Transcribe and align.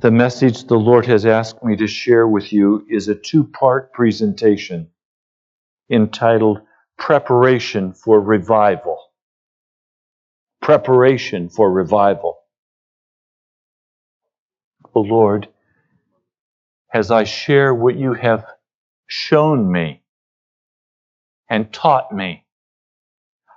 The 0.00 0.10
message 0.10 0.64
the 0.64 0.78
Lord 0.78 1.06
has 1.06 1.26
asked 1.26 1.62
me 1.62 1.76
to 1.76 1.86
share 1.86 2.26
with 2.26 2.52
you 2.52 2.86
is 2.88 3.08
a 3.08 3.14
two 3.14 3.44
part 3.44 3.92
presentation 3.92 4.90
entitled 5.90 6.60
Preparation 6.98 7.92
for 7.92 8.20
Revival. 8.20 8.98
Preparation 10.62 11.48
for 11.48 11.70
Revival. 11.70 12.38
O 14.94 15.00
Lord, 15.00 15.48
as 16.92 17.10
I 17.10 17.24
share 17.24 17.74
what 17.74 17.96
you 17.96 18.14
have 18.14 18.44
shown 19.06 19.70
me 19.70 20.02
and 21.48 21.72
taught 21.72 22.12
me, 22.12 22.44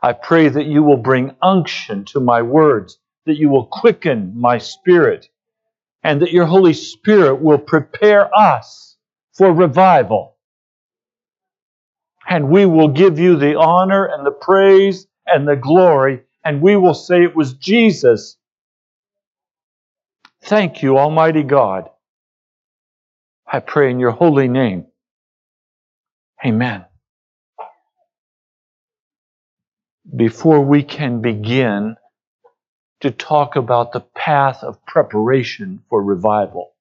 I 0.02 0.14
pray 0.14 0.50
that 0.50 0.66
you 0.66 0.84
will 0.84 0.98
bring 0.98 1.36
unction 1.42 2.06
to 2.06 2.20
my 2.20 2.42
words, 2.42 3.00
that 3.26 3.38
you 3.38 3.50
will 3.50 3.68
quicken 3.68 4.34
my 4.36 4.58
spirit 4.58 5.30
and 6.04 6.22
that 6.22 6.32
your 6.32 6.46
Holy 6.46 6.74
Spirit 6.74 7.42
will 7.42 7.58
prepare 7.58 8.30
us 8.38 8.98
for 9.34 9.54
revival. 9.54 10.36
And 12.30 12.50
we 12.50 12.66
will 12.66 12.90
give 12.90 13.20
you 13.20 13.38
the 13.38 13.58
honor 13.60 14.06
and 14.06 14.26
the 14.26 14.32
praise 14.32 15.08
and 15.28 15.48
the 15.48 15.56
glory, 15.56 16.22
and 16.44 16.62
we 16.62 16.76
will 16.76 16.94
say 16.94 17.24
it 17.24 17.36
was 17.36 17.54
Jesus. 17.54 18.38
Thank 20.44 20.84
you, 20.84 20.98
Almighty 20.98 21.44
God. 21.44 21.90
I 23.48 23.60
pray 23.60 23.92
in 23.92 24.00
your 24.00 24.12
holy 24.12 24.48
name. 24.48 24.88
Amen. 26.46 26.86
Before 30.16 30.62
we 30.62 30.84
can 30.84 31.22
begin, 31.22 31.96
to 33.04 33.12
talk 33.12 33.58
about 33.58 33.92
the 33.92 34.00
path 34.00 34.64
of 34.64 34.86
preparation 34.86 35.84
for 35.90 36.02
revival. 36.02 36.74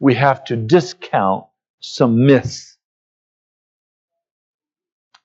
We 0.00 0.14
have 0.14 0.44
to 0.44 0.56
discount 0.56 1.44
some 1.78 2.24
myths, 2.24 2.78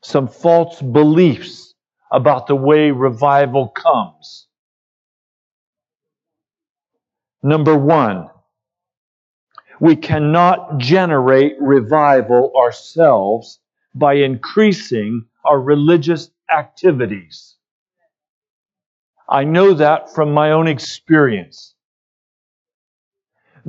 some 0.04 0.28
false 0.28 0.82
beliefs 0.82 1.74
about 2.12 2.48
the 2.48 2.58
way 2.58 2.92
revival 2.92 3.70
comes. 3.70 4.48
Number 7.42 7.78
one, 7.78 8.30
we 9.80 9.96
cannot 9.96 10.78
generate 10.78 11.56
revival 11.62 12.52
ourselves 12.58 13.62
by 13.96 14.16
increasing 14.16 15.26
our 15.46 15.62
religious 15.62 16.32
activities. 16.52 17.57
I 19.30 19.44
know 19.44 19.74
that 19.74 20.14
from 20.14 20.34
my 20.34 20.52
own 20.52 20.68
experience. 20.68 21.76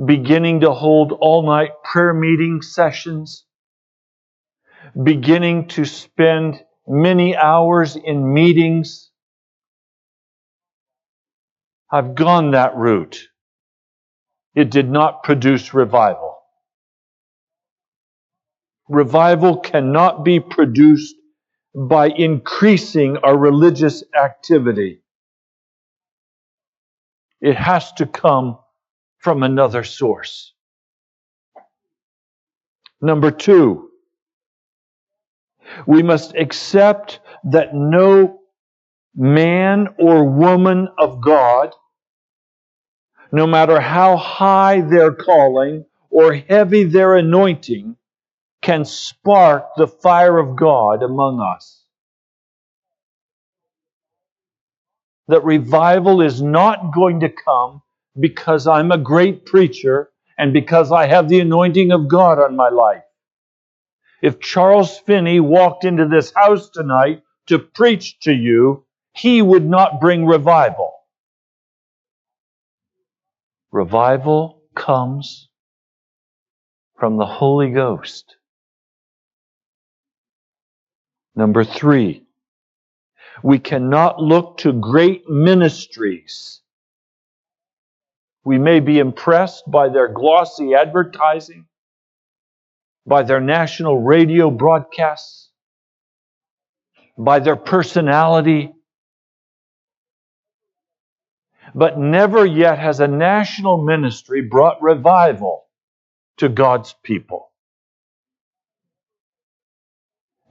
Beginning 0.03 0.61
to 0.61 0.71
hold 0.71 1.11
all 1.11 1.43
night 1.45 1.71
prayer 1.83 2.13
meeting 2.13 2.61
sessions, 2.61 3.45
beginning 5.03 5.67
to 5.69 5.85
spend 5.85 6.63
many 6.87 7.35
hours 7.35 7.97
in 7.97 8.33
meetings. 8.33 9.11
I've 11.91 12.15
gone 12.15 12.51
that 12.51 12.75
route. 12.75 13.19
It 14.55 14.71
did 14.71 14.89
not 14.89 15.23
produce 15.23 15.73
revival. 15.73 16.37
Revival 18.89 19.57
cannot 19.59 20.23
be 20.25 20.39
produced 20.39 21.15
by 21.75 22.09
increasing 22.09 23.17
our 23.17 23.37
religious 23.37 24.03
activity. 24.19 24.98
It 27.41 27.55
has 27.55 27.91
to 27.93 28.05
come 28.05 28.57
from 29.17 29.43
another 29.43 29.83
source. 29.83 30.53
Number 33.01 33.31
two, 33.31 33.89
we 35.87 36.03
must 36.03 36.35
accept 36.35 37.19
that 37.45 37.73
no 37.73 38.39
man 39.15 39.89
or 39.97 40.23
woman 40.29 40.87
of 40.97 41.21
God, 41.21 41.73
no 43.31 43.47
matter 43.47 43.79
how 43.79 44.17
high 44.17 44.81
their 44.81 45.13
calling 45.13 45.85
or 46.09 46.33
heavy 46.33 46.83
their 46.83 47.15
anointing, 47.15 47.95
can 48.61 48.83
spark 48.83 49.65
the 49.77 49.87
fire 49.87 50.37
of 50.37 50.55
God 50.55 51.03
among 51.03 51.39
us. 51.39 51.78
That 55.29 55.43
revival 55.45 56.21
is 56.21 56.41
not 56.41 56.93
going 56.93 57.19
to 57.19 57.29
come 57.29 57.81
because 58.19 58.65
I'm 58.67 58.91
a 58.91 58.97
great 58.97 59.45
preacher 59.45 60.09
and 60.37 60.51
because 60.51 60.91
I 60.91 61.05
have 61.05 61.29
the 61.29 61.39
anointing 61.39 61.91
of 61.91 62.07
God 62.07 62.39
on 62.39 62.55
my 62.55 62.69
life. 62.69 63.03
If 64.23 64.39
Charles 64.39 64.97
Finney 64.97 65.39
walked 65.39 65.85
into 65.85 66.07
this 66.07 66.33
house 66.35 66.69
tonight 66.71 67.21
to 67.47 67.59
preach 67.59 68.19
to 68.21 68.33
you, 68.33 68.85
he 69.13 69.41
would 69.41 69.65
not 69.69 70.01
bring 70.01 70.25
revival. 70.25 70.93
Revival 73.71 74.63
comes 74.75 75.47
from 76.97 77.17
the 77.17 77.25
Holy 77.25 77.69
Ghost. 77.69 78.35
Number 81.35 81.63
three, 81.63 82.25
we 83.43 83.59
cannot 83.59 84.21
look 84.21 84.57
to 84.59 84.73
great 84.73 85.29
ministries. 85.29 86.61
We 88.43 88.57
may 88.57 88.79
be 88.79 88.99
impressed 88.99 89.69
by 89.69 89.89
their 89.89 90.07
glossy 90.07 90.73
advertising, 90.73 91.65
by 93.05 93.23
their 93.23 93.41
national 93.41 94.01
radio 94.01 94.49
broadcasts, 94.49 95.49
by 97.17 97.39
their 97.39 97.55
personality. 97.55 98.73
But 101.75 101.99
never 101.99 102.45
yet 102.45 102.79
has 102.79 102.99
a 102.99 103.07
national 103.07 103.83
ministry 103.83 104.41
brought 104.41 104.81
revival 104.81 105.65
to 106.37 106.49
God's 106.49 106.95
people. 107.03 107.48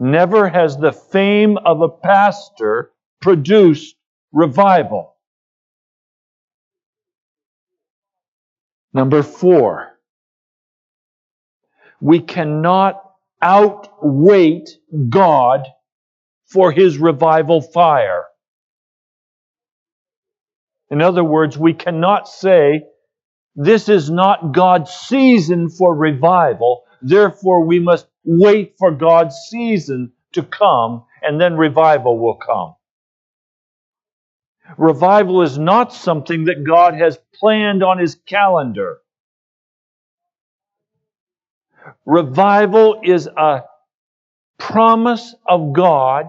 Never 0.01 0.49
has 0.49 0.77
the 0.77 0.93
fame 0.93 1.59
of 1.59 1.81
a 1.81 1.89
pastor 1.89 2.93
produced 3.21 3.97
revival. 4.33 5.17
Number 8.93 9.23
four, 9.23 9.99
we 12.01 12.21
cannot 12.21 13.03
outwait 13.43 14.69
God 15.09 15.67
for 16.47 16.73
his 16.73 16.99
revival 16.99 17.61
fire. 17.61 18.25
In 20.91 21.03
other 21.03 21.25
words, 21.25 21.59
we 21.59 21.75
cannot 21.75 22.29
say, 22.29 22.85
this 23.55 23.89
is 23.89 24.11
not 24.11 24.53
God's 24.53 24.91
season 24.91 25.69
for 25.69 25.95
revival, 25.95 26.85
therefore 27.03 27.65
we 27.65 27.81
must 27.81 28.07
wait 28.25 28.75
for 28.79 28.91
God's 28.91 29.37
season 29.49 30.13
to 30.33 30.43
come, 30.43 31.05
and 31.23 31.41
then 31.41 31.57
revival 31.57 32.19
will 32.19 32.37
come. 32.37 32.75
Revival 34.77 35.43
is 35.43 35.59
not 35.59 35.95
something 35.95 36.45
that 36.45 36.65
God 36.65 36.95
has 36.95 37.19
planned 37.35 37.83
on 37.83 37.99
his 37.99 38.17
calendar. 38.27 38.99
Revival 42.05 43.01
is 43.03 43.27
a 43.27 43.63
promise 44.59 45.35
of 45.47 45.73
God 45.73 46.29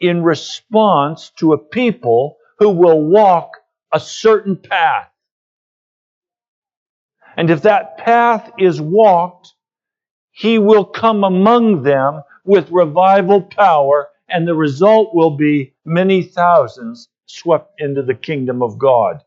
in 0.00 0.22
response 0.22 1.30
to 1.38 1.52
a 1.52 1.58
people 1.58 2.38
who 2.58 2.70
will 2.70 3.00
walk 3.02 3.50
a 3.92 4.00
certain 4.00 4.56
path. 4.56 5.08
And 7.36 7.50
if 7.50 7.62
that 7.62 7.98
path 7.98 8.50
is 8.58 8.80
walked, 8.80 9.54
he 10.40 10.58
will 10.58 10.86
come 10.86 11.22
among 11.22 11.82
them 11.82 12.22
with 12.46 12.70
revival 12.70 13.42
power, 13.42 14.08
and 14.26 14.48
the 14.48 14.54
result 14.54 15.14
will 15.14 15.36
be 15.36 15.74
many 15.84 16.22
thousands 16.22 17.10
swept 17.26 17.78
into 17.78 18.02
the 18.02 18.14
kingdom 18.14 18.62
of 18.62 18.78
God. 18.78 19.20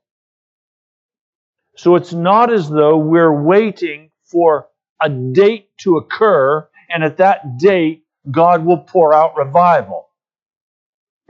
So 1.77 1.95
it's 1.98 2.13
not 2.13 2.51
as 2.51 2.68
though 2.68 2.98
we're 2.98 3.44
waiting 3.44 4.10
for 4.24 4.69
a 5.04 5.07
date 5.07 5.69
to 5.81 5.98
occur, 5.98 6.68
and 6.89 7.04
at 7.04 7.18
that 7.18 7.60
date, 7.60 8.06
God 8.31 8.65
will 8.65 8.80
pour 8.80 9.13
out 9.13 9.38
revival. 9.38 10.10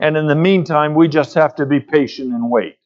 And 0.00 0.16
in 0.16 0.26
the 0.28 0.34
meantime, 0.34 0.94
we 0.94 1.08
just 1.08 1.34
have 1.34 1.54
to 1.56 1.66
be 1.66 1.80
patient 1.80 2.32
and 2.32 2.50
wait. 2.50 2.76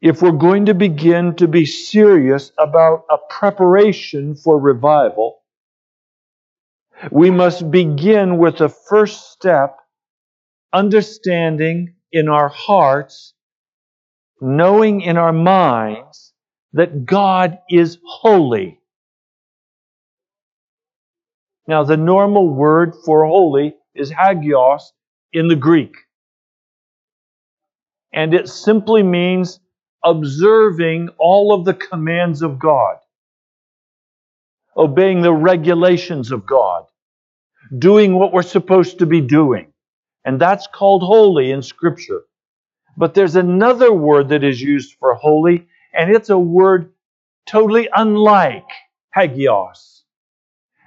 If 0.00 0.22
we're 0.22 0.32
going 0.32 0.66
to 0.66 0.74
begin 0.74 1.36
to 1.36 1.46
be 1.46 1.66
serious 1.66 2.52
about 2.58 3.04
a 3.10 3.18
preparation 3.28 4.34
for 4.34 4.58
revival, 4.58 5.42
we 7.10 7.30
must 7.30 7.70
begin 7.70 8.38
with 8.38 8.58
the 8.58 8.68
first 8.68 9.32
step 9.32 9.76
understanding 10.72 11.94
in 12.12 12.28
our 12.28 12.48
hearts 12.48 13.34
knowing 14.40 15.02
in 15.02 15.18
our 15.18 15.32
minds 15.32 16.32
that 16.72 17.04
God 17.04 17.58
is 17.68 17.98
holy. 18.04 18.80
Now, 21.66 21.84
the 21.84 21.96
normal 21.96 22.48
word 22.48 22.94
for 23.04 23.26
holy 23.26 23.74
is 23.94 24.10
hagios 24.10 24.92
in 25.32 25.48
the 25.48 25.56
Greek. 25.56 25.94
And 28.12 28.34
it 28.34 28.48
simply 28.48 29.02
means 29.02 29.60
observing 30.04 31.10
all 31.18 31.52
of 31.52 31.64
the 31.64 31.74
commands 31.74 32.42
of 32.42 32.58
God, 32.58 32.96
obeying 34.76 35.22
the 35.22 35.32
regulations 35.32 36.32
of 36.32 36.46
God, 36.46 36.84
doing 37.78 38.14
what 38.14 38.32
we're 38.32 38.42
supposed 38.42 38.98
to 38.98 39.06
be 39.06 39.20
doing. 39.20 39.72
And 40.24 40.40
that's 40.40 40.66
called 40.66 41.02
holy 41.02 41.50
in 41.50 41.62
Scripture. 41.62 42.22
But 42.96 43.14
there's 43.14 43.36
another 43.36 43.92
word 43.92 44.28
that 44.30 44.44
is 44.44 44.60
used 44.60 44.96
for 44.98 45.14
holy, 45.14 45.66
and 45.94 46.14
it's 46.14 46.30
a 46.30 46.38
word 46.38 46.92
totally 47.46 47.88
unlike 47.94 48.68
hagios. 49.14 50.04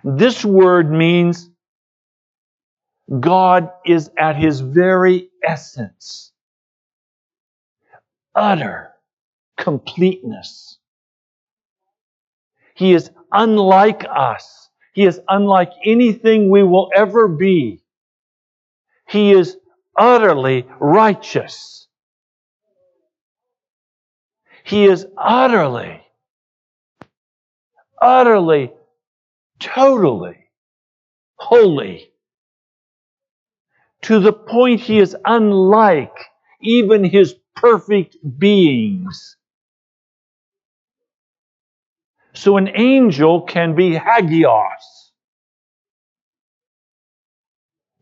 This 0.03 0.43
word 0.43 0.91
means 0.91 1.49
God 3.19 3.71
is 3.85 4.11
at 4.17 4.35
his 4.35 4.59
very 4.59 5.29
essence, 5.43 6.31
utter 8.35 8.92
completeness. 9.57 10.77
He 12.75 12.93
is 12.93 13.11
unlike 13.31 14.05
us. 14.09 14.69
He 14.93 15.05
is 15.05 15.19
unlike 15.27 15.71
anything 15.85 16.49
we 16.49 16.63
will 16.63 16.89
ever 16.95 17.27
be. 17.27 17.83
He 19.07 19.31
is 19.31 19.57
utterly 19.97 20.67
righteous. 20.79 21.87
He 24.63 24.85
is 24.85 25.05
utterly, 25.17 26.01
utterly, 28.01 28.71
totally 29.59 30.37
holy. 31.35 32.11
To 34.03 34.19
the 34.19 34.33
point 34.33 34.79
he 34.79 34.99
is 34.99 35.15
unlike 35.25 36.15
even 36.61 37.03
his 37.03 37.35
perfect 37.55 38.17
beings. 38.37 39.37
So 42.33 42.57
an 42.57 42.69
angel 42.75 43.41
can 43.41 43.75
be 43.75 43.93
hagios. 43.95 45.11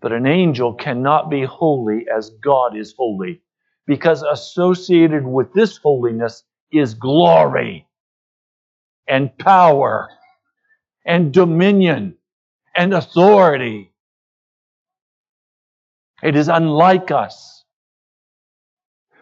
But 0.01 0.13
an 0.13 0.25
angel 0.25 0.73
cannot 0.73 1.29
be 1.29 1.43
holy 1.43 2.05
as 2.15 2.31
God 2.41 2.75
is 2.75 2.93
holy, 2.97 3.41
because 3.85 4.23
associated 4.23 5.25
with 5.25 5.53
this 5.53 5.77
holiness 5.77 6.43
is 6.71 6.93
glory 6.93 7.87
and 9.07 9.37
power 9.37 10.09
and 11.05 11.33
dominion 11.33 12.15
and 12.75 12.93
authority. 12.93 13.91
It 16.23 16.35
is 16.35 16.47
unlike 16.47 17.11
us. 17.11 17.65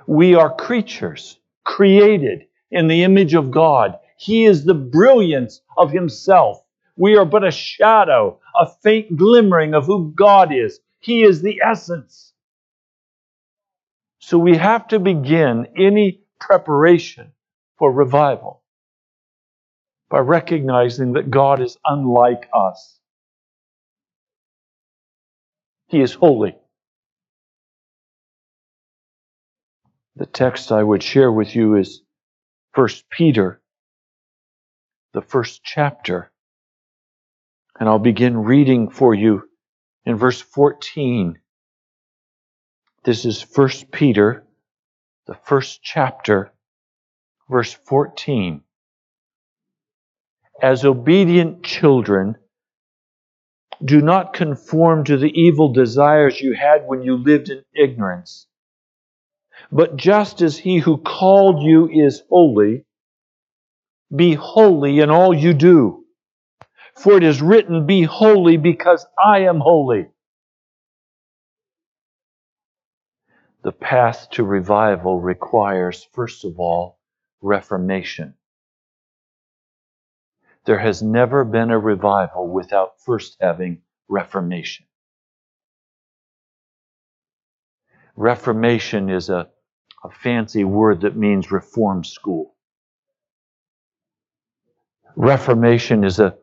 We 0.06 0.36
are 0.36 0.54
creatures 0.54 1.40
created 1.64 2.46
in 2.72 2.88
the 2.88 3.04
image 3.04 3.34
of 3.34 3.52
God. 3.52 3.98
He 4.20 4.46
is 4.46 4.66
the 4.66 4.76
brilliance 4.76 5.62
of 5.78 5.92
Himself. 5.92 6.62
We 6.98 7.16
are 7.18 7.26
but 7.26 7.48
a 7.48 7.52
shadow, 7.52 8.40
a 8.60 8.68
faint 8.84 9.18
glimmering 9.18 9.74
of 9.74 9.86
who 9.86 10.12
God 10.14 10.54
is. 10.54 10.82
He 11.00 11.24
is 11.24 11.42
the 11.42 11.62
essence. 11.66 12.34
So 14.20 14.38
we 14.38 14.58
have 14.58 14.88
to 14.90 15.00
begin 15.00 15.68
any 15.78 16.22
preparation 16.40 17.32
for 17.78 17.94
revival 17.94 18.62
by 20.10 20.20
recognizing 20.20 21.14
that 21.14 21.32
God 21.32 21.62
is 21.62 21.78
unlike 21.86 22.50
us. 22.54 23.00
He 25.88 26.02
is 26.02 26.14
holy. 26.14 26.58
The 30.18 30.26
text 30.26 30.74
I 30.74 30.84
would 30.84 31.02
share 31.02 31.32
with 31.32 31.56
you 31.56 31.76
is 31.78 32.02
1 32.76 32.90
Peter, 33.10 33.62
the 35.14 35.22
first 35.22 35.64
chapter. 35.64 36.32
And 37.80 37.88
I'll 37.88 38.00
begin 38.00 38.38
reading 38.38 38.90
for 38.90 39.14
you 39.14 39.44
in 40.06 40.18
verse 40.18 40.42
14. 40.42 41.40
This 43.04 43.26
is 43.26 43.42
1 43.42 43.70
Peter, 43.92 44.46
the 45.26 45.36
first 45.46 45.82
chapter, 45.82 46.52
verse 47.50 47.74
14. 47.74 48.62
As 50.62 50.84
obedient 50.84 51.64
children, 51.64 52.36
do 53.84 54.02
not 54.02 54.34
conform 54.34 55.06
to 55.06 55.18
the 55.18 55.32
evil 55.32 55.72
desires 55.72 56.42
you 56.42 56.54
had 56.54 56.86
when 56.86 57.02
you 57.02 57.16
lived 57.16 57.50
in 57.50 57.64
ignorance. 57.74 58.48
But 59.72 59.96
just 59.96 60.42
as 60.42 60.58
he 60.58 60.80
who 60.80 60.98
called 60.98 61.64
you 61.64 61.90
is 61.90 62.24
holy, 62.30 62.86
be 64.16 64.34
holy 64.34 65.00
in 65.00 65.10
all 65.10 65.34
you 65.34 65.54
do. 65.54 66.06
For 66.96 67.18
it 67.18 67.24
is 67.24 67.42
written, 67.42 67.86
Be 67.86 68.04
holy 68.04 68.58
because 68.58 69.06
I 69.24 69.40
am 69.40 69.60
holy. 69.60 70.08
The 73.64 73.72
path 73.72 74.30
to 74.32 74.44
revival 74.44 75.20
requires, 75.20 76.04
first 76.14 76.46
of 76.46 76.60
all, 76.60 77.00
reformation. 77.42 78.36
There 80.66 80.80
has 80.80 81.02
never 81.02 81.44
been 81.44 81.72
a 81.72 81.80
revival 81.80 82.48
without 82.48 83.02
first 83.02 83.38
having 83.40 83.82
reformation. 84.08 84.86
Reformation 88.16 89.10
is 89.10 89.30
a, 89.30 89.50
a 90.04 90.10
fancy 90.10 90.64
word 90.64 91.02
that 91.02 91.16
means 91.16 91.52
reform 91.52 92.04
school. 92.04 92.56
Reformation 95.16 96.04
is 96.04 96.20
a, 96.20 96.36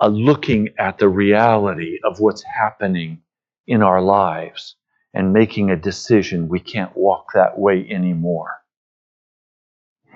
a 0.00 0.08
looking 0.08 0.70
at 0.78 0.98
the 0.98 1.08
reality 1.08 1.98
of 2.04 2.20
what's 2.20 2.44
happening 2.44 3.22
in 3.66 3.82
our 3.82 4.00
lives 4.00 4.76
and 5.14 5.32
making 5.32 5.70
a 5.70 5.76
decision 5.76 6.48
we 6.48 6.60
can't 6.60 6.96
walk 6.96 7.28
that 7.34 7.58
way 7.58 7.86
anymore 7.90 8.58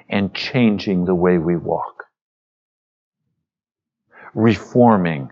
and 0.08 0.34
changing 0.34 1.04
the 1.04 1.14
way 1.14 1.38
we 1.38 1.56
walk. 1.56 2.04
Reforming. 4.34 5.30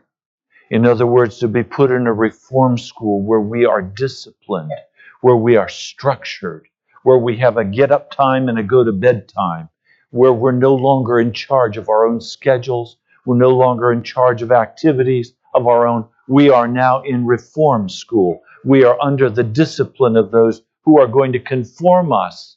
In 0.70 0.86
other 0.86 1.06
words, 1.06 1.38
to 1.38 1.48
be 1.48 1.62
put 1.62 1.90
in 1.90 2.06
a 2.06 2.12
reform 2.12 2.78
school 2.78 3.22
where 3.22 3.40
we 3.40 3.66
are 3.66 3.82
disciplined, 3.82 4.72
where 5.20 5.36
we 5.36 5.56
are 5.56 5.68
structured, 5.68 6.66
where 7.02 7.18
we 7.18 7.36
have 7.38 7.56
a 7.56 7.64
get 7.64 7.92
up 7.92 8.10
time 8.10 8.48
and 8.48 8.58
a 8.58 8.62
go 8.62 8.84
to 8.84 8.92
bed 8.92 9.28
time, 9.28 9.68
where 10.10 10.32
we're 10.32 10.52
no 10.52 10.74
longer 10.74 11.20
in 11.20 11.32
charge 11.32 11.76
of 11.76 11.88
our 11.88 12.06
own 12.06 12.20
schedules, 12.20 12.96
we're 13.24 13.36
no 13.36 13.50
longer 13.50 13.92
in 13.92 14.02
charge 14.02 14.42
of 14.42 14.52
activities 14.52 15.34
of 15.54 15.66
our 15.66 15.86
own. 15.86 16.06
We 16.28 16.50
are 16.50 16.68
now 16.68 17.02
in 17.02 17.26
reform 17.26 17.88
school. 17.88 18.42
We 18.64 18.84
are 18.84 19.00
under 19.00 19.30
the 19.30 19.44
discipline 19.44 20.16
of 20.16 20.30
those 20.30 20.62
who 20.84 20.98
are 20.98 21.06
going 21.06 21.32
to 21.32 21.40
conform 21.40 22.12
us 22.12 22.56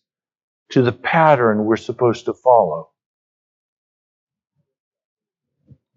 to 0.72 0.81
the 0.81 0.91
pattern 0.91 1.65
we're 1.65 1.77
supposed 1.77 2.25
to 2.25 2.33
follow. 2.33 2.89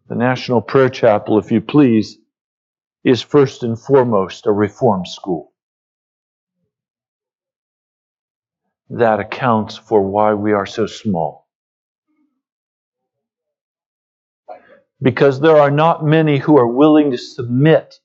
The 0.08 0.14
National 0.14 0.60
Prayer 0.60 0.88
Chapel, 0.88 1.38
if 1.38 1.50
you 1.50 1.60
please, 1.60 2.18
is 3.02 3.22
first 3.22 3.62
and 3.62 3.78
foremost 3.78 4.46
a 4.46 4.52
reform 4.52 5.06
school. 5.06 5.52
That 8.90 9.18
accounts 9.18 9.76
for 9.76 10.00
why 10.00 10.34
we 10.34 10.52
are 10.52 10.66
so 10.66 10.86
small. 10.86 11.45
Because 15.02 15.40
there 15.40 15.56
are 15.56 15.70
not 15.70 16.04
many 16.04 16.38
who 16.38 16.56
are 16.58 16.66
willing 16.66 17.10
to 17.10 17.18
submit 17.18 17.96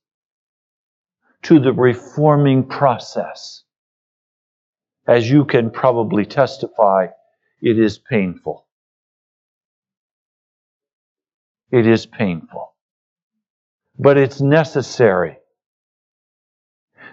to 1.44 1.60
the 1.60 1.74
reforming 1.74 2.68
process. 2.68 3.64
As 5.08 5.30
you 5.30 5.46
can 5.46 5.72
probably 5.72 6.26
testify, 6.26 7.08
it 7.62 7.80
is 7.80 7.98
painful. 7.98 8.68
It 11.72 11.88
is 11.88 12.06
painful. 12.06 12.74
But 13.98 14.18
it's 14.18 14.42
necessary. 14.42 15.38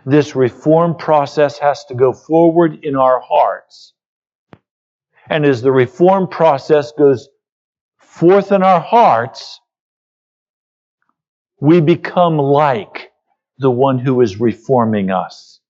This 0.05 0.35
reform 0.35 0.97
process 0.97 1.59
has 1.59 1.85
to 1.87 1.95
go 1.95 2.13
forward 2.13 2.81
in 2.83 2.97
our 2.97 3.21
hearts. 3.21 3.95
And 5.29 5.45
as 5.45 5.63
the 5.63 5.73
reform 5.73 6.29
process 6.29 6.93
goes 6.93 7.29
forth 7.99 8.53
in 8.53 8.63
our 8.63 8.81
hearts, 8.81 9.61
we 11.61 11.81
become 11.81 12.39
like 12.39 13.11
the 13.59 13.71
one 13.71 13.99
who 13.99 14.21
is 14.21 14.41
reforming 14.41 15.11
us. 15.11 15.61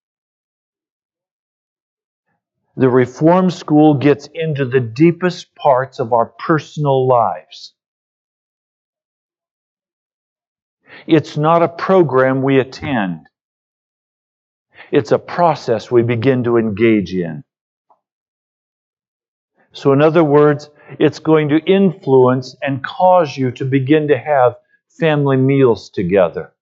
The 2.76 2.88
Reform 2.88 3.50
School 3.50 3.94
gets 3.94 4.28
into 4.32 4.64
the 4.64 4.80
deepest 4.80 5.54
parts 5.56 5.98
of 5.98 6.12
our 6.12 6.26
personal 6.26 7.08
lives. 7.08 7.74
It's 11.06 11.36
not 11.36 11.62
a 11.62 11.68
program 11.68 12.42
we 12.42 12.60
attend. 12.60 13.28
It's 14.92 15.12
a 15.12 15.18
process 15.18 15.90
we 15.90 16.02
begin 16.02 16.44
to 16.44 16.56
engage 16.56 17.14
in. 17.14 17.42
So, 19.72 19.92
in 19.92 20.00
other 20.00 20.24
words, 20.24 20.70
it's 20.98 21.18
going 21.18 21.48
to 21.50 21.58
influence 21.58 22.56
and 22.62 22.84
cause 22.84 23.36
you 23.36 23.50
to 23.52 23.64
begin 23.64 24.08
to 24.08 24.18
have 24.18 24.56
family 24.98 25.36
meals 25.36 25.90
together. 25.90 26.52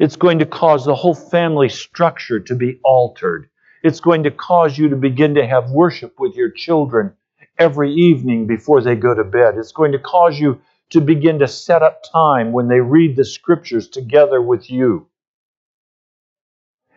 It's 0.00 0.16
going 0.16 0.40
to 0.40 0.46
cause 0.46 0.84
the 0.84 0.94
whole 0.94 1.14
family 1.14 1.68
structure 1.68 2.40
to 2.40 2.54
be 2.54 2.80
altered. 2.84 3.48
It's 3.82 4.00
going 4.00 4.24
to 4.24 4.30
cause 4.30 4.76
you 4.76 4.88
to 4.88 4.96
begin 4.96 5.34
to 5.34 5.46
have 5.46 5.70
worship 5.70 6.18
with 6.18 6.34
your 6.34 6.50
children 6.50 7.14
every 7.58 7.92
evening 7.92 8.46
before 8.46 8.80
they 8.80 8.96
go 8.96 9.14
to 9.14 9.24
bed. 9.24 9.56
It's 9.56 9.72
going 9.72 9.92
to 9.92 9.98
cause 9.98 10.40
you 10.40 10.60
to 10.90 11.00
begin 11.00 11.38
to 11.38 11.48
set 11.48 11.82
up 11.82 12.02
time 12.12 12.52
when 12.52 12.68
they 12.68 12.80
read 12.80 13.16
the 13.16 13.24
scriptures 13.24 13.88
together 13.88 14.40
with 14.40 14.70
you. 14.70 15.06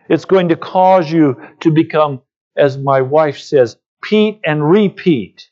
It's 0.08 0.24
going 0.24 0.48
to 0.48 0.56
cause 0.56 1.10
you 1.10 1.40
to 1.60 1.70
become, 1.70 2.22
as 2.56 2.78
my 2.78 3.02
wife 3.02 3.38
says, 3.38 3.76
Pete 4.02 4.40
and 4.44 4.68
repeat. 4.68 5.50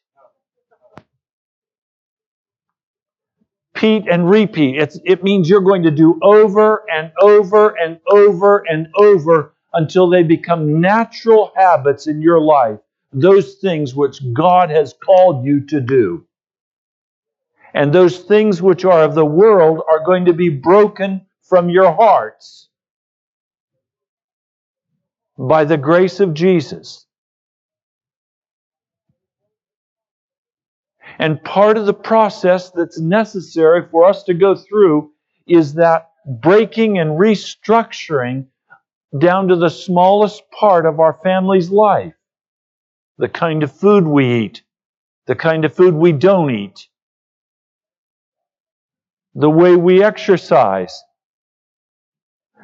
Pete 3.77 4.07
and 4.11 4.29
repeat. 4.29 4.77
It's, 4.77 4.99
it 5.05 5.23
means 5.23 5.49
you're 5.49 5.61
going 5.61 5.83
to 5.85 5.91
do 5.91 6.19
over 6.23 6.85
and 6.91 7.13
over 7.21 7.75
and 7.79 8.01
over 8.11 8.65
and 8.69 8.89
over 8.97 9.55
until 9.75 10.09
they 10.09 10.23
become 10.23 10.81
natural 10.81 11.53
habits 11.55 12.07
in 12.07 12.23
your 12.23 12.41
life, 12.41 12.79
those 13.13 13.57
things 13.57 13.95
which 13.95 14.19
God 14.33 14.71
has 14.71 14.95
called 14.95 15.45
you 15.45 15.67
to 15.67 15.81
do. 15.81 16.27
And 17.75 17.93
those 17.93 18.21
things 18.21 18.63
which 18.63 18.85
are 18.87 19.03
of 19.03 19.15
the 19.15 19.25
world 19.25 19.83
are 19.91 20.05
going 20.05 20.25
to 20.25 20.33
be 20.33 20.49
broken 20.49 21.27
from 21.43 21.69
your 21.69 21.93
hearts 21.93 22.69
by 25.39 25.65
the 25.65 25.77
grace 25.77 26.21
of 26.21 26.35
Jesus. 26.35 27.06
And 31.19 31.43
part 31.43 31.79
of 31.79 31.87
the 31.87 31.95
process 31.95 32.71
that's 32.71 33.01
necessary 33.01 33.87
for 33.91 34.05
us 34.05 34.23
to 34.25 34.35
go 34.35 34.55
through 34.55 35.13
is 35.47 35.75
that 35.75 36.11
breaking 36.27 36.99
and 36.99 37.13
restructuring 37.13 38.47
down 39.19 39.49
to 39.49 39.57
the 39.57 39.71
smallest 39.71 40.43
part 40.51 40.85
of 40.85 41.01
our 41.01 41.19
family's 41.23 41.71
life. 41.71 42.15
The 43.19 43.29
kind 43.29 43.63
of 43.63 43.73
food 43.73 44.07
we 44.07 44.45
eat, 44.45 44.63
the 45.27 45.35
kind 45.37 45.65
of 45.65 45.75
food 45.75 45.95
we 45.95 46.13
don't 46.13 46.51
eat, 46.51 46.89
the 49.35 49.49
way 49.49 49.75
we 49.75 50.03
exercise, 50.03 51.03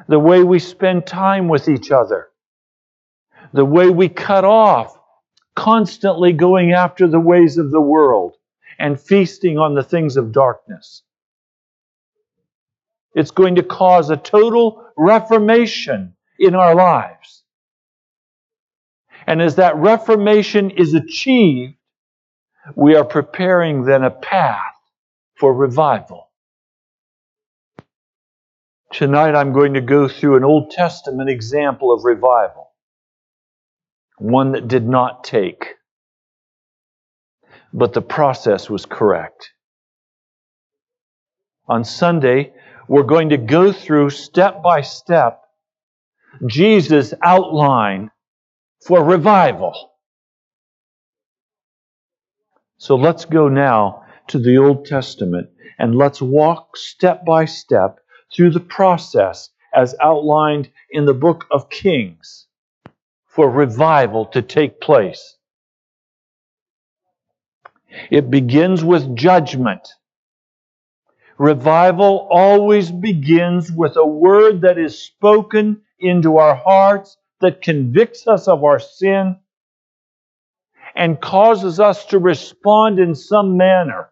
the 0.08 0.18
way 0.18 0.42
we 0.42 0.58
spend 0.58 1.06
time 1.06 1.48
with 1.48 1.68
each 1.68 1.90
other, 1.90 2.28
the 3.54 3.64
way 3.64 3.88
we 3.88 4.08
cut 4.08 4.44
off 4.44 4.98
constantly 5.54 6.32
going 6.32 6.72
after 6.72 7.06
the 7.06 7.20
ways 7.20 7.56
of 7.56 7.70
the 7.70 7.80
world 7.80 8.36
and 8.82 9.00
feasting 9.00 9.58
on 9.58 9.74
the 9.74 9.82
things 9.84 10.16
of 10.16 10.32
darkness. 10.32 11.02
It's 13.14 13.30
going 13.30 13.54
to 13.54 13.62
cause 13.62 14.10
a 14.10 14.16
total 14.16 14.84
reformation 14.96 16.16
in 16.36 16.56
our 16.56 16.74
lives. 16.74 17.44
And 19.24 19.40
as 19.40 19.54
that 19.54 19.76
reformation 19.76 20.70
is 20.72 20.94
achieved, 20.94 21.74
we 22.74 22.96
are 22.96 23.04
preparing 23.04 23.84
then 23.84 24.02
a 24.02 24.10
path 24.10 24.74
for 25.38 25.54
revival. 25.54 26.30
Tonight 28.92 29.36
I'm 29.36 29.52
going 29.52 29.74
to 29.74 29.80
go 29.80 30.08
through 30.08 30.38
an 30.38 30.44
Old 30.44 30.72
Testament 30.72 31.30
example 31.30 31.92
of 31.92 32.04
revival, 32.04 32.72
one 34.18 34.52
that 34.52 34.66
did 34.66 34.88
not 34.88 35.22
take 35.22 35.76
but 37.72 37.92
the 37.92 38.02
process 38.02 38.68
was 38.68 38.86
correct. 38.86 39.52
On 41.68 41.84
Sunday, 41.84 42.52
we're 42.88 43.02
going 43.02 43.30
to 43.30 43.38
go 43.38 43.72
through 43.72 44.10
step 44.10 44.62
by 44.62 44.82
step 44.82 45.42
Jesus' 46.46 47.14
outline 47.22 48.10
for 48.86 49.04
revival. 49.04 49.92
So 52.78 52.96
let's 52.96 53.24
go 53.24 53.48
now 53.48 54.04
to 54.28 54.38
the 54.38 54.58
Old 54.58 54.86
Testament 54.86 55.50
and 55.78 55.94
let's 55.94 56.20
walk 56.20 56.76
step 56.76 57.24
by 57.24 57.44
step 57.44 58.00
through 58.34 58.50
the 58.50 58.60
process 58.60 59.50
as 59.74 59.94
outlined 60.02 60.70
in 60.90 61.04
the 61.04 61.14
book 61.14 61.46
of 61.50 61.70
Kings 61.70 62.46
for 63.26 63.48
revival 63.50 64.26
to 64.26 64.42
take 64.42 64.80
place. 64.80 65.36
It 68.10 68.30
begins 68.30 68.84
with 68.84 69.16
judgment. 69.16 69.88
Revival 71.38 72.28
always 72.30 72.90
begins 72.90 73.70
with 73.72 73.96
a 73.96 74.06
word 74.06 74.60
that 74.62 74.78
is 74.78 74.98
spoken 74.98 75.82
into 75.98 76.36
our 76.36 76.54
hearts 76.54 77.16
that 77.40 77.62
convicts 77.62 78.26
us 78.26 78.48
of 78.48 78.64
our 78.64 78.78
sin 78.78 79.36
and 80.94 81.20
causes 81.20 81.80
us 81.80 82.04
to 82.06 82.18
respond 82.18 82.98
in 82.98 83.14
some 83.14 83.56
manner. 83.56 84.10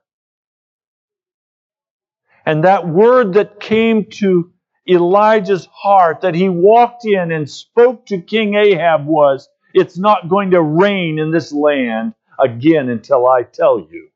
And 2.46 2.64
that 2.64 2.88
word 2.88 3.34
that 3.34 3.60
came 3.60 4.06
to 4.12 4.50
Elijah's 4.88 5.68
heart 5.72 6.22
that 6.22 6.34
he 6.34 6.48
walked 6.48 7.04
in 7.04 7.30
and 7.30 7.48
spoke 7.48 8.06
to 8.06 8.20
King 8.20 8.54
Ahab 8.54 9.06
was, 9.06 9.48
It's 9.74 9.98
not 9.98 10.28
going 10.28 10.50
to 10.52 10.62
rain 10.62 11.18
in 11.18 11.30
this 11.30 11.52
land 11.52 12.14
again 12.42 12.88
until 12.88 13.26
I 13.28 13.42
tell 13.42 13.80
you. 13.80 14.08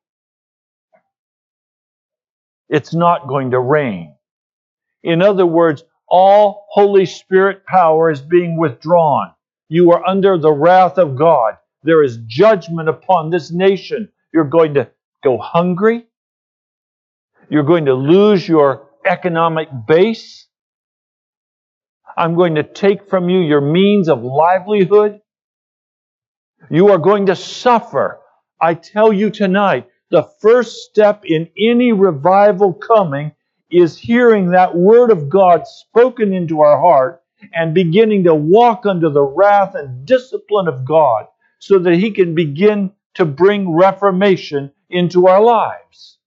It's 2.69 2.95
not 2.95 3.29
going 3.29 3.51
to 3.53 3.61
rain. 3.61 4.15
In 5.03 5.23
other 5.23 5.47
words, 5.47 5.85
all 6.09 6.67
Holy 6.71 7.07
Spirit 7.07 7.65
power 7.67 8.11
is 8.11 8.21
being 8.21 8.59
withdrawn. 8.59 9.33
You 9.69 9.93
are 9.93 10.07
under 10.07 10.39
the 10.39 10.53
wrath 10.53 10.99
of 10.99 11.17
God. 11.17 11.55
There 11.83 12.03
is 12.03 12.19
judgment 12.27 12.89
upon 12.89 13.31
this 13.31 13.51
nation. 13.51 14.11
You're 14.33 14.45
going 14.45 14.75
to 14.75 14.91
go 15.23 15.39
hungry. 15.39 16.07
You're 17.51 17.65
going 17.65 17.87
to 17.87 17.95
lose 17.95 18.49
your 18.49 18.89
economic 19.05 19.69
base. 19.87 20.47
I'm 22.17 22.35
going 22.35 22.55
to 22.57 22.63
take 22.63 23.09
from 23.09 23.29
you 23.29 23.41
your 23.41 23.61
means 23.61 24.09
of 24.09 24.23
livelihood. 24.23 25.21
You 26.71 26.89
are 26.89 26.99
going 26.99 27.27
to 27.27 27.37
suffer. 27.37 28.21
I 28.61 28.75
tell 28.75 29.13
you 29.13 29.31
tonight, 29.31 29.89
the 30.11 30.23
first 30.41 30.85
step 30.85 31.25
in 31.25 31.49
any 31.59 31.93
revival 31.93 32.73
coming 32.73 33.33
is 33.71 33.99
hearing 33.99 34.51
that 34.51 34.77
word 34.77 35.11
of 35.11 35.29
God 35.29 35.67
spoken 35.67 36.33
into 36.33 36.61
our 36.61 36.81
heart 36.81 37.23
and 37.53 37.75
beginning 37.75 38.25
to 38.25 38.35
walk 38.35 38.87
under 38.87 39.11
the 39.11 39.23
wrath 39.23 39.75
and 39.75 40.07
discipline 40.07 40.69
of 40.69 40.85
God 40.85 41.27
so 41.59 41.79
that 41.79 41.95
He 41.95 42.11
can 42.11 42.35
begin 42.35 42.93
to 43.15 43.25
bring 43.25 43.75
reformation 43.75 44.73
into 44.89 45.27
our 45.27 45.43
lives. 45.43 46.19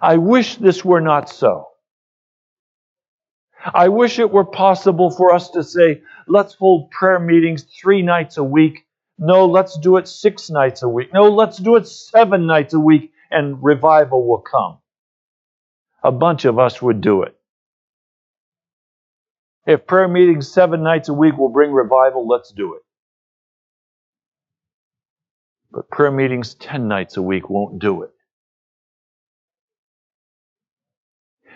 I 0.00 0.16
wish 0.18 0.56
this 0.56 0.84
were 0.84 1.00
not 1.00 1.28
so. 1.28 1.68
I 3.74 3.88
wish 3.88 4.18
it 4.18 4.30
were 4.30 4.44
possible 4.44 5.10
for 5.10 5.34
us 5.34 5.50
to 5.50 5.64
say, 5.64 6.02
let's 6.28 6.54
hold 6.54 6.90
prayer 6.90 7.18
meetings 7.18 7.64
three 7.64 8.02
nights 8.02 8.36
a 8.36 8.44
week. 8.44 8.86
No, 9.18 9.46
let's 9.46 9.78
do 9.78 9.96
it 9.96 10.08
six 10.08 10.50
nights 10.50 10.82
a 10.82 10.88
week. 10.88 11.12
No, 11.12 11.30
let's 11.30 11.58
do 11.58 11.76
it 11.76 11.88
seven 11.88 12.46
nights 12.46 12.74
a 12.74 12.80
week 12.80 13.12
and 13.30 13.62
revival 13.62 14.26
will 14.26 14.40
come. 14.42 14.78
A 16.02 16.12
bunch 16.12 16.44
of 16.44 16.58
us 16.58 16.82
would 16.82 17.00
do 17.00 17.22
it. 17.22 17.36
If 19.66 19.86
prayer 19.86 20.08
meetings 20.08 20.52
seven 20.52 20.82
nights 20.82 21.08
a 21.08 21.14
week 21.14 21.36
will 21.36 21.48
bring 21.48 21.72
revival, 21.72 22.28
let's 22.28 22.52
do 22.52 22.74
it. 22.74 22.82
But 25.72 25.90
prayer 25.90 26.12
meetings 26.12 26.54
10 26.54 26.88
nights 26.88 27.18
a 27.18 27.22
week 27.22 27.50
won't 27.50 27.78
do 27.80 28.02
it. 28.02 28.12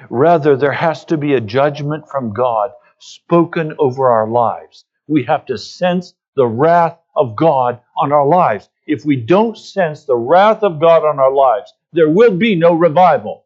Rather, 0.09 0.57
there 0.57 0.73
has 0.73 1.04
to 1.07 1.16
be 1.16 1.35
a 1.35 1.40
judgment 1.40 2.09
from 2.09 2.33
God 2.33 2.71
spoken 2.99 3.75
over 3.78 4.11
our 4.11 4.28
lives. 4.28 4.85
We 5.09 5.25
have 5.25 5.45
to 5.47 5.59
sense 5.59 6.14
the 6.37 6.47
wrath 6.47 6.99
of 7.16 7.37
God 7.37 7.80
on 7.97 8.12
our 8.12 8.26
lives. 8.26 8.69
If 8.87 9.04
we 9.04 9.16
don't 9.16 9.59
sense 9.59 10.04
the 10.04 10.16
wrath 10.16 10.62
of 10.62 10.80
God 10.80 11.04
on 11.04 11.19
our 11.19 11.33
lives, 11.33 11.73
there 11.92 12.09
will 12.09 12.37
be 12.37 12.54
no 12.54 12.75
revival. 12.75 13.45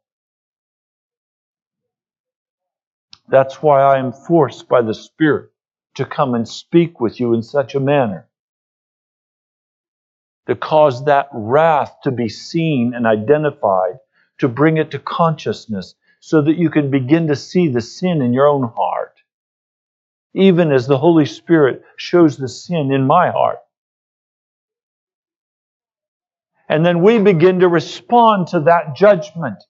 That's 3.29 3.63
why 3.63 3.83
I 3.83 3.99
am 3.99 4.13
forced 4.13 4.69
by 4.69 4.83
the 4.83 4.95
Spirit 4.95 5.51
to 5.95 6.05
come 6.05 6.35
and 6.35 6.47
speak 6.47 7.01
with 7.01 7.19
you 7.19 7.35
in 7.35 7.43
such 7.43 7.75
a 7.75 7.81
manner. 7.81 8.29
To 10.47 10.55
cause 10.55 11.05
that 11.07 11.29
wrath 11.33 11.97
to 12.03 12.11
be 12.11 12.29
seen 12.29 12.93
and 12.95 13.07
identified, 13.07 13.99
to 14.39 14.49
bring 14.49 14.77
it 14.77 14.91
to 14.91 14.99
consciousness, 14.99 15.95
so 16.27 16.41
that 16.41 16.57
you 16.57 16.71
can 16.71 16.91
begin 16.91 17.27
to 17.27 17.37
see 17.37 17.69
the 17.69 17.83
sin 17.83 18.23
in 18.23 18.33
your 18.33 18.47
own 18.47 18.73
heart, 18.75 19.13
even 20.33 20.73
as 20.73 20.87
the 20.87 20.97
Holy 20.97 21.27
Spirit 21.27 21.83
shows 21.99 22.39
the 22.39 22.49
sin 22.49 22.91
in 22.91 23.07
my 23.07 23.31
heart. 23.31 23.59
And 26.67 26.85
then 26.85 27.03
we 27.03 27.19
begin 27.19 27.61
to 27.61 27.69
respond 27.69 28.47
to 28.49 28.61
that 28.61 28.97
judgment. 28.97 29.63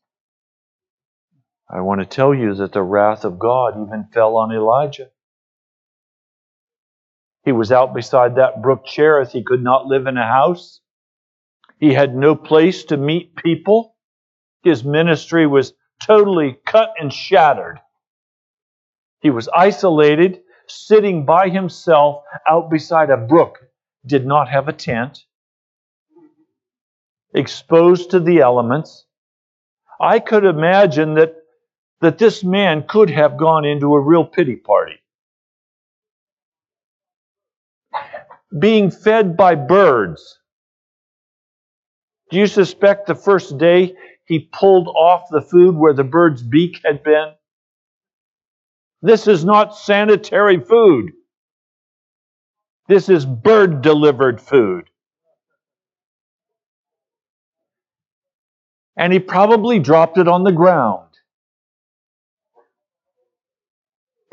I 1.68 1.80
want 1.80 2.02
to 2.02 2.06
tell 2.06 2.32
you 2.32 2.54
that 2.54 2.70
the 2.70 2.82
wrath 2.82 3.24
of 3.24 3.40
God 3.40 3.74
even 3.74 4.06
fell 4.14 4.36
on 4.36 4.52
Elijah. 4.52 5.08
He 7.44 7.50
was 7.50 7.72
out 7.72 7.94
beside 7.94 8.36
that 8.36 8.62
brook 8.62 8.84
Cherith. 8.86 9.32
He 9.32 9.42
could 9.42 9.64
not 9.64 9.86
live 9.86 10.06
in 10.06 10.16
a 10.16 10.24
house. 10.24 10.80
He 11.80 11.92
had 11.92 12.14
no 12.14 12.36
place 12.36 12.84
to 12.84 12.96
meet 12.96 13.34
people. 13.34 13.96
His 14.62 14.84
ministry 14.84 15.48
was 15.48 15.72
totally 16.06 16.58
cut 16.66 16.92
and 16.98 17.12
shattered. 17.12 17.80
He 19.20 19.30
was 19.30 19.48
isolated, 19.54 20.40
sitting 20.68 21.24
by 21.24 21.48
himself 21.48 22.24
out 22.48 22.70
beside 22.70 23.10
a 23.10 23.16
brook, 23.16 23.58
did 24.06 24.26
not 24.26 24.48
have 24.48 24.68
a 24.68 24.72
tent, 24.72 25.24
exposed 27.34 28.10
to 28.10 28.20
the 28.20 28.40
elements. 28.40 29.06
I 30.00 30.18
could 30.18 30.44
imagine 30.44 31.14
that, 31.14 31.34
that 32.00 32.18
this 32.18 32.44
man 32.44 32.84
could 32.86 33.10
have 33.10 33.38
gone 33.38 33.64
into 33.64 33.94
a 33.94 34.00
real 34.00 34.24
pity 34.24 34.56
party. 34.56 34.96
Being 38.58 38.90
fed 38.90 39.36
by 39.36 39.54
birds. 39.54 40.38
Do 42.30 42.38
you 42.38 42.46
suspect 42.46 43.06
the 43.06 43.14
first 43.14 43.58
day 43.58 43.96
he 44.26 44.48
pulled 44.52 44.88
off 44.88 45.28
the 45.30 45.42
food 45.42 45.76
where 45.76 45.92
the 45.92 46.04
bird's 46.04 46.42
beak 46.42 46.80
had 46.84 47.02
been? 47.02 47.32
This 49.02 49.26
is 49.26 49.44
not 49.44 49.76
sanitary 49.76 50.58
food. 50.58 51.12
This 52.88 53.08
is 53.08 53.26
bird 53.26 53.82
delivered 53.82 54.40
food. 54.40 54.88
And 58.96 59.12
he 59.12 59.18
probably 59.18 59.78
dropped 59.78 60.18
it 60.18 60.28
on 60.28 60.44
the 60.44 60.52
ground. 60.52 61.08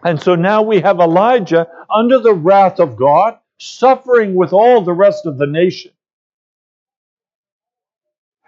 And 0.04 0.22
so 0.22 0.36
now 0.36 0.62
we 0.62 0.80
have 0.82 1.00
Elijah 1.00 1.68
under 1.94 2.20
the 2.20 2.34
wrath 2.34 2.80
of 2.80 2.96
God, 2.96 3.38
suffering 3.60 4.36
with 4.36 4.54
all 4.54 4.82
the 4.82 4.94
rest 4.94 5.26
of 5.26 5.38
the 5.38 5.48
nation. 5.48 5.92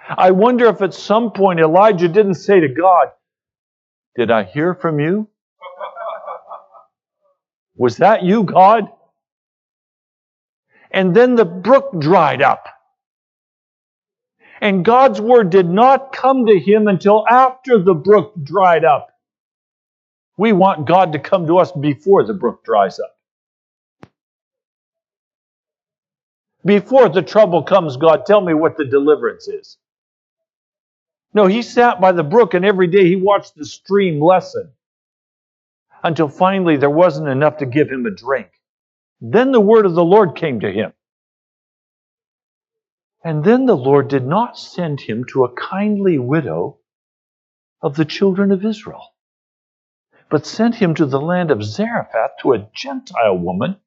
I 0.10 0.31
wonder 0.31 0.67
if 0.67 0.81
at 0.81 0.93
some 0.93 1.31
point 1.31 1.60
Elijah 1.60 2.07
didn't 2.07 2.36
say 2.36 2.60
to 2.60 2.67
God, 2.67 3.10
Did 4.15 4.31
I 4.31 4.43
hear 4.43 4.74
from 4.74 5.00
you? 5.00 5.27
Was 7.75 7.98
that 7.98 8.24
you, 8.24 8.43
God? 8.43 8.89
And 10.91 11.15
then 11.15 11.36
the 11.36 11.45
brook 11.45 12.00
dried 12.00 12.41
up. 12.41 12.67
And 14.62 14.86
God's 14.86 15.19
word 15.19 15.50
did 15.50 15.69
not 15.69 16.13
come 16.13 16.45
to 16.45 16.60
him 16.60 16.88
until 16.88 17.25
after 17.27 17.79
the 17.79 17.93
brook 17.93 18.33
dried 18.43 18.86
up. 18.86 19.10
We 20.38 20.53
want 20.53 20.88
God 20.88 21.13
to 21.13 21.19
come 21.19 21.48
to 21.48 21.57
us 21.57 21.72
before 21.72 22.24
the 22.25 22.33
brook 22.33 22.63
dries 22.63 23.00
up. 23.00 23.15
Before 26.65 27.10
the 27.10 27.22
trouble 27.22 27.63
comes, 27.63 27.98
God, 27.98 28.25
tell 28.25 28.41
me 28.41 28.53
what 28.53 28.78
the 28.78 28.86
deliverance 28.86 29.47
is. 29.47 29.78
No, 31.34 31.48
he 31.48 31.62
sat 31.62 32.00
by 32.00 32.12
the 32.12 32.24
brook 32.24 32.54
and 32.54 32.63
every 32.63 32.88
day 32.88 33.06
he 33.08 33.15
watched 33.15 33.56
the 33.56 33.65
stream 33.65 34.22
lessen 34.22 34.74
until 36.04 36.28
finally 36.28 36.78
there 36.78 36.89
wasn't 36.89 37.30
enough 37.30 37.58
to 37.58 37.65
give 37.65 37.89
him 37.89 38.06
a 38.06 38.12
drink. 38.12 38.50
Then 39.22 39.52
the 39.52 39.62
word 39.62 39.86
of 39.86 39.96
the 39.96 40.04
Lord 40.04 40.36
came 40.36 40.60
to 40.60 40.72
him. 40.72 40.93
And 43.24 43.43
then 43.43 43.65
the 43.65 43.78
Lord 43.78 44.10
did 44.10 44.28
not 44.28 44.58
send 44.60 45.00
him 45.00 45.24
to 45.30 45.46
a 45.46 45.54
kindly 45.54 46.19
widow 46.19 46.80
of 47.82 47.96
the 47.96 48.06
children 48.06 48.52
of 48.52 48.65
Israel, 48.65 49.13
but 50.30 50.46
sent 50.46 50.76
him 50.76 50.93
to 50.96 51.06
the 51.06 51.22
land 51.22 51.50
of 51.50 51.63
Zarephath 51.63 52.32
to 52.41 52.54
a 52.54 52.69
Gentile 52.76 53.38
woman, 53.38 53.78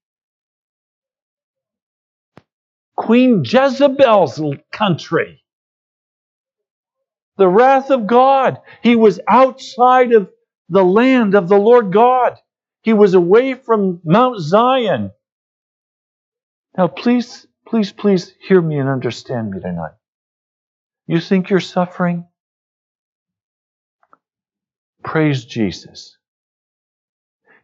Queen 2.96 3.44
Jezebel's 3.44 4.40
country 4.72 5.44
the 7.36 7.48
wrath 7.48 7.90
of 7.90 8.06
God. 8.06 8.60
He 8.82 8.96
was 8.96 9.20
outside 9.28 10.12
of 10.12 10.30
the 10.68 10.84
land 10.84 11.34
of 11.34 11.48
the 11.48 11.58
Lord 11.58 11.92
God. 11.92 12.36
He 12.82 12.92
was 12.92 13.14
away 13.14 13.54
from 13.54 14.00
Mount 14.04 14.40
Zion. 14.40 15.10
Now, 16.76 16.88
please, 16.88 17.46
please, 17.66 17.92
please 17.92 18.32
hear 18.40 18.60
me 18.60 18.78
and 18.78 18.88
understand 18.88 19.50
me 19.50 19.60
tonight. 19.60 19.94
You 21.06 21.20
think 21.20 21.50
you're 21.50 21.60
suffering? 21.60 22.26
Praise 25.02 25.44
Jesus. 25.44 26.16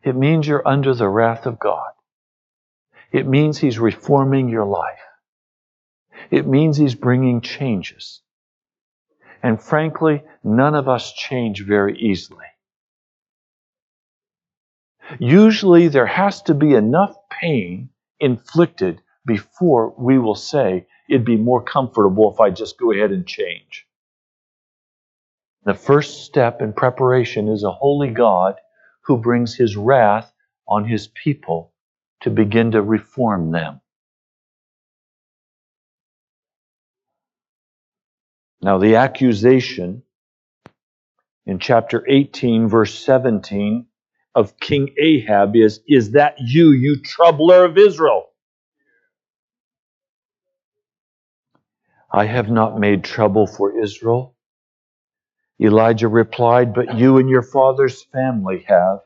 It 0.03 0.17
means 0.17 0.47
you're 0.47 0.67
under 0.67 0.95
the 0.95 1.09
wrath 1.09 1.47
of 1.47 1.59
God. 1.59 1.91
It 3.13 3.27
means 3.27 3.59
He's 3.59 3.79
reforming 3.79 4.49
your 4.49 4.65
life. 4.65 4.99
It 6.31 6.47
means 6.47 6.77
He's 6.77 6.95
bringing 6.95 7.41
changes. 7.41 8.23
And 9.43 9.61
frankly, 9.61 10.23
none 10.45 10.75
of 10.75 10.89
us 10.89 11.13
change 11.13 11.65
very 11.65 11.99
easily. 11.99 12.47
Usually, 15.19 15.89
there 15.89 16.07
has 16.07 16.43
to 16.43 16.55
be 16.55 16.75
enough 16.75 17.17
pain 17.29 17.91
inflicted 18.21 19.03
before 19.27 19.95
we 19.99 20.19
will 20.19 20.35
say 20.35 20.87
it'd 21.09 21.25
be 21.25 21.37
more 21.37 21.63
comfortable 21.63 22.33
if 22.33 22.41
I 22.41 22.51
just 22.51 22.79
go 22.79 22.93
ahead 22.93 23.11
and 23.11 23.27
change. 23.27 23.87
The 25.65 25.75
first 25.75 26.25
step 26.25 26.61
in 26.61 26.73
preparation 26.73 27.49
is 27.49 27.63
a 27.63 27.71
holy 27.71 28.11
God 28.11 28.57
who 29.03 29.17
brings 29.17 29.55
his 29.55 29.77
wrath 29.77 30.33
on 30.67 30.85
his 30.85 31.09
people 31.09 31.73
to 32.21 32.31
begin 32.31 32.73
to 32.73 32.83
reform 32.83 33.51
them. 33.53 33.81
Now, 38.63 38.79
the 38.79 38.97
accusation 38.97 40.05
in 41.47 41.59
chapter 41.59 42.05
18, 42.09 42.69
verse 42.69 42.95
17 42.95 43.87
of 44.37 44.59
King 44.61 44.95
Ahab 45.01 45.57
is 45.57 45.81
Is 45.89 46.13
that 46.13 46.37
you, 46.39 46.71
you 46.71 46.97
troubler 47.03 47.65
of 47.65 47.77
Israel? 47.77 48.29
I 52.13 52.27
have 52.27 52.51
not 52.51 52.79
made 52.79 53.03
trouble 53.03 53.47
for 53.47 53.83
Israel. 53.83 54.37
Elijah 55.61 56.09
replied, 56.09 56.75
But 56.75 56.97
you 56.97 57.19
and 57.19 57.29
your 57.29 57.43
father's 57.43 58.05
family 58.05 58.65
have. 58.69 59.01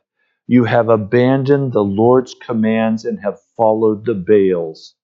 You 0.46 0.64
have 0.64 0.88
abandoned 0.90 1.72
the 1.72 1.84
Lord's 1.84 2.34
commands 2.34 3.04
and 3.04 3.20
have 3.20 3.40
followed 3.56 4.04
the 4.04 4.14
Baals. 4.14 4.94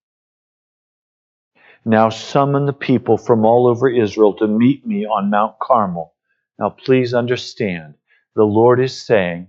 Now 1.85 2.11
summon 2.11 2.67
the 2.67 2.73
people 2.73 3.19
from 3.19 3.45
all 3.45 3.67
over 3.67 3.89
Israel 3.89 4.35
to 4.35 4.47
meet 4.47 4.87
me 4.87 5.05
on 5.05 5.31
Mount 5.31 5.59
Carmel. 5.61 6.15
Now, 6.59 6.71
please 6.71 7.13
understand, 7.13 7.95
the 8.37 8.45
Lord 8.45 8.81
is 8.81 9.05
saying, 9.05 9.49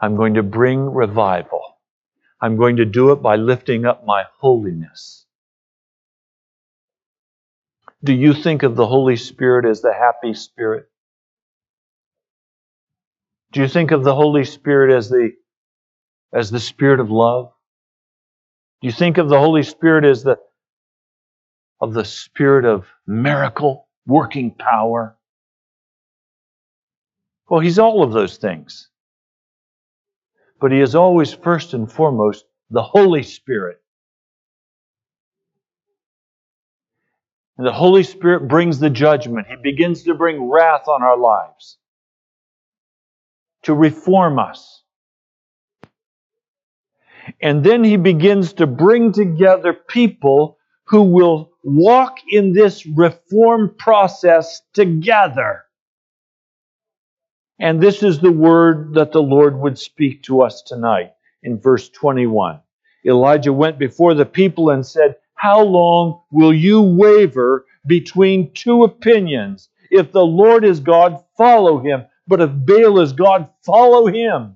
I'm 0.00 0.16
going 0.16 0.34
to 0.34 0.42
bring 0.42 0.92
revival. 0.92 1.62
I'm 2.40 2.56
going 2.56 2.76
to 2.76 2.84
do 2.84 3.12
it 3.12 3.22
by 3.22 3.36
lifting 3.36 3.84
up 3.84 4.04
my 4.04 4.24
holiness. 4.38 5.24
Do 8.02 8.12
you 8.12 8.34
think 8.34 8.62
of 8.62 8.76
the 8.76 8.86
Holy 8.86 9.16
Spirit 9.16 9.66
as 9.66 9.80
the 9.80 9.94
happy 9.94 10.34
Spirit? 10.34 10.88
Do 13.52 13.60
you 13.60 13.68
think 13.68 13.90
of 13.90 14.04
the 14.04 14.14
Holy 14.14 14.44
Spirit 14.44 14.96
as 14.96 15.08
the, 15.08 15.30
as 16.32 16.50
the 16.50 16.60
Spirit 16.60 17.00
of 17.00 17.10
love? 17.10 17.52
Do 18.82 18.88
you 18.88 18.92
think 18.92 19.16
of 19.16 19.28
the 19.28 19.38
Holy 19.38 19.62
Spirit 19.62 20.04
as 20.04 20.22
the, 20.24 20.36
of 21.80 21.94
the 21.94 22.04
spirit 22.04 22.64
of 22.64 22.86
miracle, 23.06 23.88
working 24.06 24.52
power? 24.52 25.16
Well, 27.48 27.60
he's 27.60 27.78
all 27.78 28.02
of 28.02 28.12
those 28.12 28.36
things. 28.38 28.88
But 30.60 30.72
he 30.72 30.80
is 30.80 30.94
always 30.94 31.32
first 31.32 31.74
and 31.74 31.90
foremost 31.90 32.44
the 32.70 32.82
Holy 32.82 33.22
Spirit. 33.22 33.80
And 37.58 37.66
the 37.66 37.72
Holy 37.72 38.02
Spirit 38.02 38.48
brings 38.48 38.78
the 38.78 38.90
judgment. 38.90 39.46
He 39.48 39.56
begins 39.56 40.02
to 40.04 40.14
bring 40.14 40.50
wrath 40.50 40.88
on 40.88 41.02
our 41.02 41.16
lives, 41.16 41.78
to 43.62 43.74
reform 43.74 44.38
us. 44.38 44.82
And 47.40 47.64
then 47.64 47.82
he 47.82 47.96
begins 47.96 48.54
to 48.54 48.66
bring 48.66 49.12
together 49.12 49.72
people 49.72 50.58
who 50.84 51.02
will 51.02 51.50
walk 51.66 52.18
in 52.28 52.52
this 52.52 52.86
reform 52.86 53.74
process 53.76 54.62
together. 54.72 55.64
And 57.58 57.82
this 57.82 58.04
is 58.04 58.20
the 58.20 58.30
word 58.30 58.94
that 58.94 59.10
the 59.10 59.22
Lord 59.22 59.58
would 59.58 59.76
speak 59.76 60.22
to 60.24 60.42
us 60.42 60.62
tonight 60.62 61.14
in 61.42 61.58
verse 61.58 61.88
21. 61.88 62.60
Elijah 63.04 63.52
went 63.52 63.80
before 63.80 64.14
the 64.14 64.24
people 64.24 64.70
and 64.70 64.86
said, 64.86 65.16
How 65.34 65.60
long 65.60 66.22
will 66.30 66.54
you 66.54 66.80
waver 66.80 67.66
between 67.84 68.52
two 68.52 68.84
opinions? 68.84 69.68
If 69.90 70.12
the 70.12 70.24
Lord 70.24 70.64
is 70.64 70.78
God, 70.78 71.24
follow 71.36 71.80
him. 71.80 72.04
But 72.28 72.40
if 72.40 72.50
Baal 72.52 73.00
is 73.00 73.12
God, 73.12 73.48
follow 73.64 74.06
him. 74.06 74.54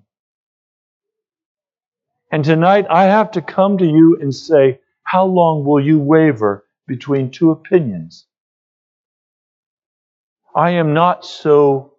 And 2.31 2.45
tonight 2.45 2.87
I 2.89 3.05
have 3.05 3.33
to 3.33 3.43
come 3.43 3.79
to 3.79 3.87
you 3.87 4.17
and 4.21 4.33
say, 4.33 4.79
How 5.03 5.25
long 5.25 5.65
will 5.65 5.85
you 5.85 5.99
waver 5.99 6.65
between 6.91 7.31
two 7.31 7.53
opinions? 7.53 8.27
I 10.57 10.71
am 10.71 10.93
not 10.93 11.25
so 11.25 11.95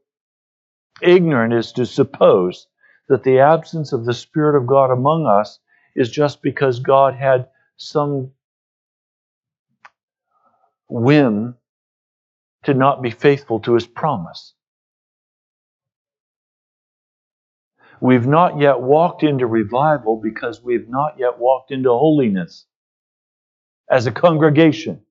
ignorant 1.01 1.54
as 1.54 1.71
to 1.73 1.86
suppose 1.86 2.67
that 3.08 3.23
the 3.23 3.39
absence 3.39 3.93
of 3.93 4.04
the 4.04 4.13
Spirit 4.13 4.58
of 4.58 4.67
God 4.67 4.91
among 4.91 5.27
us 5.27 5.60
is 5.95 6.12
just 6.12 6.41
because 6.41 6.80
God 6.80 7.13
had 7.13 7.47
some 7.77 8.32
whim 10.89 11.56
to 12.65 12.73
not 12.73 13.01
be 13.01 13.12
faithful 13.12 13.62
to 13.62 13.75
his 13.75 13.88
promise. 13.88 14.56
We've 18.01 18.27
not 18.27 18.60
yet 18.60 18.82
walked 18.82 19.23
into 19.23 19.47
revival 19.47 20.19
because 20.21 20.62
we've 20.62 20.89
not 20.89 21.17
yet 21.17 21.39
walked 21.39 21.71
into 21.71 21.91
holiness 21.91 22.65
as 23.91 24.08
a 24.08 24.12
congregation. 24.12 25.01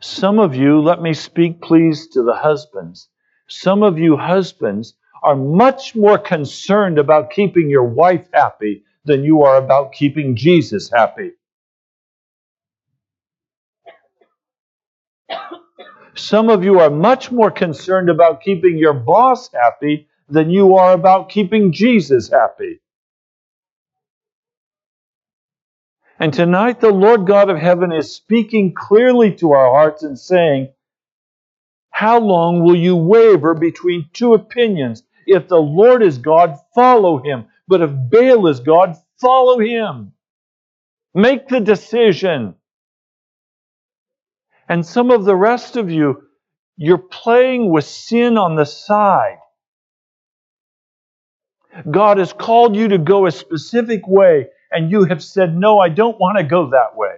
Some 0.00 0.38
of 0.38 0.54
you, 0.54 0.80
let 0.80 1.02
me 1.02 1.12
speak 1.12 1.60
please 1.60 2.06
to 2.08 2.22
the 2.22 2.34
husbands. 2.34 3.08
Some 3.48 3.82
of 3.82 3.98
you 3.98 4.16
husbands 4.16 4.94
are 5.22 5.34
much 5.34 5.96
more 5.96 6.18
concerned 6.18 6.98
about 6.98 7.30
keeping 7.30 7.68
your 7.68 7.84
wife 7.84 8.28
happy 8.32 8.84
than 9.04 9.24
you 9.24 9.42
are 9.42 9.56
about 9.56 9.92
keeping 9.92 10.36
Jesus 10.36 10.90
happy. 10.90 11.32
Some 16.14 16.48
of 16.48 16.62
you 16.64 16.78
are 16.78 16.90
much 16.90 17.32
more 17.32 17.50
concerned 17.50 18.08
about 18.08 18.40
keeping 18.40 18.78
your 18.78 18.94
boss 18.94 19.50
happy 19.52 20.08
than 20.28 20.50
you 20.50 20.76
are 20.76 20.92
about 20.92 21.28
keeping 21.28 21.72
Jesus 21.72 22.30
happy. 22.30 22.80
And 26.18 26.32
tonight, 26.32 26.80
the 26.80 26.92
Lord 26.92 27.26
God 27.26 27.50
of 27.50 27.58
heaven 27.58 27.92
is 27.92 28.14
speaking 28.14 28.72
clearly 28.74 29.34
to 29.36 29.52
our 29.52 29.70
hearts 29.70 30.02
and 30.02 30.18
saying, 30.18 30.72
How 31.90 32.18
long 32.18 32.64
will 32.64 32.76
you 32.76 32.96
waver 32.96 33.54
between 33.54 34.08
two 34.12 34.32
opinions? 34.34 35.02
If 35.26 35.48
the 35.48 35.60
Lord 35.60 36.02
is 36.02 36.18
God, 36.18 36.56
follow 36.74 37.22
him. 37.22 37.46
But 37.68 37.82
if 37.82 37.90
Baal 38.10 38.46
is 38.46 38.60
God, 38.60 38.96
follow 39.20 39.58
him. 39.58 40.12
Make 41.14 41.48
the 41.48 41.60
decision. 41.60 42.54
And 44.68 44.86
some 44.86 45.10
of 45.10 45.24
the 45.24 45.36
rest 45.36 45.76
of 45.76 45.90
you, 45.90 46.22
you're 46.76 46.98
playing 46.98 47.70
with 47.70 47.84
sin 47.84 48.38
on 48.38 48.54
the 48.56 48.64
side. 48.64 49.38
God 51.90 52.18
has 52.18 52.32
called 52.32 52.74
you 52.74 52.88
to 52.88 52.98
go 52.98 53.26
a 53.26 53.30
specific 53.30 54.06
way, 54.06 54.48
and 54.72 54.90
you 54.90 55.04
have 55.04 55.22
said, 55.22 55.56
No, 55.56 55.78
I 55.78 55.88
don't 55.88 56.18
want 56.18 56.38
to 56.38 56.44
go 56.44 56.70
that 56.70 56.96
way. 56.96 57.16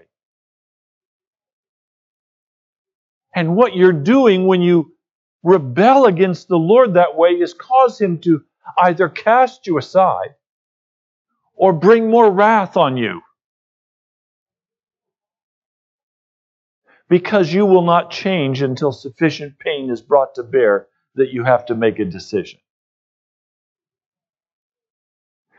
And 3.35 3.57
what 3.57 3.77
you're 3.77 3.93
doing 3.93 4.47
when 4.47 4.63
you 4.63 4.93
rebel 5.43 6.07
against 6.07 6.49
the 6.49 6.59
Lord 6.59 6.95
that 6.95 7.17
way 7.17 7.31
is 7.31 7.55
cause 7.55 8.01
Him 8.01 8.21
to 8.21 8.43
either 8.79 9.09
cast 9.09 9.67
you 9.67 9.79
aside 9.79 10.35
or 11.55 11.73
bring 11.73 12.11
more 12.11 12.31
wrath 12.31 12.77
on 12.77 12.97
you. 12.97 13.21
because 17.11 17.53
you 17.55 17.67
will 17.67 17.83
not 17.85 18.11
change 18.13 18.63
until 18.63 18.93
sufficient 18.93 19.59
pain 19.61 19.91
is 19.91 20.03
brought 20.03 20.37
to 20.37 20.45
bear 20.45 20.89
that 21.17 21.33
you 21.33 21.45
have 21.45 21.67
to 21.69 21.77
make 21.77 22.01
a 22.01 22.07
decision. 22.07 22.61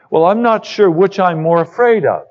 Well, 0.09 0.25
I'm 0.25 0.41
not 0.41 0.65
sure 0.65 0.89
which 0.89 1.19
I'm 1.19 1.41
more 1.41 1.61
afraid 1.61 2.05
of 2.05 2.23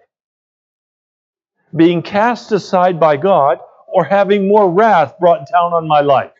being 1.74 2.02
cast 2.02 2.50
aside 2.52 2.98
by 2.98 3.16
God 3.16 3.58
or 3.86 4.04
having 4.04 4.48
more 4.48 4.70
wrath 4.70 5.18
brought 5.18 5.46
down 5.50 5.72
on 5.72 5.86
my 5.86 6.00
life. 6.00 6.32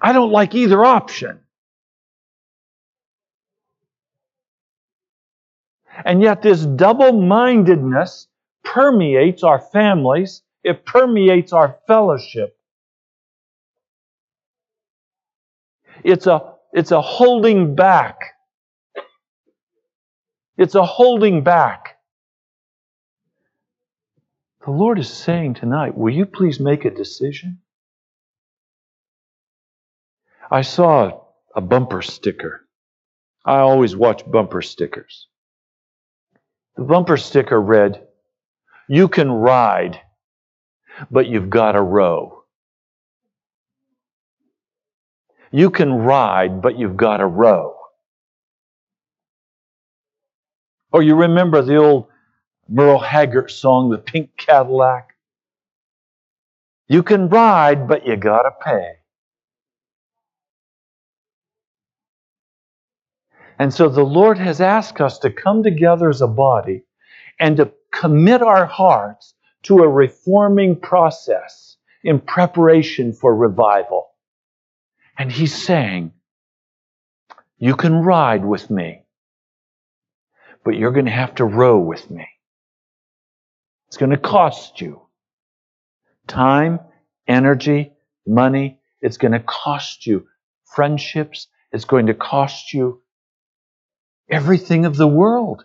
I 0.00 0.12
don't 0.12 0.30
like 0.30 0.54
either 0.54 0.84
option. 0.84 1.40
And 6.04 6.22
yet, 6.22 6.42
this 6.42 6.66
double 6.66 7.12
mindedness 7.12 8.28
permeates 8.64 9.42
our 9.42 9.60
families 9.60 10.42
it 10.64 10.86
permeates 10.86 11.52
our 11.52 11.78
fellowship. 11.86 12.56
It's 16.02 16.26
a, 16.26 16.54
it's 16.72 16.90
a 16.90 17.02
holding 17.02 17.74
back. 17.74 18.33
It's 20.56 20.74
a 20.74 20.84
holding 20.84 21.42
back. 21.42 21.98
The 24.64 24.70
Lord 24.70 24.98
is 24.98 25.12
saying 25.12 25.54
tonight, 25.54 25.96
will 25.96 26.12
you 26.12 26.26
please 26.26 26.58
make 26.58 26.84
a 26.84 26.90
decision? 26.90 27.58
I 30.50 30.62
saw 30.62 31.20
a 31.54 31.60
bumper 31.60 32.02
sticker. 32.02 32.66
I 33.44 33.58
always 33.58 33.94
watch 33.94 34.22
bumper 34.30 34.62
stickers. 34.62 35.28
The 36.76 36.84
bumper 36.84 37.16
sticker 37.16 37.60
read, 37.60 38.06
You 38.88 39.08
can 39.08 39.30
ride 39.30 40.00
but 41.10 41.26
you've 41.26 41.50
got 41.50 41.72
to 41.72 41.82
row. 41.82 42.44
You 45.50 45.70
can 45.70 45.92
ride, 45.92 46.62
but 46.62 46.78
you've 46.78 46.96
got 46.96 47.18
to 47.18 47.26
row. 47.26 47.76
Or 50.94 51.02
you 51.02 51.16
remember 51.16 51.60
the 51.60 51.74
old 51.74 52.06
Merle 52.68 53.00
Haggard 53.00 53.50
song, 53.50 53.90
The 53.90 53.98
Pink 53.98 54.30
Cadillac? 54.36 55.16
You 56.86 57.02
can 57.02 57.28
ride, 57.28 57.88
but 57.88 58.06
you 58.06 58.14
got 58.14 58.42
to 58.42 58.52
pay. 58.64 58.92
And 63.58 63.74
so 63.74 63.88
the 63.88 64.04
Lord 64.04 64.38
has 64.38 64.60
asked 64.60 65.00
us 65.00 65.18
to 65.18 65.32
come 65.32 65.64
together 65.64 66.08
as 66.08 66.22
a 66.22 66.28
body 66.28 66.84
and 67.40 67.56
to 67.56 67.72
commit 67.92 68.40
our 68.40 68.66
hearts 68.66 69.34
to 69.64 69.78
a 69.78 69.88
reforming 69.88 70.76
process 70.76 71.76
in 72.04 72.20
preparation 72.20 73.12
for 73.12 73.34
revival. 73.34 74.10
And 75.18 75.32
he's 75.32 75.60
saying, 75.60 76.12
You 77.58 77.74
can 77.74 78.02
ride 78.02 78.44
with 78.44 78.70
me, 78.70 79.03
but 80.64 80.76
you're 80.76 80.92
going 80.92 81.04
to 81.06 81.10
have 81.12 81.34
to 81.36 81.44
row 81.44 81.78
with 81.78 82.10
me. 82.10 82.26
It's 83.88 83.96
going 83.96 84.10
to 84.10 84.16
cost 84.16 84.80
you 84.80 85.02
time, 86.26 86.80
energy, 87.28 87.92
money. 88.26 88.80
It's 89.00 89.18
going 89.18 89.32
to 89.32 89.40
cost 89.40 90.06
you 90.06 90.26
friendships. 90.64 91.48
It's 91.72 91.84
going 91.84 92.06
to 92.06 92.14
cost 92.14 92.72
you 92.72 93.02
everything 94.28 94.86
of 94.86 94.96
the 94.96 95.06
world. 95.06 95.64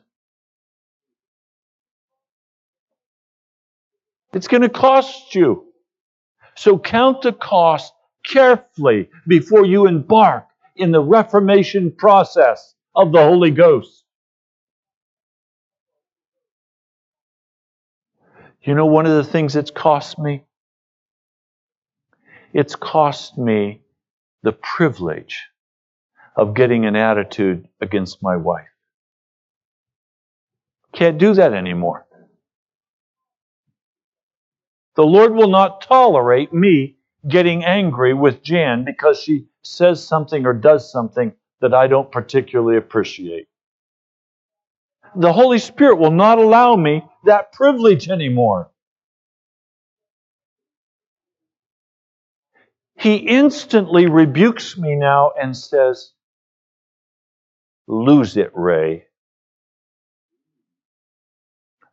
It's 4.34 4.48
going 4.48 4.62
to 4.62 4.70
cost 4.70 5.34
you. 5.34 5.66
So 6.56 6.78
count 6.78 7.22
the 7.22 7.34
cost 7.34 7.94
carefully 8.26 9.10
before 9.28 9.66
you 9.66 9.88
embark 9.88 10.46
in 10.76 10.92
the 10.92 11.02
Reformation 11.02 11.92
process 11.92 12.76
of 12.96 13.12
the 13.12 13.24
Holy 13.24 13.52
Ghost. 13.52 13.99
You 18.70 18.76
know, 18.76 18.86
one 18.86 19.08
of 19.08 19.14
the 19.14 19.24
things 19.24 19.56
it's 19.56 19.72
cost 19.72 20.20
me? 20.20 20.44
It's 22.54 22.76
cost 22.76 23.36
me 23.36 23.82
the 24.44 24.52
privilege 24.52 25.48
of 26.36 26.54
getting 26.54 26.86
an 26.86 26.96
attitude 26.96 27.68
against 27.82 28.22
my 28.22 28.38
wife. 28.38 28.68
Can't 30.94 31.18
do 31.18 31.34
that 31.34 31.56
anymore. 31.56 32.06
The 34.98 35.04
Lord 35.04 35.34
will 35.34 35.50
not 35.50 35.82
tolerate 35.82 36.54
me 36.54 36.98
getting 37.28 37.66
angry 37.66 38.14
with 38.14 38.44
Jan 38.44 38.86
because 38.86 39.20
she 39.20 39.48
says 39.64 40.08
something 40.08 40.46
or 40.46 40.54
does 40.54 40.92
something 40.92 41.34
that 41.62 41.74
I 41.74 41.88
don't 41.88 42.12
particularly 42.12 42.78
appreciate. 42.78 43.49
The 45.16 45.34
Holy 45.34 45.60
Spirit 45.60 45.98
will 45.98 46.12
not 46.12 46.40
allow 46.40 46.76
me 46.76 47.04
that 47.26 47.52
privilege 47.52 48.10
anymore. 48.10 48.72
He 52.98 53.16
instantly 53.16 54.08
rebukes 54.08 54.78
me 54.78 54.96
now 54.96 55.32
and 55.42 55.56
says, 55.56 56.12
Lose 57.88 58.38
it, 58.38 58.52
Ray. 58.54 59.06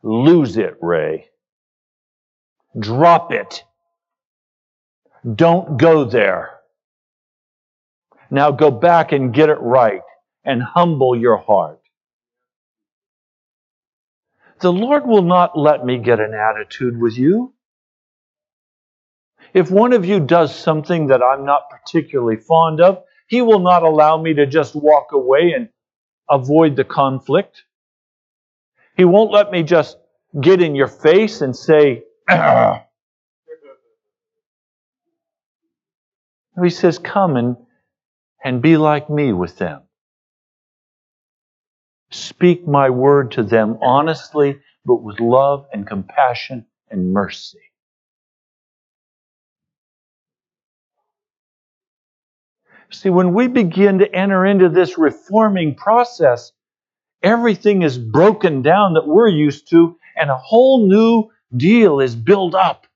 Lose 0.03 0.57
it, 0.57 0.77
Ray. 0.81 1.29
Drop 2.79 3.33
it. 3.33 3.65
Don't 5.35 5.79
go 5.79 6.05
there. 6.05 6.51
Now 8.31 8.51
go 8.51 8.71
back 8.71 9.13
and 9.13 9.33
get 9.33 9.49
it 9.49 9.61
right 9.61 10.03
and 10.45 10.63
humble 10.63 11.17
your 11.17 11.37
heart. 11.39 11.81
The 14.61 14.73
Lord 14.73 15.07
will 15.07 15.23
not 15.23 15.59
let 15.59 15.85
me 15.85 15.99
get 15.99 16.19
an 16.21 16.33
attitude 16.35 16.99
with 17.01 17.19
you. 17.19 17.53
If 19.53 19.71
one 19.71 19.93
of 19.93 20.05
you 20.05 20.21
does 20.21 20.55
something 20.55 21.09
that 21.09 21.23
I'm 21.23 21.45
not 21.45 21.71
particularly 21.71 22.37
fond 22.37 22.81
of, 22.81 23.03
He 23.29 23.43
will 23.43 23.59
not 23.59 23.83
allow 23.83 24.21
me 24.21 24.35
to 24.35 24.47
just 24.47 24.75
walk 24.75 25.13
away 25.13 25.53
and 25.53 25.69
avoid 26.29 26.77
the 26.77 26.85
conflict. 26.85 27.65
He 28.97 29.05
won't 29.05 29.33
let 29.33 29.51
me 29.51 29.63
just 29.63 29.99
get 30.41 30.63
in 30.63 30.75
your 30.75 30.89
face 30.89 31.41
and 31.43 31.55
say, 31.55 32.05
He 36.63 36.71
says, 36.71 36.99
Come 36.99 37.37
and, 37.37 37.57
and 38.43 38.63
be 38.63 38.79
like 38.79 39.11
me 39.11 39.33
with 39.33 39.59
them. 39.59 39.86
Speak 42.11 42.67
my 42.67 42.91
word 42.91 43.33
to 43.33 43.43
them 43.43 43.79
honestly, 43.83 44.61
but 44.85 45.03
with 45.03 45.21
love 45.21 45.67
and 45.73 45.87
compassion 45.87 46.67
and 46.91 47.13
mercy. 47.13 47.59
See, 52.91 53.11
when 53.11 53.35
we 53.35 53.49
begin 53.49 53.99
to 53.99 54.15
enter 54.15 54.47
into 54.47 54.69
this 54.69 54.97
reforming 54.97 55.75
process, 55.75 56.53
everything 57.23 57.83
is 57.83 57.99
broken 57.99 58.63
down 58.63 58.95
that 58.95 59.09
we're 59.09 59.29
used 59.29 59.69
to, 59.71 59.99
and 60.17 60.31
a 60.31 60.37
whole 60.37 60.87
new 60.87 61.31
deal 61.57 62.01
is 62.01 62.15
built 62.15 62.55
up. 62.55 62.87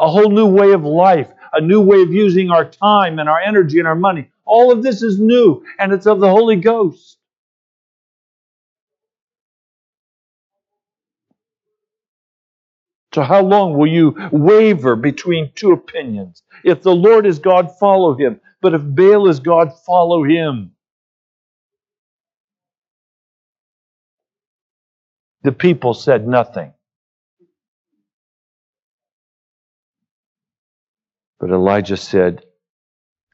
A 0.00 0.08
whole 0.08 0.30
new 0.30 0.46
way 0.46 0.72
of 0.72 0.84
life, 0.84 1.30
a 1.52 1.60
new 1.60 1.82
way 1.82 2.02
of 2.02 2.12
using 2.12 2.50
our 2.50 2.64
time 2.64 3.18
and 3.18 3.28
our 3.28 3.38
energy 3.38 3.78
and 3.78 3.86
our 3.86 3.94
money. 3.94 4.30
All 4.46 4.72
of 4.72 4.82
this 4.82 5.02
is 5.02 5.20
new, 5.20 5.64
and 5.78 5.92
it's 5.92 6.06
of 6.06 6.20
the 6.20 6.30
Holy 6.30 6.56
Ghost. 6.56 7.18
So, 13.14 13.22
how 13.22 13.42
long 13.42 13.78
will 13.78 13.88
you 13.88 14.16
waver 14.32 14.96
between 14.96 15.52
two 15.54 15.72
opinions? 15.72 16.42
If 16.64 16.82
the 16.82 16.94
Lord 16.96 17.26
is 17.26 17.38
God, 17.38 17.70
follow 17.78 18.16
him. 18.16 18.40
But 18.60 18.74
if 18.74 18.82
Baal 18.84 19.28
is 19.28 19.40
God, 19.40 19.72
follow 19.86 20.24
him. 20.24 20.72
The 25.44 25.52
people 25.52 25.94
said 25.94 26.28
nothing. 26.28 26.72
But 31.40 31.50
Elijah 31.50 31.96
said, 31.98 32.44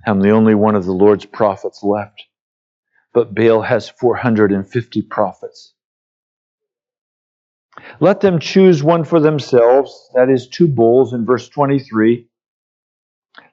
I'm 0.07 0.21
the 0.21 0.31
only 0.31 0.55
one 0.55 0.77
of 0.77 0.85
the 0.87 0.93
Lord's 0.93 1.27
prophets 1.27 1.83
left. 1.83 2.25
But 3.15 3.35
Baal 3.35 3.63
has 3.63 3.89
450 3.89 5.03
prophets. 5.03 5.75
Let 8.01 8.21
them 8.21 8.39
choose 8.39 8.83
one 8.83 9.05
for 9.05 9.21
themselves, 9.21 10.11
that 10.15 10.29
is, 10.29 10.49
two 10.49 10.69
bulls 10.69 11.13
in 11.13 11.25
verse 11.25 11.49
23. 11.49 12.27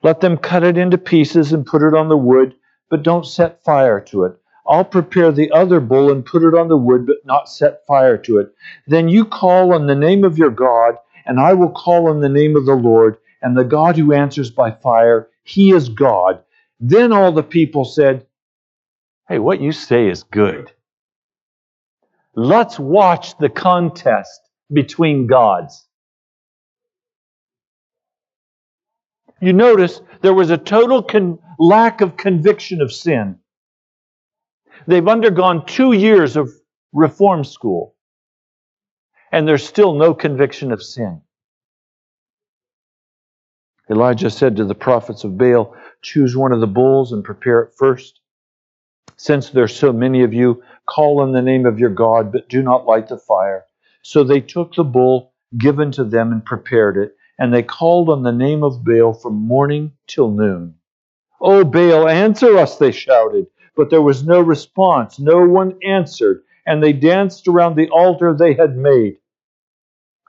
Let 0.03 0.21
them 0.21 0.37
cut 0.37 0.63
it 0.63 0.77
into 0.77 0.97
pieces 0.97 1.53
and 1.53 1.65
put 1.65 1.81
it 1.81 1.93
on 1.93 2.09
the 2.09 2.17
wood, 2.17 2.55
but 2.89 3.03
don't 3.03 3.25
set 3.25 3.63
fire 3.63 3.99
to 4.01 4.23
it. 4.23 4.37
I'll 4.67 4.85
prepare 4.85 5.31
the 5.31 5.51
other 5.51 5.79
bull 5.79 6.11
and 6.11 6.25
put 6.25 6.43
it 6.43 6.53
on 6.53 6.67
the 6.67 6.77
wood, 6.77 7.05
but 7.05 7.25
not 7.25 7.49
set 7.49 7.85
fire 7.85 8.17
to 8.19 8.39
it. 8.39 8.53
Then 8.85 9.07
you 9.07 9.23
call 9.25 9.73
on 9.73 9.87
the 9.87 9.95
name 9.95 10.23
of 10.23 10.37
your 10.37 10.49
God, 10.49 10.95
and 11.25 11.39
I 11.39 11.53
will 11.53 11.71
call 11.71 12.09
on 12.09 12.19
the 12.19 12.29
name 12.29 12.55
of 12.55 12.65
the 12.65 12.75
Lord, 12.75 13.17
and 13.41 13.55
the 13.55 13.63
God 13.63 13.97
who 13.97 14.13
answers 14.13 14.51
by 14.51 14.71
fire, 14.71 15.29
he 15.43 15.71
is 15.71 15.89
God. 15.89 16.43
Then 16.79 17.13
all 17.13 17.31
the 17.31 17.43
people 17.43 17.85
said, 17.85 18.25
Hey, 19.27 19.39
what 19.39 19.61
you 19.61 19.71
say 19.71 20.07
is 20.09 20.23
good. 20.23 20.71
Let's 22.37 22.77
watch 22.77 23.35
the 23.39 23.49
contest 23.49 24.39
between 24.71 25.25
gods. 25.25 25.87
You 29.41 29.53
notice 29.53 30.01
there 30.21 30.35
was 30.35 30.51
a 30.51 30.57
total 30.57 31.01
con- 31.01 31.39
lack 31.57 32.01
of 32.01 32.15
conviction 32.15 32.79
of 32.79 32.93
sin. 32.93 33.39
They've 34.85 35.07
undergone 35.07 35.65
two 35.65 35.93
years 35.93 36.35
of 36.35 36.51
reform 36.93 37.43
school, 37.43 37.95
and 39.31 39.47
there's 39.47 39.67
still 39.67 39.95
no 39.95 40.13
conviction 40.13 40.71
of 40.71 40.83
sin. 40.83 41.21
Elijah 43.89 44.29
said 44.29 44.57
to 44.57 44.65
the 44.65 44.75
prophets 44.75 45.23
of 45.23 45.39
Baal, 45.39 45.75
Choose 46.03 46.37
one 46.37 46.51
of 46.51 46.59
the 46.59 46.67
bulls 46.67 47.13
and 47.13 47.23
prepare 47.23 47.61
it 47.61 47.73
first. 47.75 48.19
Since 49.15 49.49
there's 49.49 49.75
so 49.75 49.91
many 49.91 50.21
of 50.21 50.35
you, 50.35 50.61
call 50.87 51.21
on 51.21 51.31
the 51.31 51.41
name 51.41 51.65
of 51.65 51.79
your 51.79 51.89
God, 51.89 52.31
but 52.31 52.49
do 52.49 52.63
not 52.63 52.85
light 52.85 53.07
the 53.07 53.17
fire. 53.17 53.65
So 54.01 54.23
they 54.23 54.41
took 54.41 54.73
the 54.73 54.83
bull 54.83 55.33
given 55.57 55.91
to 55.91 56.03
them 56.03 56.31
and 56.31 56.43
prepared 56.43 56.97
it, 56.97 57.15
and 57.37 57.53
they 57.53 57.63
called 57.63 58.09
on 58.09 58.23
the 58.23 58.31
name 58.31 58.63
of 58.63 58.83
Baal 58.83 59.13
from 59.13 59.35
morning 59.35 59.91
till 60.07 60.31
noon. 60.31 60.75
O 61.39 61.63
Baal, 61.63 62.07
answer 62.07 62.57
us, 62.57 62.77
they 62.77 62.91
shouted. 62.91 63.47
But 63.75 63.91
there 63.91 64.01
was 64.01 64.23
no 64.23 64.41
response. 64.41 65.19
No 65.19 65.45
one 65.47 65.77
answered, 65.85 66.43
and 66.65 66.81
they 66.81 66.93
danced 66.93 67.47
around 67.47 67.75
the 67.75 67.89
altar 67.89 68.33
they 68.33 68.55
had 68.55 68.75
made. 68.75 69.17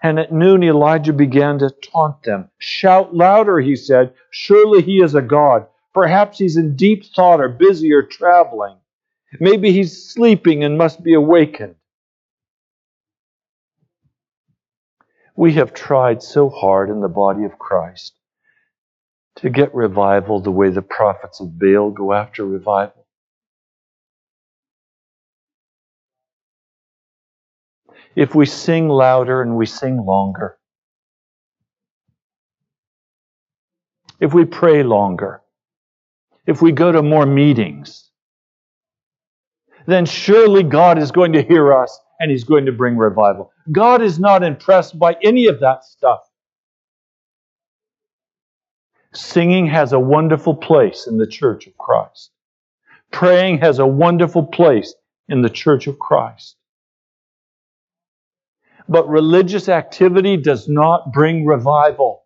And 0.02 0.20
at 0.20 0.32
noon 0.32 0.62
Elijah 0.62 1.14
began 1.14 1.58
to 1.60 1.70
taunt 1.70 2.22
them. 2.22 2.50
Shout 2.58 3.14
louder, 3.14 3.58
he 3.58 3.74
said. 3.74 4.12
Surely 4.30 4.82
he 4.82 5.02
is 5.02 5.14
a 5.14 5.22
god. 5.22 5.66
Perhaps 5.94 6.38
he's 6.38 6.56
in 6.56 6.76
deep 6.76 7.04
thought 7.06 7.40
or 7.40 7.48
busy 7.48 7.92
or 7.92 8.02
traveling. 8.02 8.76
Maybe 9.40 9.72
he's 9.72 10.10
sleeping 10.10 10.64
and 10.64 10.78
must 10.78 11.02
be 11.02 11.14
awakened. 11.14 11.74
We 15.36 15.52
have 15.54 15.72
tried 15.74 16.22
so 16.22 16.48
hard 16.48 16.90
in 16.90 17.00
the 17.00 17.08
body 17.08 17.44
of 17.44 17.58
Christ 17.58 18.14
to 19.36 19.50
get 19.50 19.74
revival 19.74 20.40
the 20.40 20.50
way 20.50 20.70
the 20.70 20.82
prophets 20.82 21.40
of 21.40 21.58
Baal 21.58 21.90
go 21.90 22.12
after 22.12 22.44
revival. 22.44 23.06
If 28.16 28.34
we 28.34 28.46
sing 28.46 28.88
louder 28.88 29.42
and 29.42 29.56
we 29.56 29.66
sing 29.66 30.04
longer, 30.04 30.58
if 34.18 34.34
we 34.34 34.44
pray 34.44 34.82
longer, 34.82 35.42
if 36.46 36.60
we 36.60 36.72
go 36.72 36.90
to 36.90 37.02
more 37.02 37.26
meetings, 37.26 38.07
then 39.88 40.04
surely 40.04 40.62
God 40.62 40.98
is 40.98 41.10
going 41.10 41.32
to 41.32 41.42
hear 41.42 41.72
us 41.72 41.98
and 42.20 42.30
He's 42.30 42.44
going 42.44 42.66
to 42.66 42.72
bring 42.72 42.98
revival. 42.98 43.50
God 43.72 44.02
is 44.02 44.18
not 44.18 44.42
impressed 44.42 44.98
by 44.98 45.16
any 45.24 45.46
of 45.46 45.60
that 45.60 45.82
stuff. 45.82 46.20
Singing 49.14 49.66
has 49.68 49.94
a 49.94 49.98
wonderful 49.98 50.54
place 50.54 51.06
in 51.06 51.16
the 51.16 51.26
church 51.26 51.66
of 51.66 51.78
Christ. 51.78 52.32
Praying 53.10 53.60
has 53.60 53.78
a 53.78 53.86
wonderful 53.86 54.44
place 54.44 54.94
in 55.26 55.40
the 55.40 55.48
church 55.48 55.86
of 55.86 55.98
Christ. 55.98 56.56
But 58.90 59.08
religious 59.08 59.70
activity 59.70 60.36
does 60.36 60.68
not 60.68 61.14
bring 61.14 61.46
revival. 61.46 62.24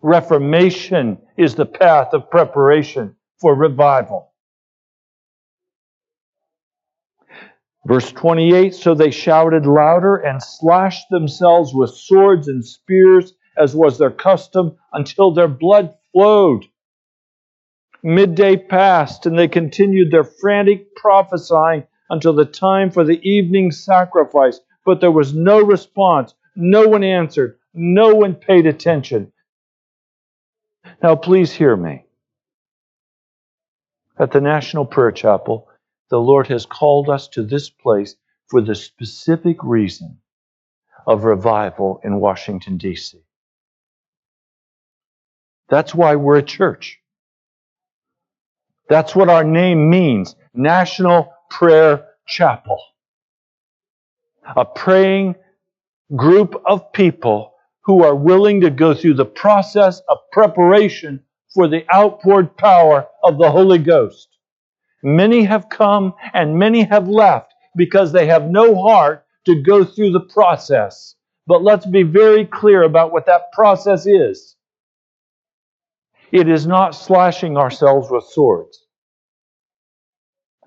Reformation 0.00 1.18
is 1.36 1.54
the 1.54 1.66
path 1.66 2.14
of 2.14 2.28
preparation 2.28 3.14
for 3.42 3.54
revival. 3.56 4.32
Verse 7.84 8.12
28 8.12 8.74
So 8.74 8.94
they 8.94 9.10
shouted 9.10 9.66
louder 9.66 10.16
and 10.16 10.40
slashed 10.40 11.10
themselves 11.10 11.74
with 11.74 11.90
swords 11.90 12.46
and 12.46 12.64
spears, 12.64 13.34
as 13.58 13.74
was 13.74 13.98
their 13.98 14.12
custom, 14.12 14.76
until 14.92 15.32
their 15.32 15.48
blood 15.48 15.94
flowed. 16.12 16.64
Midday 18.04 18.56
passed, 18.56 19.26
and 19.26 19.36
they 19.38 19.48
continued 19.48 20.10
their 20.10 20.24
frantic 20.24 20.94
prophesying 20.94 21.84
until 22.10 22.32
the 22.32 22.44
time 22.44 22.90
for 22.90 23.04
the 23.04 23.20
evening 23.28 23.72
sacrifice. 23.72 24.60
But 24.86 25.00
there 25.00 25.10
was 25.10 25.34
no 25.34 25.60
response. 25.60 26.34
No 26.54 26.86
one 26.86 27.04
answered. 27.04 27.58
No 27.74 28.14
one 28.14 28.34
paid 28.34 28.66
attention. 28.66 29.32
Now, 31.02 31.16
please 31.16 31.52
hear 31.52 31.76
me. 31.76 32.04
At 34.22 34.30
the 34.30 34.40
National 34.40 34.84
Prayer 34.84 35.10
Chapel, 35.10 35.66
the 36.08 36.20
Lord 36.20 36.46
has 36.46 36.64
called 36.64 37.10
us 37.10 37.26
to 37.30 37.42
this 37.42 37.70
place 37.70 38.14
for 38.46 38.60
the 38.60 38.76
specific 38.76 39.56
reason 39.64 40.18
of 41.08 41.24
revival 41.24 42.00
in 42.04 42.20
Washington, 42.20 42.76
D.C. 42.76 43.18
That's 45.68 45.92
why 45.92 46.14
we're 46.14 46.38
a 46.38 46.42
church. 46.44 47.00
That's 48.88 49.16
what 49.16 49.28
our 49.28 49.42
name 49.42 49.90
means 49.90 50.36
National 50.54 51.34
Prayer 51.50 52.06
Chapel. 52.24 52.78
A 54.54 54.64
praying 54.64 55.34
group 56.14 56.62
of 56.64 56.92
people 56.92 57.54
who 57.86 58.04
are 58.04 58.14
willing 58.14 58.60
to 58.60 58.70
go 58.70 58.94
through 58.94 59.14
the 59.14 59.24
process 59.24 60.00
of 60.08 60.18
preparation 60.30 61.24
for 61.54 61.68
the 61.68 61.84
outpoured 61.94 62.56
power 62.56 63.06
of 63.22 63.38
the 63.38 63.50
Holy 63.50 63.78
Ghost. 63.78 64.28
Many 65.02 65.44
have 65.44 65.68
come 65.68 66.14
and 66.32 66.58
many 66.58 66.84
have 66.84 67.08
left 67.08 67.52
because 67.76 68.12
they 68.12 68.26
have 68.26 68.44
no 68.50 68.80
heart 68.80 69.24
to 69.46 69.62
go 69.62 69.84
through 69.84 70.12
the 70.12 70.20
process. 70.20 71.16
But 71.46 71.62
let's 71.62 71.86
be 71.86 72.04
very 72.04 72.46
clear 72.46 72.82
about 72.82 73.12
what 73.12 73.26
that 73.26 73.52
process 73.52 74.06
is. 74.06 74.56
It 76.30 76.48
is 76.48 76.66
not 76.66 76.94
slashing 76.94 77.56
ourselves 77.56 78.08
with 78.10 78.24
swords. 78.24 78.86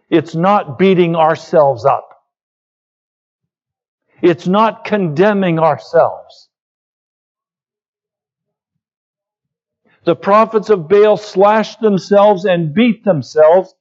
It's 0.09 0.35
not 0.35 0.77
beating 0.77 1.15
ourselves 1.15 1.85
up. 1.85 2.09
It's 4.21 4.47
not 4.47 4.85
condemning 4.85 5.59
ourselves. 5.59 6.44
The 10.05 10.15
prophets 10.15 10.69
of 10.69 10.87
Baal 10.87 11.17
slashed 11.17 11.81
themselves 11.81 12.45
and 12.45 12.73
beat 12.75 13.03
themselves, 13.03 13.73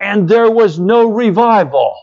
and 0.00 0.26
there 0.28 0.50
was 0.50 0.78
no 0.78 1.10
revival. 1.10 1.94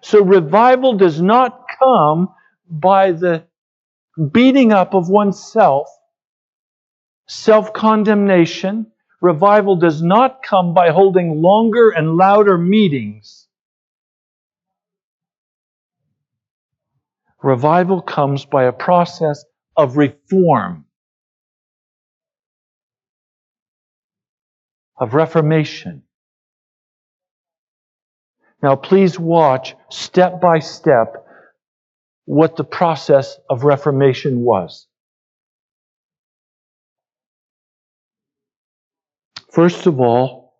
So, 0.00 0.22
revival 0.22 0.96
does 0.96 1.20
not 1.20 1.64
come 1.78 2.28
by 2.68 3.12
the 3.12 3.44
beating 4.32 4.72
up 4.72 4.94
of 4.94 5.08
oneself, 5.08 5.88
self 7.26 7.72
condemnation. 7.72 8.86
Revival 9.20 9.76
does 9.76 10.02
not 10.02 10.42
come 10.42 10.74
by 10.74 10.90
holding 10.90 11.42
longer 11.42 11.90
and 11.90 12.16
louder 12.16 12.58
meetings. 12.58 13.48
Revival 17.42 18.02
comes 18.02 18.44
by 18.44 18.64
a 18.64 18.72
process 18.72 19.44
of 19.76 19.96
reform, 19.96 20.84
of 24.96 25.14
reformation. 25.14 26.02
Now, 28.62 28.76
please 28.76 29.18
watch 29.18 29.74
step 29.90 30.40
by 30.40 30.60
step 30.60 31.26
what 32.24 32.56
the 32.56 32.64
process 32.64 33.38
of 33.50 33.64
reformation 33.64 34.40
was. 34.40 34.86
First 39.50 39.86
of 39.86 40.00
all, 40.00 40.54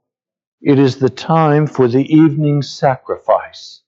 it 0.61 0.79
is 0.79 0.97
the 0.97 1.11
time 1.11 1.67
for 1.67 1.89
the 1.89 2.05
evening 2.13 2.63
sacrifice. 2.63 3.83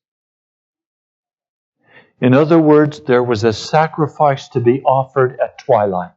In 2.24 2.32
other 2.32 2.58
words, 2.58 3.00
there 3.00 3.22
was 3.22 3.44
a 3.44 3.52
sacrifice 3.52 4.48
to 4.48 4.60
be 4.60 4.80
offered 4.80 5.38
at 5.38 5.58
twilight. 5.58 6.12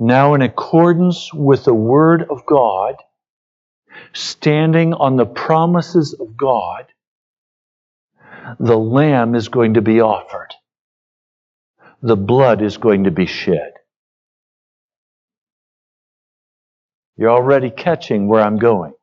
Now, 0.00 0.32
in 0.32 0.40
accordance 0.40 1.30
with 1.34 1.66
the 1.66 1.74
Word 1.74 2.22
of 2.30 2.46
God, 2.46 2.94
standing 4.14 4.94
on 4.94 5.16
the 5.16 5.26
promises 5.26 6.14
of 6.18 6.38
God, 6.38 6.86
the 8.58 8.78
lamb 8.78 9.34
is 9.34 9.48
going 9.48 9.74
to 9.74 9.82
be 9.82 10.00
offered. 10.00 10.54
The 12.00 12.16
blood 12.16 12.62
is 12.62 12.78
going 12.78 13.04
to 13.04 13.10
be 13.10 13.26
shed. 13.26 13.74
You're 17.18 17.28
already 17.28 17.68
catching 17.68 18.26
where 18.26 18.40
I'm 18.40 18.56
going. 18.56 18.94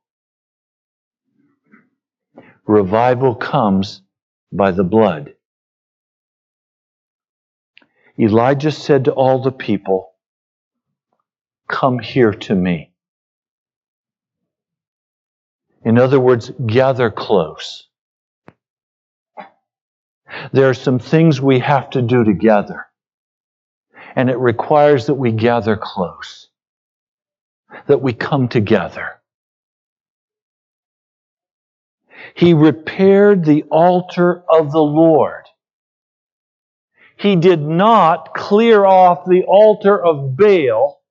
Revival 2.67 3.35
comes 3.35 4.01
by 4.51 4.71
the 4.71 4.83
blood. 4.83 5.33
Elijah 8.19 8.71
said 8.71 9.05
to 9.05 9.11
all 9.11 9.41
the 9.41 9.51
people, 9.51 10.11
Come 11.67 11.99
here 11.99 12.33
to 12.33 12.55
me. 12.55 12.91
In 15.83 15.97
other 15.97 16.19
words, 16.19 16.51
gather 16.67 17.09
close. 17.09 17.87
There 20.53 20.69
are 20.69 20.75
some 20.75 20.99
things 20.99 21.41
we 21.41 21.59
have 21.59 21.89
to 21.91 22.01
do 22.01 22.23
together, 22.23 22.85
and 24.15 24.29
it 24.29 24.37
requires 24.37 25.07
that 25.07 25.15
we 25.15 25.31
gather 25.31 25.75
close, 25.75 26.49
that 27.87 28.01
we 28.01 28.13
come 28.13 28.47
together. 28.47 29.20
He 32.35 32.53
repaired 32.53 33.45
the 33.45 33.63
altar 33.63 34.43
of 34.49 34.71
the 34.71 34.81
Lord. 34.81 35.43
He 37.17 37.35
did 37.35 37.61
not 37.61 38.33
clear 38.33 38.83
off 38.85 39.25
the 39.25 39.43
altar 39.43 40.03
of 40.03 40.35
Baal, 40.35 41.01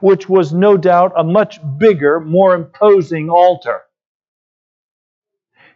which 0.00 0.28
was 0.28 0.52
no 0.52 0.76
doubt 0.76 1.12
a 1.16 1.22
much 1.22 1.60
bigger, 1.78 2.18
more 2.18 2.54
imposing 2.54 3.30
altar. 3.30 3.82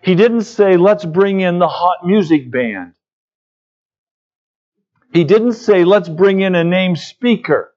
He 0.02 0.14
didn't 0.14 0.42
say, 0.42 0.76
let's 0.76 1.04
bring 1.04 1.40
in 1.40 1.58
the 1.58 1.68
hot 1.68 2.04
music 2.04 2.50
band. 2.50 2.94
He 5.12 5.24
didn't 5.24 5.54
say, 5.54 5.84
let's 5.84 6.08
bring 6.08 6.40
in 6.40 6.54
a 6.54 6.64
named 6.64 6.98
speaker. 6.98 7.72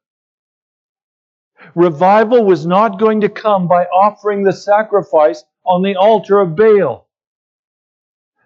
Revival 1.76 2.44
was 2.44 2.66
not 2.66 3.00
going 3.00 3.22
to 3.22 3.30
come 3.30 3.68
by 3.68 3.86
offering 3.86 4.44
the 4.44 4.54
sacrifice 4.54 5.44
on 5.70 5.84
the 5.84 5.96
altar 5.96 6.40
of 6.40 6.56
Baal. 6.56 7.08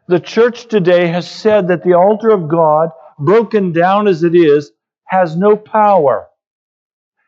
The 0.07 0.19
church 0.19 0.67
today 0.67 1.07
has 1.07 1.29
said 1.29 1.69
that 1.69 1.83
the 1.83 1.93
altar 1.93 2.29
of 2.29 2.49
God, 2.49 2.89
broken 3.17 3.71
down 3.71 4.07
as 4.07 4.23
it 4.23 4.35
is, 4.35 4.71
has 5.05 5.37
no 5.37 5.55
power. 5.55 6.27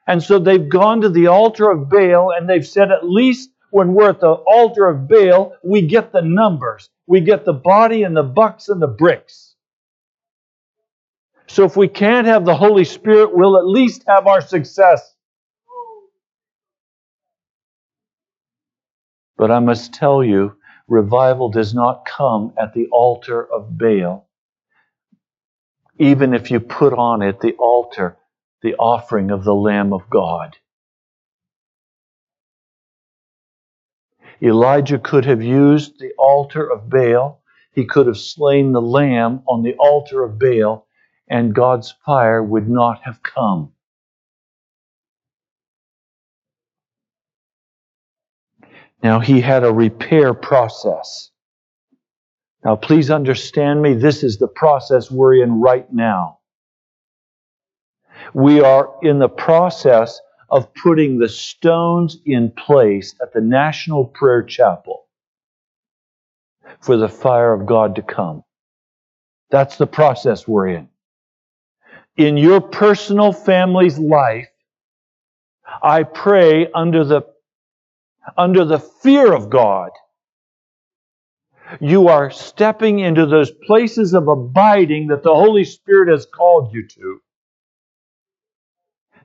And 0.08 0.22
so 0.22 0.38
they've 0.38 0.70
gone 0.70 1.02
to 1.02 1.10
the 1.10 1.28
altar 1.28 1.72
of 1.72 1.90
Baal 1.90 2.32
and 2.32 2.50
they've 2.50 2.68
said, 2.68 2.92
at 2.92 3.10
least 3.10 3.52
when 3.72 3.94
we're 3.94 4.10
at 4.10 4.20
the 4.20 4.34
altar 4.34 4.88
of 4.88 5.08
Baal, 5.08 5.56
we 5.64 5.82
get 5.88 6.12
the 6.12 6.22
numbers. 6.22 6.90
We 7.08 7.22
get 7.22 7.46
the 7.46 7.54
body 7.54 8.04
and 8.04 8.16
the 8.16 8.24
bucks 8.24 8.68
and 8.70 8.82
the 8.82 8.88
bricks. 8.88 9.56
So 11.48 11.64
if 11.64 11.78
we 11.78 11.88
can't 11.88 12.28
have 12.28 12.46
the 12.46 12.56
Holy 12.56 12.86
Spirit, 12.86 13.30
we'll 13.34 13.58
at 13.58 13.66
least 13.68 14.04
have 14.08 14.28
our 14.28 14.42
success. 14.42 15.15
But 19.38 19.52
I 19.52 19.60
must 19.60 19.94
tell 19.94 20.24
you, 20.24 20.56
revival 20.88 21.50
does 21.50 21.74
not 21.74 22.06
come 22.06 22.54
at 22.58 22.74
the 22.74 22.88
altar 22.92 23.46
of 23.46 23.78
Baal. 23.78 24.28
Even 25.98 26.34
if 26.34 26.52
you 26.52 26.60
put 26.60 26.94
on 26.94 27.22
it 27.22 27.40
the 27.40 27.54
altar, 27.54 28.18
the 28.62 28.76
offering 28.76 29.32
of 29.32 29.44
the 29.44 29.56
Lamb 29.56 29.94
of 29.94 30.10
God. 30.10 30.58
Elijah 34.42 35.00
could 35.00 35.26
have 35.26 35.42
used 35.42 36.00
the 36.00 36.12
altar 36.18 36.70
of 36.70 36.90
Baal. 36.90 37.42
He 37.74 37.86
could 37.86 38.08
have 38.08 38.18
slain 38.18 38.72
the 38.72 38.82
lamb 38.82 39.44
on 39.48 39.64
the 39.64 39.76
altar 39.76 40.24
of 40.24 40.38
Baal, 40.40 40.88
and 41.30 41.56
God's 41.56 41.94
fire 42.06 42.44
would 42.44 42.70
not 42.70 43.02
have 43.04 43.24
come. 43.24 43.75
Now, 49.04 49.20
he 49.20 49.42
had 49.42 49.64
a 49.64 49.74
repair 49.74 50.34
process. 50.34 51.30
Now, 52.64 52.76
please 52.76 53.12
understand 53.12 53.82
me, 53.82 53.94
this 53.94 54.24
is 54.24 54.38
the 54.38 54.48
process 54.48 55.12
we're 55.12 55.44
in 55.44 55.62
right 55.62 55.92
now. 55.94 56.40
We 58.34 58.62
are 58.62 58.96
in 59.04 59.20
the 59.20 59.30
process 59.30 60.20
of 60.50 60.74
putting 60.74 61.20
the 61.20 61.30
stones 61.30 62.18
in 62.26 62.52
place 62.52 63.16
at 63.22 63.34
the 63.34 63.42
National 63.42 64.06
Prayer 64.06 64.42
Chapel 64.44 65.06
for 66.82 66.98
the 66.98 67.10
fire 67.10 67.54
of 67.54 67.66
God 67.66 67.96
to 67.96 68.02
come. 68.02 68.44
That's 69.52 69.78
the 69.78 69.88
process 69.88 70.48
we're 70.48 70.70
in. 70.70 70.90
In 72.18 72.38
your 72.38 72.62
personal 72.62 73.32
family's 73.32 74.00
life, 74.00 74.50
I 75.84 76.04
pray 76.04 76.68
under 76.74 77.04
the 77.04 77.24
under 78.38 78.66
the 78.66 78.80
fear 78.80 79.34
of 79.34 79.50
God, 79.50 79.92
you 81.80 82.08
are 82.08 82.30
stepping 82.30 83.00
into 83.00 83.26
those 83.26 83.52
places 83.52 84.14
of 84.14 84.28
abiding 84.28 85.08
that 85.08 85.24
the 85.24 85.34
Holy 85.34 85.64
Spirit 85.64 86.10
has 86.10 86.26
called 86.26 86.74
you 86.74 86.88
to. 86.88 87.20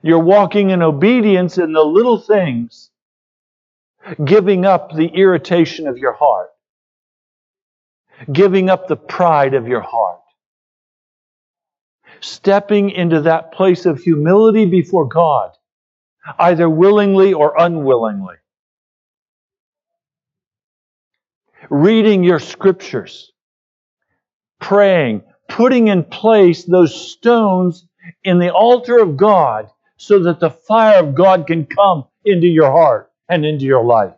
You're 0.01 0.19
walking 0.23 0.71
in 0.71 0.81
obedience 0.81 1.57
in 1.59 1.73
the 1.73 1.83
little 1.83 2.19
things, 2.19 2.89
giving 4.25 4.65
up 4.65 4.95
the 4.95 5.07
irritation 5.07 5.87
of 5.87 5.97
your 5.97 6.13
heart, 6.13 6.49
giving 8.31 8.69
up 8.69 8.87
the 8.87 8.95
pride 8.95 9.53
of 9.53 9.67
your 9.67 9.81
heart, 9.81 10.21
stepping 12.19 12.89
into 12.89 13.21
that 13.21 13.53
place 13.53 13.85
of 13.85 13.99
humility 13.99 14.65
before 14.65 15.07
God, 15.07 15.51
either 16.39 16.67
willingly 16.67 17.33
or 17.33 17.53
unwillingly. 17.57 18.35
Reading 21.71 22.21
your 22.25 22.39
scriptures, 22.39 23.31
praying, 24.59 25.23
putting 25.47 25.87
in 25.87 26.03
place 26.03 26.65
those 26.65 26.93
stones 27.13 27.87
in 28.25 28.39
the 28.39 28.51
altar 28.51 28.99
of 28.99 29.15
God 29.15 29.69
so 29.95 30.19
that 30.19 30.41
the 30.41 30.49
fire 30.49 30.99
of 31.01 31.15
God 31.15 31.47
can 31.47 31.65
come 31.65 32.03
into 32.25 32.47
your 32.47 32.69
heart 32.69 33.09
and 33.29 33.45
into 33.45 33.63
your 33.63 33.85
life. 33.85 34.13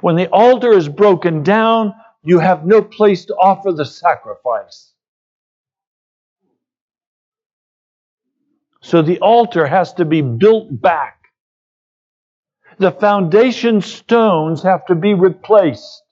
When 0.00 0.16
the 0.16 0.28
altar 0.28 0.72
is 0.72 0.88
broken 0.88 1.42
down, 1.42 1.92
you 2.22 2.38
have 2.38 2.64
no 2.64 2.80
place 2.80 3.26
to 3.26 3.34
offer 3.34 3.70
the 3.70 3.84
sacrifice. 3.84 4.94
So 8.80 9.02
the 9.02 9.18
altar 9.20 9.66
has 9.66 9.92
to 9.94 10.06
be 10.06 10.22
built 10.22 10.80
back. 10.80 11.19
The 12.80 12.92
foundation 12.92 13.82
stones 13.82 14.62
have 14.62 14.86
to 14.86 14.94
be 14.94 15.12
replaced. 15.12 16.02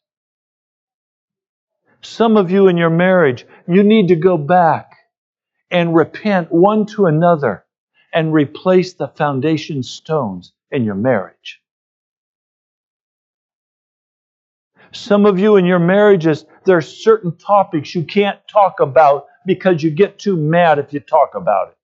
Some 2.03 2.37
of 2.37 2.51
you 2.51 2.69
in 2.69 2.77
your 2.77 2.91
marriage, 2.91 3.47
you 3.67 3.83
need 3.83 4.09
to 4.09 4.17
go 4.17 4.37
back 4.37 4.91
and 5.71 5.97
repent 5.97 6.53
one 6.53 6.85
to 6.89 7.07
another 7.07 7.65
and 8.13 8.35
replace 8.35 8.93
the 8.93 9.09
foundation 9.09 9.83
stones 9.83 10.53
in 10.71 10.85
your 10.85 10.95
marriage. 10.95 11.63
Some 14.93 15.25
of 15.25 15.39
you 15.39 15.57
in 15.57 15.65
your 15.65 15.79
marriages, 15.79 16.45
there 16.67 16.77
are 16.77 16.83
certain 16.83 17.35
topics 17.39 17.95
you 17.95 18.05
can't 18.05 18.41
talk 18.47 18.81
about 18.81 19.25
because 19.47 19.83
you 19.83 19.91
get 19.91 20.19
too 20.19 20.37
mad 20.37 20.79
if 20.79 20.93
you 20.93 21.01
talk 21.01 21.35
about 21.35 21.69
it. 21.69 21.78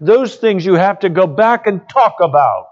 Those 0.00 0.36
things 0.36 0.64
you 0.64 0.74
have 0.74 1.00
to 1.00 1.08
go 1.08 1.26
back 1.26 1.66
and 1.66 1.88
talk 1.88 2.16
about 2.20 2.68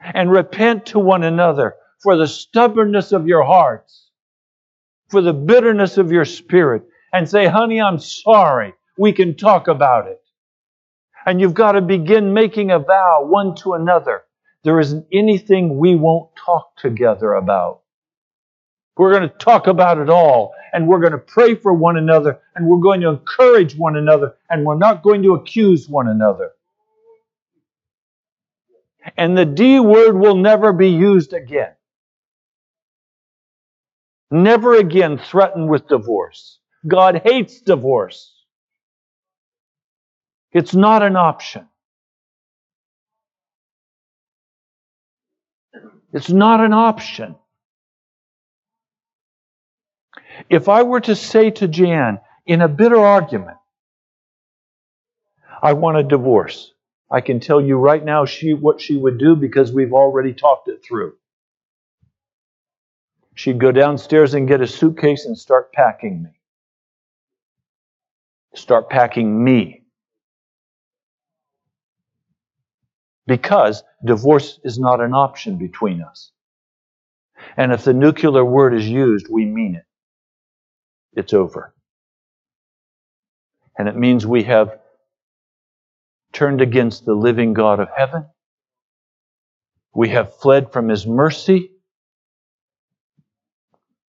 and 0.00 0.30
repent 0.30 0.86
to 0.86 0.98
one 0.98 1.22
another 1.22 1.74
for 2.02 2.16
the 2.16 2.26
stubbornness 2.26 3.12
of 3.12 3.26
your 3.26 3.44
hearts 3.44 4.10
for 5.12 5.20
the 5.20 5.34
bitterness 5.34 5.98
of 5.98 6.10
your 6.10 6.24
spirit 6.24 6.82
and 7.12 7.28
say, 7.28 7.46
honey, 7.46 7.80
I'm 7.80 7.98
sorry. 7.98 8.72
We 8.96 9.12
can 9.12 9.36
talk 9.36 9.68
about 9.68 10.08
it. 10.08 10.20
And 11.26 11.38
you've 11.38 11.54
got 11.54 11.72
to 11.72 11.82
begin 11.82 12.32
making 12.32 12.70
a 12.70 12.78
vow 12.78 13.26
one 13.28 13.54
to 13.56 13.74
another. 13.74 14.22
There 14.64 14.80
isn't 14.80 15.06
anything 15.12 15.78
we 15.78 15.94
won't 15.94 16.30
talk 16.34 16.76
together 16.78 17.34
about. 17.34 17.82
We're 18.96 19.12
going 19.12 19.28
to 19.28 19.36
talk 19.36 19.66
about 19.66 19.98
it 19.98 20.08
all, 20.08 20.54
and 20.72 20.88
we're 20.88 21.00
going 21.00 21.12
to 21.12 21.18
pray 21.18 21.54
for 21.54 21.72
one 21.74 21.96
another, 21.96 22.40
and 22.56 22.66
we're 22.66 22.78
going 22.78 23.00
to 23.02 23.08
encourage 23.08 23.76
one 23.76 23.96
another, 23.96 24.34
and 24.50 24.64
we're 24.64 24.78
not 24.78 25.02
going 25.02 25.22
to 25.22 25.34
accuse 25.34 25.88
one 25.88 26.08
another. 26.08 26.52
And 29.16 29.36
the 29.36 29.44
D 29.44 29.80
word 29.80 30.16
will 30.16 30.36
never 30.36 30.72
be 30.72 30.88
used 30.88 31.32
again. 31.32 31.72
Never 34.30 34.76
again 34.76 35.18
threaten 35.18 35.68
with 35.68 35.88
divorce. 35.88 36.58
God 36.88 37.20
hates 37.24 37.60
divorce. 37.60 38.32
It's 40.52 40.74
not 40.74 41.02
an 41.02 41.16
option. 41.16 41.68
It's 46.12 46.30
not 46.30 46.60
an 46.60 46.72
option. 46.72 47.36
If 50.48 50.68
I 50.68 50.82
were 50.82 51.00
to 51.00 51.16
say 51.16 51.50
to 51.50 51.68
Jan 51.68 52.20
in 52.46 52.60
a 52.60 52.68
bitter 52.68 52.98
argument, 52.98 53.58
I 55.62 55.74
want 55.74 55.98
a 55.98 56.02
divorce, 56.02 56.72
I 57.10 57.20
can 57.20 57.40
tell 57.40 57.60
you 57.60 57.76
right 57.76 58.04
now 58.04 58.24
she, 58.24 58.54
what 58.54 58.80
she 58.80 58.96
would 58.96 59.18
do 59.18 59.36
because 59.36 59.72
we've 59.72 59.92
already 59.92 60.32
talked 60.32 60.68
it 60.68 60.82
through. 60.82 61.14
She'd 63.34 63.60
go 63.60 63.72
downstairs 63.72 64.34
and 64.34 64.48
get 64.48 64.60
a 64.60 64.66
suitcase 64.66 65.24
and 65.24 65.38
start 65.38 65.72
packing 65.72 66.22
me. 66.22 66.30
Start 68.54 68.90
packing 68.90 69.42
me. 69.42 69.84
Because 73.26 73.82
divorce 74.04 74.58
is 74.64 74.78
not 74.78 75.00
an 75.00 75.14
option 75.14 75.56
between 75.56 76.02
us. 76.02 76.32
And 77.56 77.72
if 77.72 77.84
the 77.84 77.94
nuclear 77.94 78.44
word 78.44 78.74
is 78.74 78.88
used, 78.88 79.28
we 79.30 79.44
mean 79.44 79.76
it. 79.76 79.84
It's 81.14 81.34
over. 81.34 81.74
And 83.78 83.88
it 83.88 83.96
means 83.96 84.26
we 84.26 84.44
have 84.44 84.78
turned 86.32 86.60
against 86.60 87.04
the 87.04 87.14
living 87.14 87.52
God 87.52 87.80
of 87.80 87.88
heaven. 87.94 88.26
We 89.94 90.10
have 90.10 90.36
fled 90.36 90.72
from 90.72 90.88
his 90.88 91.06
mercy 91.06 91.72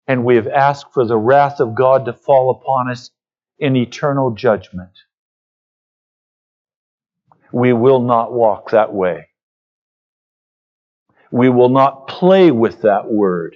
and 0.07 0.25
we 0.25 0.35
have 0.35 0.47
asked 0.47 0.93
for 0.93 1.05
the 1.05 1.17
wrath 1.17 1.59
of 1.59 1.75
God 1.75 2.05
to 2.05 2.13
fall 2.13 2.51
upon 2.51 2.89
us 2.89 3.11
in 3.57 3.75
eternal 3.75 4.31
judgment. 4.31 4.91
We 7.51 7.73
will 7.73 8.01
not 8.01 8.33
walk 8.33 8.71
that 8.71 8.93
way. 8.93 9.27
We 11.31 11.49
will 11.49 11.69
not 11.69 12.07
play 12.07 12.51
with 12.51 12.81
that 12.81 13.09
word. 13.09 13.55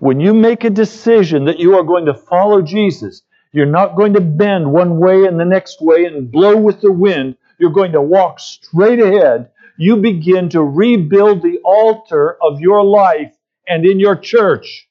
When 0.00 0.20
you 0.20 0.32
make 0.32 0.64
a 0.64 0.70
decision 0.70 1.44
that 1.46 1.58
you 1.58 1.76
are 1.76 1.82
going 1.82 2.06
to 2.06 2.14
follow 2.14 2.62
Jesus, 2.62 3.22
you're 3.52 3.66
not 3.66 3.96
going 3.96 4.12
to 4.14 4.20
bend 4.20 4.70
one 4.70 4.98
way 4.98 5.24
and 5.24 5.40
the 5.40 5.44
next 5.44 5.80
way 5.80 6.04
and 6.04 6.30
blow 6.30 6.56
with 6.56 6.80
the 6.80 6.92
wind. 6.92 7.36
You're 7.58 7.72
going 7.72 7.92
to 7.92 8.02
walk 8.02 8.38
straight 8.38 9.00
ahead. 9.00 9.50
You 9.76 9.96
begin 9.96 10.50
to 10.50 10.62
rebuild 10.62 11.42
the 11.42 11.58
altar 11.64 12.36
of 12.42 12.60
your 12.60 12.84
life 12.84 13.32
and 13.66 13.84
in 13.84 13.98
your 13.98 14.16
church. 14.16 14.88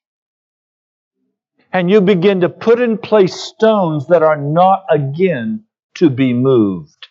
And 1.72 1.89
you 1.89 2.01
begin 2.01 2.41
to 2.41 2.49
put 2.49 2.82
in 2.82 2.97
place 2.97 3.36
stones 3.36 4.08
that 4.08 4.24
are 4.24 4.38
not 4.38 4.86
again 4.89 5.66
to 5.95 6.10
be 6.10 6.34
moved. 6.34 7.08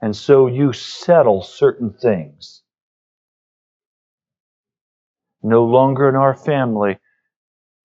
And 0.00 0.14
so 0.14 0.46
you 0.46 0.72
settle 0.72 1.42
certain 1.42 1.92
things. 1.92 2.62
No 5.42 5.64
longer 5.64 6.08
in 6.08 6.16
our 6.16 6.34
family 6.34 6.98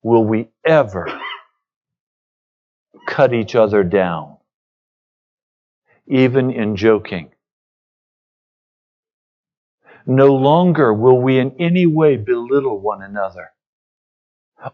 will 0.04 0.26
we 0.26 0.50
ever 0.66 1.08
cut 3.08 3.34
each 3.34 3.56
other 3.56 3.84
down, 3.84 4.38
even 6.08 6.52
in 6.52 6.76
joking. 6.76 7.32
No 10.06 10.36
longer 10.36 10.94
will 10.94 11.20
we 11.20 11.40
in 11.40 11.56
any 11.60 11.86
way 11.86 12.18
belittle 12.18 12.80
one 12.80 13.02
another. 13.02 13.52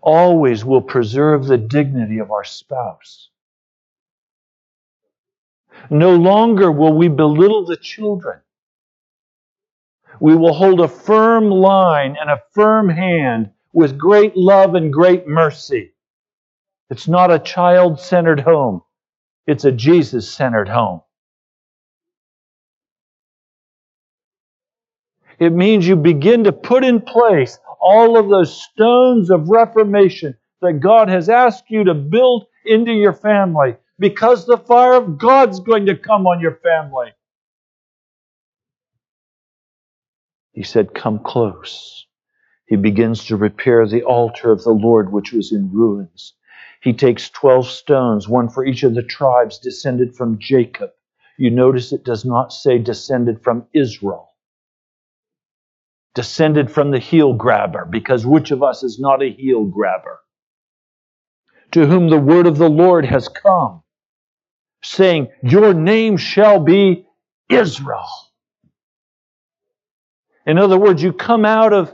Always 0.01 0.65
will 0.65 0.81
preserve 0.81 1.45
the 1.45 1.57
dignity 1.57 2.19
of 2.19 2.31
our 2.31 2.43
spouse. 2.43 3.29
No 5.89 6.15
longer 6.15 6.71
will 6.71 6.93
we 6.93 7.07
belittle 7.07 7.65
the 7.65 7.77
children. 7.77 8.39
We 10.19 10.35
will 10.35 10.53
hold 10.53 10.79
a 10.81 10.87
firm 10.87 11.49
line 11.49 12.15
and 12.19 12.29
a 12.29 12.41
firm 12.53 12.89
hand 12.89 13.51
with 13.73 13.97
great 13.97 14.35
love 14.35 14.75
and 14.75 14.91
great 14.91 15.27
mercy. 15.27 15.93
It's 16.89 17.07
not 17.07 17.31
a 17.31 17.39
child 17.39 17.99
centered 17.99 18.41
home, 18.41 18.81
it's 19.47 19.65
a 19.65 19.71
Jesus 19.71 20.31
centered 20.31 20.67
home. 20.67 21.01
It 25.39 25.53
means 25.53 25.87
you 25.87 25.95
begin 25.95 26.43
to 26.43 26.51
put 26.51 26.83
in 26.83 27.01
place 27.01 27.57
all 27.81 28.17
of 28.17 28.29
those 28.29 28.61
stones 28.61 29.31
of 29.31 29.49
reformation 29.49 30.37
that 30.61 30.81
God 30.81 31.09
has 31.09 31.29
asked 31.29 31.65
you 31.69 31.83
to 31.85 31.95
build 31.95 32.45
into 32.65 32.91
your 32.91 33.13
family 33.13 33.75
because 33.97 34.45
the 34.45 34.57
fire 34.57 34.93
of 34.93 35.17
God's 35.17 35.59
going 35.59 35.87
to 35.87 35.97
come 35.97 36.27
on 36.27 36.39
your 36.41 36.57
family. 36.57 37.09
He 40.53 40.63
said, 40.63 40.93
Come 40.95 41.19
close. 41.19 42.07
He 42.67 42.77
begins 42.77 43.25
to 43.25 43.37
repair 43.37 43.87
the 43.87 44.03
altar 44.03 44.51
of 44.51 44.63
the 44.63 44.71
Lord 44.71 45.11
which 45.13 45.33
was 45.33 45.51
in 45.53 45.71
ruins. 45.73 46.33
He 46.81 46.93
takes 46.93 47.29
12 47.29 47.67
stones, 47.67 48.29
one 48.29 48.49
for 48.49 48.65
each 48.65 48.83
of 48.83 48.95
the 48.95 49.03
tribes 49.03 49.59
descended 49.59 50.15
from 50.15 50.39
Jacob. 50.39 50.91
You 51.37 51.51
notice 51.51 51.93
it 51.93 52.05
does 52.05 52.25
not 52.25 52.53
say 52.53 52.79
descended 52.79 53.43
from 53.43 53.67
Israel. 53.73 54.29
descended 56.15 56.71
from 56.71 56.91
the 56.91 56.99
heel 56.99 57.33
grabber, 57.33 57.85
because 57.85 58.27
which 58.27 58.51
of 58.51 58.63
us 58.63 58.83
is 58.83 58.99
not 58.99 59.23
a 59.23 59.31
heel 59.31 59.65
grabber? 59.65 60.19
To 61.73 61.87
whom 61.87 62.09
the 62.09 62.19
word 62.19 62.47
of 62.47 62.57
the 62.57 62.69
Lord 62.69 63.05
has 63.05 63.27
come, 63.29 63.83
saying, 64.83 65.29
Your 65.43 65.73
name 65.73 66.17
shall 66.17 66.59
be 66.59 67.05
Israel. 67.49 68.07
In 70.45 70.57
other 70.57 70.77
words, 70.77 71.03
you 71.03 71.13
come 71.13 71.45
out 71.45 71.73
of 71.73 71.93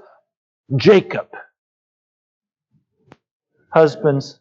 Jacob. 0.76 1.28
Husbands, 3.70 4.40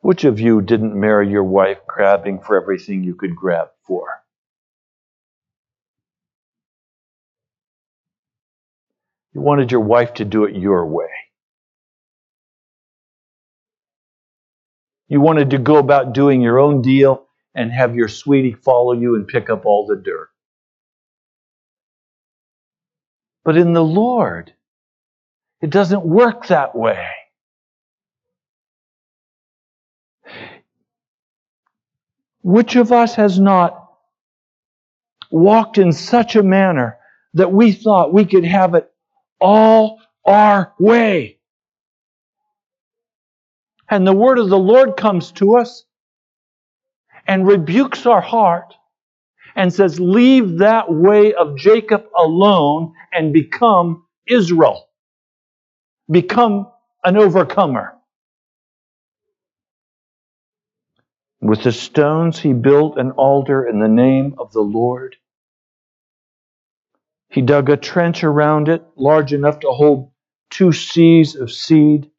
which 0.00 0.24
of 0.24 0.40
you 0.40 0.62
didn't 0.62 0.98
marry 0.98 1.30
your 1.30 1.44
wife 1.44 1.78
grabbing 1.86 2.40
for 2.40 2.60
everything 2.60 3.04
you 3.04 3.14
could 3.14 3.36
grab 3.36 3.68
for? 3.86 4.06
You 9.34 9.40
wanted 9.40 9.70
your 9.70 9.82
wife 9.82 10.14
to 10.14 10.24
do 10.24 10.44
it 10.44 10.56
your 10.56 10.86
way. 10.86 11.06
You 15.08 15.20
wanted 15.20 15.50
to 15.50 15.58
go 15.58 15.76
about 15.76 16.14
doing 16.14 16.40
your 16.40 16.58
own 16.58 16.82
deal 16.82 17.26
and 17.54 17.70
have 17.72 17.94
your 17.94 18.08
sweetie 18.08 18.54
follow 18.54 18.92
you 18.92 19.16
and 19.16 19.26
pick 19.26 19.50
up 19.50 19.66
all 19.66 19.86
the 19.86 19.96
dirt. 19.96 20.30
But 23.44 23.56
in 23.56 23.72
the 23.72 23.84
Lord, 23.84 24.52
it 25.60 25.70
doesn't 25.70 26.04
work 26.04 26.46
that 26.48 26.74
way. 26.74 27.06
Which 32.42 32.76
of 32.76 32.92
us 32.92 33.14
has 33.16 33.38
not 33.38 33.88
walked 35.30 35.78
in 35.78 35.92
such 35.92 36.36
a 36.36 36.42
manner 36.42 36.98
that 37.34 37.52
we 37.52 37.72
thought 37.72 38.12
we 38.12 38.24
could 38.24 38.44
have 38.44 38.74
it 38.74 38.90
all 39.40 40.00
our 40.24 40.72
way? 40.78 41.38
And 43.88 44.06
the 44.06 44.12
word 44.12 44.38
of 44.38 44.48
the 44.48 44.58
Lord 44.58 44.96
comes 44.96 45.32
to 45.32 45.56
us 45.56 45.84
and 47.26 47.46
rebukes 47.46 48.06
our 48.06 48.20
heart 48.20 48.74
and 49.56 49.72
says, 49.72 50.00
Leave 50.00 50.58
that 50.58 50.92
way 50.92 51.34
of 51.34 51.56
Jacob 51.56 52.04
alone 52.18 52.92
and 53.12 53.32
become 53.32 54.04
Israel. 54.26 54.88
Become 56.10 56.68
an 57.04 57.16
overcomer. 57.16 57.94
With 61.40 61.62
the 61.62 61.72
stones 61.72 62.38
he 62.38 62.52
built 62.52 62.98
an 62.98 63.12
altar 63.12 63.66
in 63.66 63.80
the 63.80 63.88
name 63.88 64.34
of 64.38 64.52
the 64.52 64.60
Lord. 64.60 65.16
He 67.30 67.42
dug 67.42 67.70
a 67.70 67.76
trench 67.76 68.24
around 68.24 68.68
it 68.68 68.84
large 68.96 69.32
enough 69.32 69.60
to 69.60 69.70
hold 69.70 70.10
two 70.50 70.68
seahs 70.68 71.40
of 71.40 71.50
seed. 71.52 72.10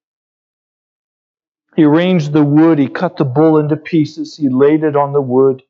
He 1.76 1.84
arranged 1.84 2.34
the 2.34 2.44
wood, 2.44 2.80
he 2.80 2.88
cut 2.88 3.18
the 3.18 3.26
bull 3.26 3.58
into 3.60 3.78
pieces, 3.78 4.38
he 4.38 4.50
laid 4.50 4.84
it 4.84 4.96
on 4.96 5.14
the 5.14 5.22
wood. 5.22 5.64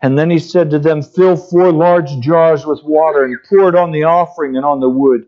And 0.00 0.16
then 0.18 0.30
he 0.30 0.38
said 0.38 0.70
to 0.70 0.78
them, 0.78 1.02
Fill 1.02 1.36
four 1.36 1.72
large 1.72 2.20
jars 2.20 2.64
with 2.64 2.82
water 2.84 3.24
and 3.24 3.36
pour 3.48 3.68
it 3.68 3.74
on 3.74 3.90
the 3.90 4.04
offering 4.04 4.56
and 4.56 4.64
on 4.64 4.80
the 4.80 4.88
wood. 4.88 5.26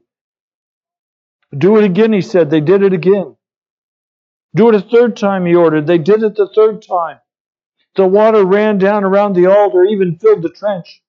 Do 1.56 1.78
it 1.78 1.84
again, 1.84 2.12
he 2.12 2.20
said. 2.20 2.50
They 2.50 2.60
did 2.60 2.82
it 2.82 2.92
again. 2.92 3.36
Do 4.54 4.68
it 4.68 4.74
a 4.74 4.80
third 4.80 5.16
time, 5.16 5.46
he 5.46 5.54
ordered. 5.54 5.86
They 5.86 5.98
did 5.98 6.22
it 6.22 6.36
the 6.36 6.48
third 6.54 6.82
time. 6.82 7.18
The 7.96 8.06
water 8.06 8.44
ran 8.44 8.78
down 8.78 9.04
around 9.04 9.34
the 9.34 9.46
altar, 9.46 9.84
even 9.84 10.18
filled 10.18 10.42
the 10.42 10.50
trench. 10.50 11.02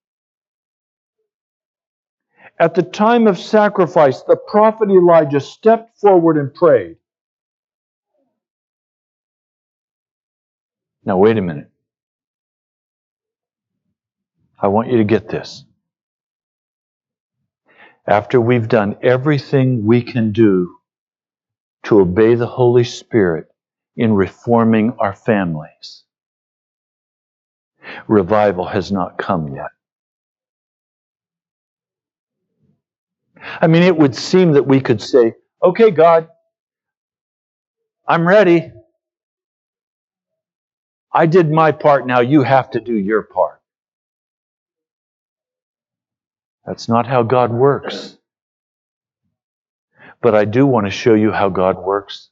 At 2.60 2.76
the 2.76 2.84
time 2.84 3.28
of 3.28 3.40
sacrifice, 3.40 4.22
the 4.24 4.36
prophet 4.36 4.90
Elijah 4.90 5.40
stepped 5.40 5.98
forward 6.00 6.38
and 6.38 6.54
prayed. 6.54 6.98
Now, 11.04 11.18
wait 11.18 11.38
a 11.38 11.42
minute. 11.42 11.71
I 14.62 14.68
want 14.68 14.92
you 14.92 14.98
to 14.98 15.04
get 15.04 15.28
this. 15.28 15.66
After 18.08 18.40
we've 18.40 18.68
done 18.68 18.98
everything 19.02 19.86
we 19.86 20.02
can 20.04 20.32
do 20.32 20.76
to 21.84 22.00
obey 22.02 22.36
the 22.36 22.48
Holy 22.48 22.84
Spirit 22.84 23.48
in 23.96 24.14
reforming 24.14 24.94
our 25.00 25.14
families, 25.16 26.04
revival 28.08 28.68
has 28.68 28.92
not 28.92 29.18
come 29.18 29.56
yet. 29.56 29.70
I 33.62 33.68
mean, 33.68 33.82
it 33.84 33.98
would 33.98 34.16
seem 34.16 34.54
that 34.54 34.68
we 34.68 34.80
could 34.80 35.02
say, 35.02 35.34
okay, 35.64 35.90
God, 35.90 36.30
I'm 38.08 38.28
ready. 38.28 38.72
I 41.12 41.26
did 41.26 41.52
my 41.52 41.72
part, 41.72 42.06
now 42.06 42.20
you 42.20 42.44
have 42.44 42.70
to 42.72 42.80
do 42.80 42.94
your 42.94 43.24
part. 43.24 43.51
That's 46.66 46.88
not 46.88 47.08
how 47.08 47.24
God 47.24 47.52
works. 47.52 48.18
But 50.22 50.36
I 50.36 50.46
do 50.46 50.68
want 50.68 50.86
to 50.86 50.92
show 50.92 51.16
you 51.16 51.32
how 51.32 51.50
God 51.50 51.84
works. 51.84 52.30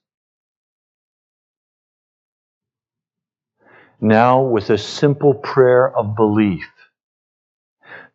Now, 4.01 4.41
with 4.41 4.69
a 4.69 4.77
simple 4.77 5.33
prayer 5.33 5.95
of 5.95 6.15
belief, 6.15 6.69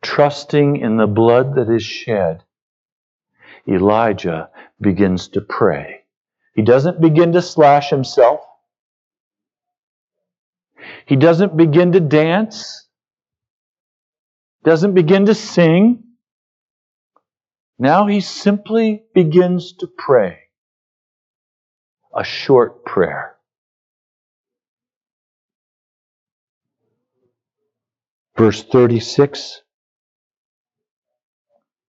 trusting 0.00 0.76
in 0.76 0.96
the 0.96 1.06
blood 1.06 1.56
that 1.56 1.68
is 1.68 1.82
shed, 1.82 2.42
Elijah 3.68 4.50
begins 4.80 5.28
to 5.28 5.40
pray. 5.40 6.04
He 6.54 6.62
doesn't 6.62 7.00
begin 7.00 7.32
to 7.32 7.42
slash 7.42 7.90
himself. 7.90 8.40
He 11.06 11.16
doesn't 11.16 11.56
begin 11.56 11.92
to 11.92 12.00
dance. 12.00 12.83
Doesn't 14.64 14.94
begin 14.94 15.26
to 15.26 15.34
sing. 15.34 16.02
Now 17.78 18.06
he 18.06 18.20
simply 18.20 19.04
begins 19.14 19.74
to 19.74 19.86
pray 19.86 20.38
a 22.16 22.24
short 22.24 22.84
prayer. 22.84 23.36
Verse 28.38 28.62
36 28.64 29.60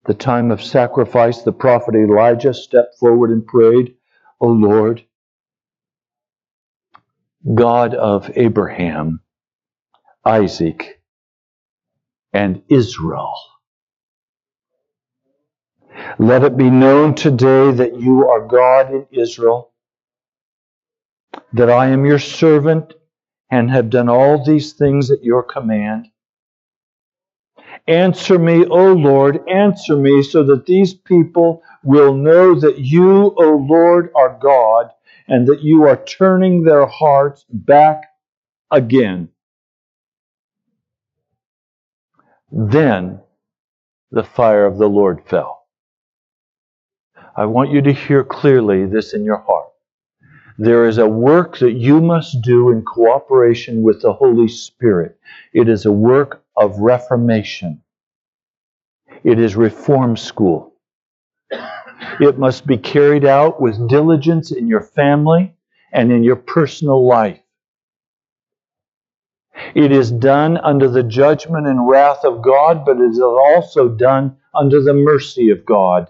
The 0.06 0.14
time 0.14 0.52
of 0.52 0.62
sacrifice, 0.64 1.44
the 1.44 1.54
prophet 1.54 1.96
Elijah 1.96 2.54
stepped 2.54 2.98
forward 3.00 3.32
and 3.32 3.46
prayed, 3.48 3.96
O 4.42 4.48
Lord, 4.48 5.04
God 7.54 7.96
of 7.96 8.30
Abraham, 8.36 9.22
Isaac, 10.26 10.95
and 12.36 12.62
Israel 12.70 13.36
let 16.20 16.44
it 16.44 16.56
be 16.58 16.70
known 16.70 17.14
today 17.16 17.72
that 17.72 18.00
you 18.00 18.28
are 18.30 18.48
God 18.48 18.92
in 18.92 19.06
Israel, 19.12 19.72
that 21.54 21.70
I 21.70 21.88
am 21.88 22.06
your 22.06 22.20
servant 22.20 22.94
and 23.52 23.70
have 23.70 23.90
done 23.90 24.10
all 24.10 24.44
these 24.44 24.74
things 24.74 25.12
at 25.12 25.24
your 25.24 25.44
command. 25.44 26.08
Answer 27.88 28.40
me, 28.40 28.66
O 28.66 28.94
Lord, 28.94 29.48
answer 29.48 29.96
me, 29.96 30.24
so 30.24 30.44
that 30.46 30.66
these 30.66 30.94
people 30.94 31.62
will 31.84 32.14
know 32.16 32.60
that 32.60 32.80
you, 32.80 33.36
O 33.38 33.66
Lord, 33.70 34.12
are 34.16 34.40
God, 34.42 34.90
and 35.28 35.48
that 35.48 35.62
you 35.62 35.84
are 35.84 36.04
turning 36.06 36.64
their 36.64 36.86
hearts 36.88 37.46
back 37.50 38.04
again. 38.72 39.30
Then 42.52 43.22
the 44.12 44.24
fire 44.24 44.66
of 44.66 44.78
the 44.78 44.88
Lord 44.88 45.24
fell. 45.28 45.66
I 47.36 47.46
want 47.46 47.72
you 47.72 47.82
to 47.82 47.94
hear 47.94 48.24
clearly 48.24 48.86
this 48.86 49.14
in 49.14 49.26
your 49.26 49.40
heart. 49.40 49.68
There 50.58 50.88
is 50.88 50.98
a 50.98 51.08
work 51.08 51.58
that 51.60 51.74
you 51.74 52.00
must 52.00 52.42
do 52.42 52.72
in 52.72 52.84
cooperation 52.84 53.84
with 53.84 54.02
the 54.02 54.14
Holy 54.14 54.48
Spirit. 54.48 55.18
It 55.54 55.68
is 55.68 55.86
a 55.86 55.92
work 55.92 56.44
of 56.56 56.80
reformation. 56.80 57.82
It 59.24 59.38
is 59.38 59.58
reform 59.58 60.16
school. 60.16 60.76
It 62.22 62.40
must 62.40 62.66
be 62.66 62.78
carried 62.78 63.26
out 63.26 63.60
with 63.60 63.90
diligence 63.90 64.52
in 64.52 64.68
your 64.68 64.82
family 64.82 65.54
and 65.92 66.12
in 66.12 66.24
your 66.24 66.38
personal 66.38 67.06
life. 67.06 67.40
It 69.74 69.92
is 69.92 70.12
done 70.12 70.58
under 70.58 70.90
the 70.90 71.04
judgment 71.04 71.68
and 71.68 71.88
wrath 71.88 72.24
of 72.24 72.42
God, 72.42 72.86
but 72.86 72.98
it 72.98 73.12
is 73.12 73.22
also 73.22 73.90
done 73.90 74.38
under 74.54 74.82
the 74.82 74.94
mercy 74.94 75.50
of 75.50 75.66
God 75.66 76.08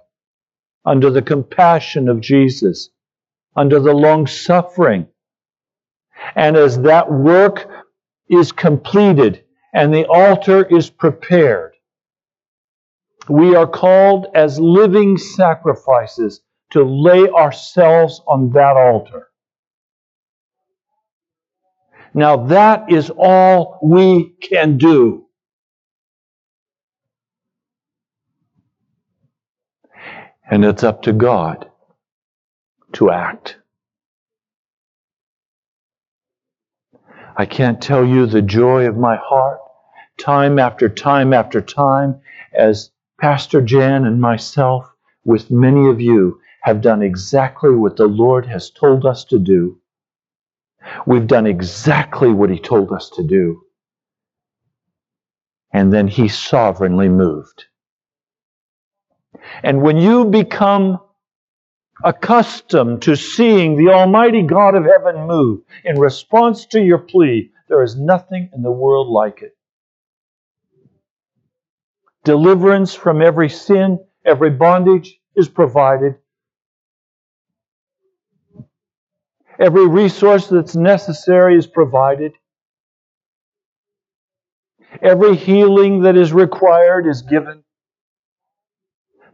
under 0.86 1.10
the 1.10 1.22
compassion 1.22 2.08
of 2.08 2.22
Jesus, 2.22 2.90
under 3.56 3.80
the 3.80 3.94
long 3.94 4.28
suffering. 4.28 5.08
And 6.36 6.56
as 6.56 6.80
that 6.82 7.12
work 7.12 7.68
is 8.30 8.52
completed 8.52 9.44
and 9.74 9.94
the 9.94 10.06
altar 10.06 10.64
is 10.66 10.90
prepared, 10.90 11.74
We 13.28 13.56
are 13.56 13.68
called 13.68 14.28
as 14.36 14.60
living 14.60 15.18
sacrifices 15.18 16.42
to 16.72 16.84
lay 16.84 17.28
ourselves 17.30 18.22
on 18.28 18.52
that 18.52 18.78
altar. 18.78 19.30
Now, 22.18 22.46
that 22.46 22.90
is 22.90 23.12
all 23.18 23.78
we 23.84 24.30
can 24.42 24.78
do. 24.78 25.26
And 30.50 30.64
it's 30.64 30.82
up 30.82 31.02
to 31.02 31.12
God 31.12 31.70
to 32.94 33.12
act. 33.12 33.58
I 37.36 37.46
can't 37.46 37.82
tell 37.82 38.06
you 38.06 38.26
the 38.26 38.42
joy 38.42 38.88
of 38.88 38.96
my 38.96 39.18
heart, 39.18 39.60
time 40.18 40.58
after 40.58 40.88
time 40.88 41.34
after 41.34 41.60
time, 41.60 42.22
as 42.54 42.92
Pastor 43.20 43.62
Jan 43.62 44.06
and 44.06 44.22
myself, 44.22 44.90
with 45.26 45.52
many 45.52 45.90
of 45.90 46.00
you, 46.00 46.40
have 46.62 46.80
done 46.80 47.02
exactly 47.02 47.72
what 47.72 47.98
the 47.98 48.08
Lord 48.08 48.46
has 48.46 48.70
told 48.70 49.06
us 49.06 49.26
to 49.26 49.38
do. 49.38 49.78
We've 51.06 51.28
done 51.28 51.48
exactly 51.48 52.32
what 52.32 52.50
He 52.50 52.60
told 52.60 52.92
us 52.92 53.10
to 53.12 53.24
do. 53.24 53.62
And 55.72 55.92
then 55.92 56.08
He 56.08 56.28
sovereignly 56.28 57.10
moved. 57.10 57.66
And 59.64 59.82
when 59.82 59.98
you 59.98 60.26
become 60.26 61.00
accustomed 62.04 63.02
to 63.04 63.16
seeing 63.16 63.76
the 63.76 63.92
Almighty 63.92 64.44
God 64.44 64.76
of 64.76 64.86
heaven 64.86 65.28
move 65.28 65.62
in 65.84 66.00
response 66.00 66.66
to 66.68 66.82
your 66.82 67.00
plea, 67.00 67.52
there 67.68 67.84
is 67.84 67.98
nothing 67.98 68.50
in 68.54 68.62
the 68.62 68.72
world 68.72 69.08
like 69.08 69.42
it. 69.42 69.56
Deliverance 72.24 72.94
from 72.94 73.22
every 73.22 73.50
sin, 73.50 74.00
every 74.26 74.50
bondage 74.50 75.20
is 75.36 75.48
provided. 75.48 76.16
Every 79.60 79.88
resource 79.88 80.48
that's 80.48 80.76
necessary 80.76 81.58
is 81.58 81.68
provided. 81.68 82.34
Every 85.02 85.36
healing 85.36 86.02
that 86.04 86.18
is 86.18 86.34
required 86.34 87.08
is 87.08 87.22
given. 87.22 87.64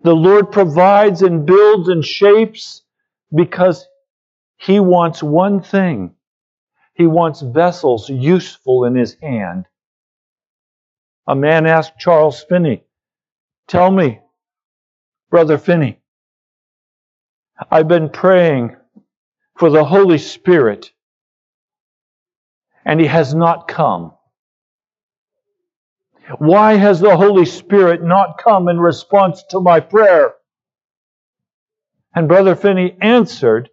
The 0.03 0.15
Lord 0.15 0.51
provides 0.51 1.21
and 1.21 1.45
builds 1.45 1.89
and 1.89 2.03
shapes 2.03 2.83
because 3.33 3.85
He 4.57 4.79
wants 4.79 5.23
one 5.23 5.61
thing. 5.61 6.15
He 6.93 7.07
wants 7.07 7.41
vessels 7.41 8.09
useful 8.09 8.85
in 8.85 8.95
His 8.95 9.15
hand. 9.21 9.65
A 11.27 11.35
man 11.35 11.65
asked 11.67 11.99
Charles 11.99 12.43
Finney, 12.43 12.83
Tell 13.67 13.91
me, 13.91 14.19
Brother 15.29 15.57
Finney, 15.57 15.99
I've 17.69 17.87
been 17.87 18.09
praying 18.09 18.75
for 19.61 19.69
the 19.69 19.85
Holy 19.85 20.17
Spirit, 20.17 20.89
and 22.83 22.99
He 22.99 23.05
has 23.05 23.35
not 23.35 23.67
come. 23.67 24.11
Why 26.39 26.77
has 26.77 26.99
the 26.99 27.15
Holy 27.15 27.45
Spirit 27.45 28.01
not 28.01 28.39
come 28.43 28.69
in 28.69 28.79
response 28.79 29.43
to 29.51 29.59
my 29.59 29.79
prayer? 29.79 30.33
And 32.15 32.27
Brother 32.27 32.55
Finney 32.55 32.97
answered, 33.01 33.69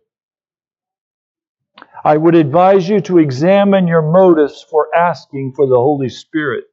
I 2.04 2.18
would 2.18 2.34
advise 2.34 2.86
you 2.86 3.00
to 3.00 3.16
examine 3.16 3.88
your 3.88 4.02
motives 4.02 4.62
for 4.70 4.94
asking 4.94 5.54
for 5.56 5.66
the 5.66 5.76
Holy 5.76 6.10
Spirit. 6.10 6.64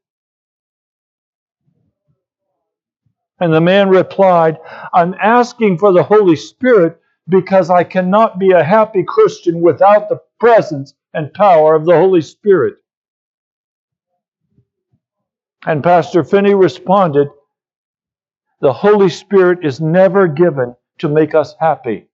And 3.39 3.53
the 3.53 3.61
man 3.61 3.87
replied, 3.87 4.57
I'm 4.93 5.15
asking 5.21 5.77
for 5.77 5.93
the 5.93 6.03
Holy 6.03 6.35
Spirit 6.35 6.99
because 7.27 7.69
I 7.69 7.83
cannot 7.83 8.39
be 8.39 8.51
a 8.51 8.63
happy 8.63 9.03
Christian 9.07 9.61
without 9.61 10.09
the 10.09 10.21
presence 10.39 10.93
and 11.13 11.33
power 11.33 11.75
of 11.75 11.85
the 11.85 11.95
Holy 11.95 12.21
Spirit. 12.21 12.75
And 15.65 15.83
Pastor 15.83 16.23
Finney 16.23 16.53
responded, 16.53 17.27
The 18.61 18.73
Holy 18.73 19.09
Spirit 19.09 19.65
is 19.65 19.81
never 19.81 20.27
given 20.27 20.75
to 20.99 21.09
make 21.09 21.33
us 21.33 21.55
happy. 21.59 22.07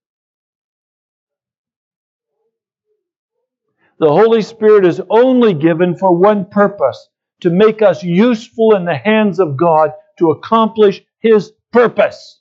The 3.99 4.09
Holy 4.09 4.41
Spirit 4.41 4.85
is 4.85 5.01
only 5.09 5.53
given 5.53 5.95
for 5.95 6.15
one 6.15 6.45
purpose 6.45 7.09
to 7.41 7.49
make 7.51 7.81
us 7.81 8.03
useful 8.03 8.75
in 8.75 8.85
the 8.85 8.97
hands 8.97 9.39
of 9.39 9.57
God 9.57 9.91
to 10.19 10.31
accomplish 10.31 11.03
His 11.19 11.51
purpose. 11.71 12.40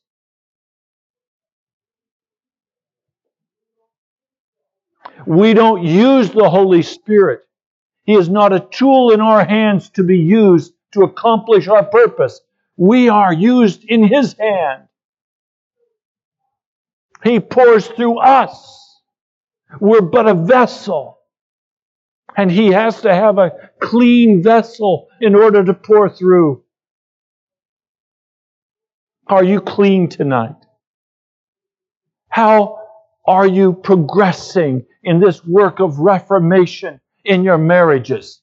We 5.26 5.54
don't 5.54 5.82
use 5.84 6.30
the 6.30 6.48
Holy 6.48 6.82
Spirit. 6.82 7.42
He 8.04 8.14
is 8.14 8.28
not 8.28 8.52
a 8.52 8.60
tool 8.60 9.12
in 9.12 9.20
our 9.20 9.44
hands 9.44 9.90
to 9.90 10.02
be 10.02 10.18
used 10.18 10.72
to 10.92 11.02
accomplish 11.02 11.68
our 11.68 11.84
purpose. 11.84 12.40
We 12.76 13.08
are 13.08 13.32
used 13.32 13.84
in 13.84 14.02
His 14.02 14.34
hand. 14.38 14.84
He 17.22 17.38
pours 17.38 17.86
through 17.86 18.18
us. 18.18 19.00
We're 19.78 20.00
but 20.00 20.26
a 20.26 20.34
vessel. 20.34 21.18
And 22.36 22.50
He 22.50 22.68
has 22.68 23.02
to 23.02 23.14
have 23.14 23.38
a 23.38 23.52
clean 23.80 24.42
vessel 24.42 25.08
in 25.20 25.34
order 25.34 25.62
to 25.64 25.74
pour 25.74 26.08
through. 26.08 26.64
Are 29.26 29.44
you 29.44 29.60
clean 29.60 30.08
tonight? 30.08 30.56
How 32.30 32.78
are 33.26 33.46
you 33.46 33.74
progressing 33.74 34.86
in 35.02 35.20
this 35.20 35.44
work 35.44 35.80
of 35.80 35.98
reformation 35.98 37.00
in 37.24 37.42
your 37.42 37.58
marriages? 37.58 38.40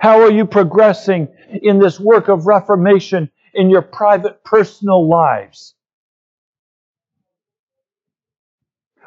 How 0.00 0.20
are 0.22 0.30
you 0.30 0.46
progressing 0.46 1.28
in 1.62 1.78
this 1.78 1.98
work 1.98 2.28
of 2.28 2.46
reformation 2.46 3.30
in 3.54 3.68
your 3.68 3.82
private, 3.82 4.44
personal 4.44 5.08
lives? 5.08 5.74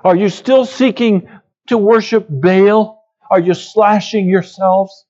Are 0.03 0.15
you 0.15 0.29
still 0.29 0.65
seeking 0.65 1.29
to 1.67 1.77
worship 1.77 2.27
Baal? 2.29 3.03
Are 3.29 3.39
you 3.39 3.53
slashing 3.53 4.27
yourselves? 4.27 5.05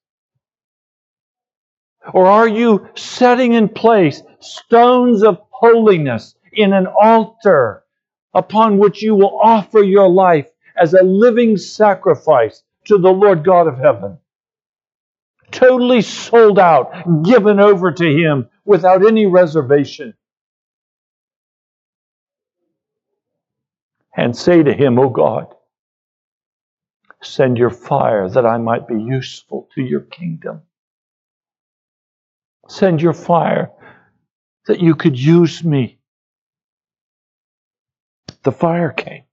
Or 2.13 2.27
are 2.27 2.47
you 2.47 2.87
setting 2.95 3.53
in 3.53 3.69
place 3.69 4.21
stones 4.39 5.23
of 5.23 5.39
holiness 5.49 6.35
in 6.51 6.73
an 6.73 6.87
altar 6.87 7.83
upon 8.33 8.77
which 8.77 9.01
you 9.01 9.15
will 9.15 9.39
offer 9.41 9.81
your 9.81 10.09
life 10.09 10.47
as 10.81 10.93
a 10.93 11.03
living 11.03 11.57
sacrifice 11.57 12.63
to 12.85 12.97
the 12.97 13.09
Lord 13.09 13.43
God 13.43 13.67
of 13.67 13.77
heaven? 13.77 14.17
totally 15.51 16.01
sold 16.01 16.57
out, 16.57 17.23
given 17.23 17.59
over 17.59 17.91
to 17.91 18.05
Him 18.05 18.49
without 18.65 19.05
any 19.05 19.25
reservation. 19.25 20.13
And 24.15 24.35
say 24.35 24.63
to 24.63 24.73
Him, 24.73 24.99
O 24.99 25.09
God, 25.09 25.47
send 27.21 27.57
your 27.57 27.69
fire 27.69 28.29
that 28.29 28.45
I 28.45 28.57
might 28.57 28.87
be 28.87 29.01
useful 29.01 29.69
to 29.75 29.81
your 29.81 30.01
kingdom. 30.01 30.61
Send 32.67 33.01
your 33.01 33.13
fire 33.13 33.71
that 34.67 34.79
you 34.79 34.95
could 34.95 35.19
use 35.19 35.63
me. 35.63 35.99
The 38.43 38.51
fire 38.51 38.91
came. 38.91 39.23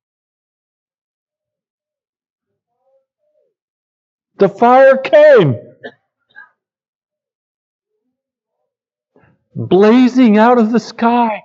The 4.38 4.48
fire 4.48 4.96
came. 4.96 5.56
blazing 9.58 10.38
out 10.38 10.58
of 10.58 10.70
the 10.70 10.80
sky. 10.80 11.42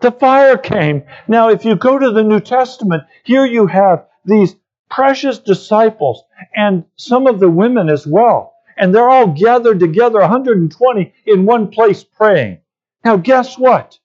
The 0.00 0.10
fire 0.10 0.56
came. 0.56 1.04
Now, 1.28 1.50
if 1.50 1.64
you 1.64 1.76
go 1.76 1.98
to 1.98 2.10
the 2.10 2.24
New 2.24 2.40
Testament, 2.40 3.02
here 3.22 3.44
you 3.44 3.66
have 3.66 4.06
these 4.24 4.56
precious 4.90 5.38
disciples 5.38 6.24
and 6.56 6.84
some 6.96 7.26
of 7.26 7.38
the 7.38 7.50
women 7.50 7.90
as 7.90 8.06
well. 8.06 8.54
And 8.78 8.94
they're 8.94 9.10
all 9.10 9.26
gathered 9.26 9.78
together, 9.78 10.20
120 10.20 11.12
in 11.26 11.44
one 11.44 11.68
place 11.68 12.02
praying. 12.02 12.60
Now, 13.04 13.18
guess 13.18 13.58
what? 13.58 13.98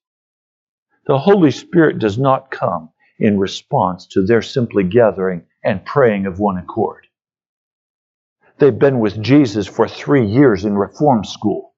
The 1.08 1.20
Holy 1.20 1.52
Spirit 1.52 2.00
does 2.00 2.18
not 2.18 2.52
come 2.52 2.90
in 3.20 3.40
response 3.40 4.08
to 4.08 4.26
their 4.26 4.42
simply 4.42 4.84
gathering 4.84 5.44
and 5.64 5.86
praying 5.86 6.26
of 6.26 6.40
one 6.40 6.58
accord. 6.58 7.08
They've 8.58 8.78
been 8.78 9.00
with 9.00 9.22
Jesus 9.22 9.68
for 9.68 9.88
three 9.88 10.26
years 10.26 10.66
in 10.66 10.78
reform 10.78 11.24
school. 11.24 11.74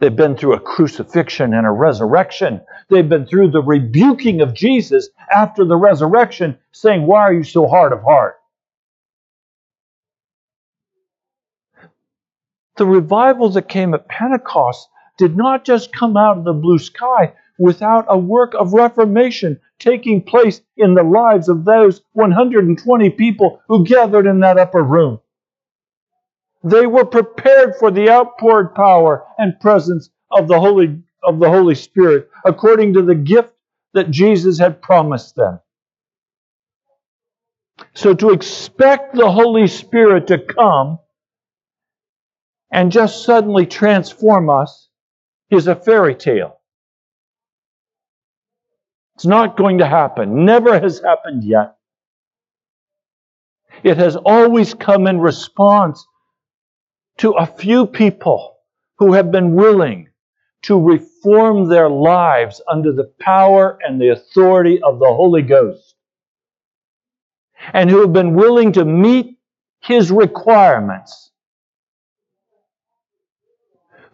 They've 0.00 0.14
been 0.14 0.36
through 0.36 0.54
a 0.54 0.60
crucifixion 0.60 1.54
and 1.54 1.66
a 1.66 1.70
resurrection. 1.70 2.60
They've 2.88 3.08
been 3.08 3.26
through 3.26 3.50
the 3.50 3.62
rebuking 3.62 4.40
of 4.40 4.54
Jesus 4.54 5.08
after 5.34 5.64
the 5.64 5.76
resurrection, 5.76 6.58
saying, 6.72 7.06
Why 7.06 7.20
are 7.22 7.32
you 7.32 7.42
so 7.44 7.66
hard 7.66 7.92
of 7.92 8.02
heart? 8.02 8.38
the 12.78 12.86
revival 12.86 13.50
that 13.50 13.68
came 13.68 13.92
at 13.92 14.08
Pentecost 14.08 14.88
did 15.18 15.36
not 15.36 15.64
just 15.64 15.92
come 15.92 16.16
out 16.16 16.38
of 16.38 16.44
the 16.44 16.52
blue 16.52 16.78
sky 16.78 17.34
without 17.58 18.06
a 18.08 18.16
work 18.16 18.54
of 18.54 18.72
reformation 18.72 19.60
taking 19.78 20.22
place 20.22 20.60
in 20.76 20.94
the 20.94 21.02
lives 21.02 21.48
of 21.48 21.64
those 21.64 22.00
120 22.12 23.10
people 23.10 23.60
who 23.68 23.84
gathered 23.84 24.26
in 24.26 24.40
that 24.40 24.58
upper 24.58 24.82
room. 24.82 25.20
They 26.64 26.86
were 26.86 27.04
prepared 27.04 27.76
for 27.76 27.90
the 27.90 28.08
outpoured 28.10 28.74
power 28.74 29.24
and 29.38 29.58
presence 29.60 30.10
of 30.30 30.48
the 30.48 30.58
Holy, 30.58 31.02
of 31.22 31.38
the 31.38 31.50
Holy 31.50 31.74
Spirit 31.74 32.30
according 32.44 32.94
to 32.94 33.02
the 33.02 33.14
gift 33.14 33.52
that 33.94 34.10
Jesus 34.10 34.58
had 34.58 34.82
promised 34.82 35.34
them. 35.36 35.60
So 37.94 38.14
to 38.14 38.30
expect 38.30 39.14
the 39.14 39.30
Holy 39.30 39.66
Spirit 39.66 40.26
to 40.28 40.38
come 40.38 40.98
and 42.70 42.92
just 42.92 43.24
suddenly 43.24 43.66
transform 43.66 44.50
us 44.50 44.88
is 45.50 45.66
a 45.66 45.74
fairy 45.74 46.14
tale. 46.14 46.60
It's 49.14 49.26
not 49.26 49.56
going 49.56 49.78
to 49.78 49.86
happen. 49.86 50.44
Never 50.44 50.78
has 50.78 51.00
happened 51.00 51.42
yet. 51.42 51.76
It 53.82 53.96
has 53.96 54.16
always 54.16 54.74
come 54.74 55.06
in 55.06 55.18
response 55.20 56.06
to 57.18 57.32
a 57.32 57.46
few 57.46 57.86
people 57.86 58.56
who 58.98 59.12
have 59.12 59.30
been 59.30 59.54
willing 59.54 60.08
to 60.62 60.80
reform 60.80 61.68
their 61.68 61.88
lives 61.88 62.60
under 62.68 62.92
the 62.92 63.12
power 63.20 63.78
and 63.82 64.00
the 64.00 64.10
authority 64.10 64.80
of 64.82 64.98
the 64.98 65.06
Holy 65.06 65.42
Ghost, 65.42 65.94
and 67.72 67.88
who 67.88 68.00
have 68.00 68.12
been 68.12 68.34
willing 68.34 68.72
to 68.72 68.84
meet 68.84 69.38
His 69.80 70.10
requirements, 70.10 71.27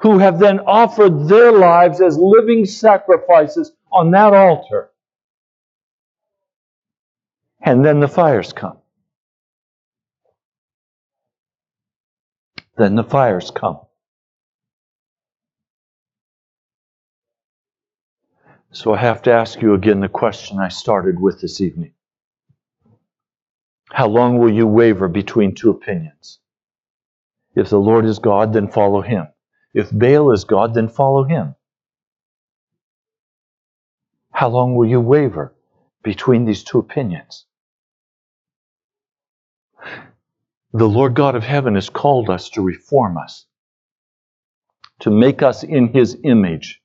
who 0.05 0.19
have 0.19 0.39
then 0.39 0.61
offered 0.61 1.29
their 1.29 1.51
lives 1.51 2.01
as 2.01 2.19
living 2.19 2.65
sacrifices 2.65 3.73
on 3.91 4.13
that 4.13 4.35
altar. 4.35 4.91
And 7.63 7.85
then 7.85 8.01
the 8.01 8.09
fires 8.09 8.53
come. 8.53 8.77
then 12.77 12.95
the 12.95 13.05
fires 13.05 13.51
come. 13.51 13.81
So 18.73 18.93
I 18.93 18.99
have 18.99 19.23
to 19.23 19.33
ask 19.33 19.63
you 19.63 19.75
again 19.75 20.01
the 20.01 20.09
question 20.09 20.59
I 20.59 20.69
started 20.69 21.21
with 21.21 21.41
this 21.41 21.61
evening. 21.61 21.93
How 23.91 24.09
long 24.09 24.39
will 24.39 24.53
you 24.53 24.67
waver 24.67 25.07
between 25.07 25.55
two 25.55 25.71
opinions? 25.71 26.41
If 27.55 27.71
the 27.71 27.79
Lord 27.79 28.05
is 28.05 28.19
God, 28.19 28.53
then 28.53 28.67
follow 28.67 29.01
him. 29.01 29.29
If 29.75 29.91
Baal 29.91 30.33
is 30.33 30.45
God, 30.45 30.73
then 30.73 30.89
follow 30.89 31.25
him. 31.25 31.57
How 34.31 34.49
long 34.49 34.75
will 34.77 34.89
you 34.89 35.01
waver 35.01 35.55
between 36.03 36.45
these 36.45 36.65
two 36.65 36.79
opinions? 36.79 37.45
The 40.73 40.89
Lord 40.89 41.15
God 41.15 41.37
of 41.37 41.45
heaven 41.45 41.77
has 41.77 41.89
called 41.89 42.31
us 42.31 42.51
to 42.51 42.63
reform 42.63 43.17
us, 43.17 43.47
to 45.01 45.11
make 45.11 45.43
us 45.43 45.63
in 45.63 45.93
His 45.93 46.17
image. 46.25 46.83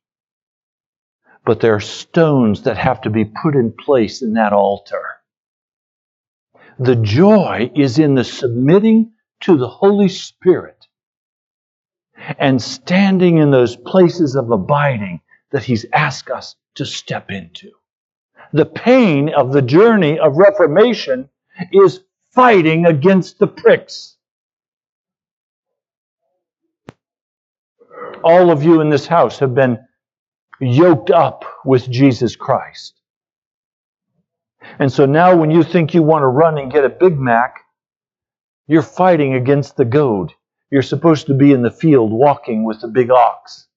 But 1.44 1.60
there 1.60 1.74
are 1.74 1.80
stones 1.80 2.64
that 2.64 2.78
have 2.78 3.02
to 3.02 3.10
be 3.10 3.26
put 3.26 3.56
in 3.56 3.72
place 3.72 4.22
in 4.22 4.34
that 4.34 4.54
altar. 4.54 5.02
The 6.78 6.96
joy 6.96 7.72
is 7.76 7.98
in 7.98 8.14
the 8.14 8.24
submitting 8.24 9.14
to 9.42 9.58
the 9.58 9.68
Holy 9.68 10.10
Spirit 10.10 10.79
and 12.38 12.62
standing 12.62 13.38
in 13.38 13.52
those 13.52 13.76
places 13.76 14.36
of 14.36 14.52
abiding 14.52 15.22
that 15.52 15.64
He's 15.64 15.86
asked 15.94 16.30
us 16.30 16.56
to 16.76 16.86
step 16.86 17.30
into. 17.30 17.72
The 18.54 18.66
pain 18.66 19.30
of 19.30 19.52
the 19.52 19.62
journey 19.62 20.20
of 20.20 20.38
reformation 20.38 21.30
is 21.72 22.02
fighting 22.32 22.86
against 22.86 23.40
the 23.40 23.48
pricks. 23.48 24.16
All 28.24 28.52
of 28.52 28.64
you 28.64 28.82
in 28.82 28.90
this 28.90 29.08
house 29.08 29.40
have 29.40 29.56
been 29.56 29.80
yoked 30.60 31.10
up 31.12 31.46
with 31.64 31.90
Jesus 31.90 32.36
Christ. 32.36 32.96
And 34.78 34.92
so 34.92 35.06
now, 35.06 35.36
when 35.36 35.52
you 35.52 35.64
think 35.64 35.94
you 35.94 36.04
want 36.04 36.24
to 36.24 36.28
run 36.28 36.58
and 36.58 36.72
get 36.72 36.86
a 36.86 36.90
Big 36.90 37.18
Mac, 37.18 37.66
you're 38.68 38.82
fighting 38.82 39.34
against 39.34 39.78
the 39.78 39.86
goad. 39.86 40.34
You're 40.72 40.82
supposed 40.82 41.28
to 41.28 41.34
be 41.34 41.52
in 41.52 41.62
the 41.62 41.72
field 41.72 42.12
walking 42.12 42.64
with 42.64 42.82
the 42.82 42.88
big 42.88 43.10
ox. 43.10 43.68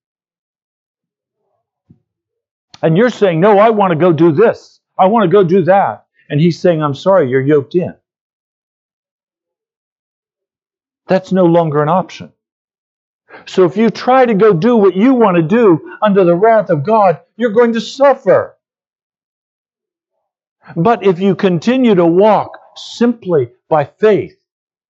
And 2.82 2.96
you're 2.96 3.10
saying, 3.10 3.40
No, 3.40 3.58
I 3.58 3.70
want 3.70 3.92
to 3.92 3.98
go 3.98 4.12
do 4.12 4.32
this. 4.32 4.80
I 4.98 5.06
want 5.06 5.24
to 5.24 5.32
go 5.32 5.44
do 5.44 5.62
that. 5.64 6.06
And 6.28 6.40
he's 6.40 6.58
saying, 6.58 6.82
I'm 6.82 6.94
sorry, 6.94 7.30
you're 7.30 7.40
yoked 7.40 7.74
in. 7.74 7.94
That's 11.06 11.32
no 11.32 11.44
longer 11.44 11.82
an 11.82 11.88
option. 11.88 12.32
So 13.46 13.64
if 13.64 13.76
you 13.76 13.90
try 13.90 14.26
to 14.26 14.34
go 14.34 14.52
do 14.52 14.76
what 14.76 14.94
you 14.94 15.14
want 15.14 15.36
to 15.36 15.42
do 15.42 15.96
under 16.02 16.24
the 16.24 16.36
wrath 16.36 16.70
of 16.70 16.84
God, 16.84 17.20
you're 17.36 17.50
going 17.50 17.72
to 17.72 17.80
suffer. 17.80 18.56
But 20.76 21.04
if 21.04 21.18
you 21.18 21.34
continue 21.34 21.94
to 21.94 22.06
walk 22.06 22.58
simply 22.76 23.50
by 23.68 23.84
faith, 23.84 24.36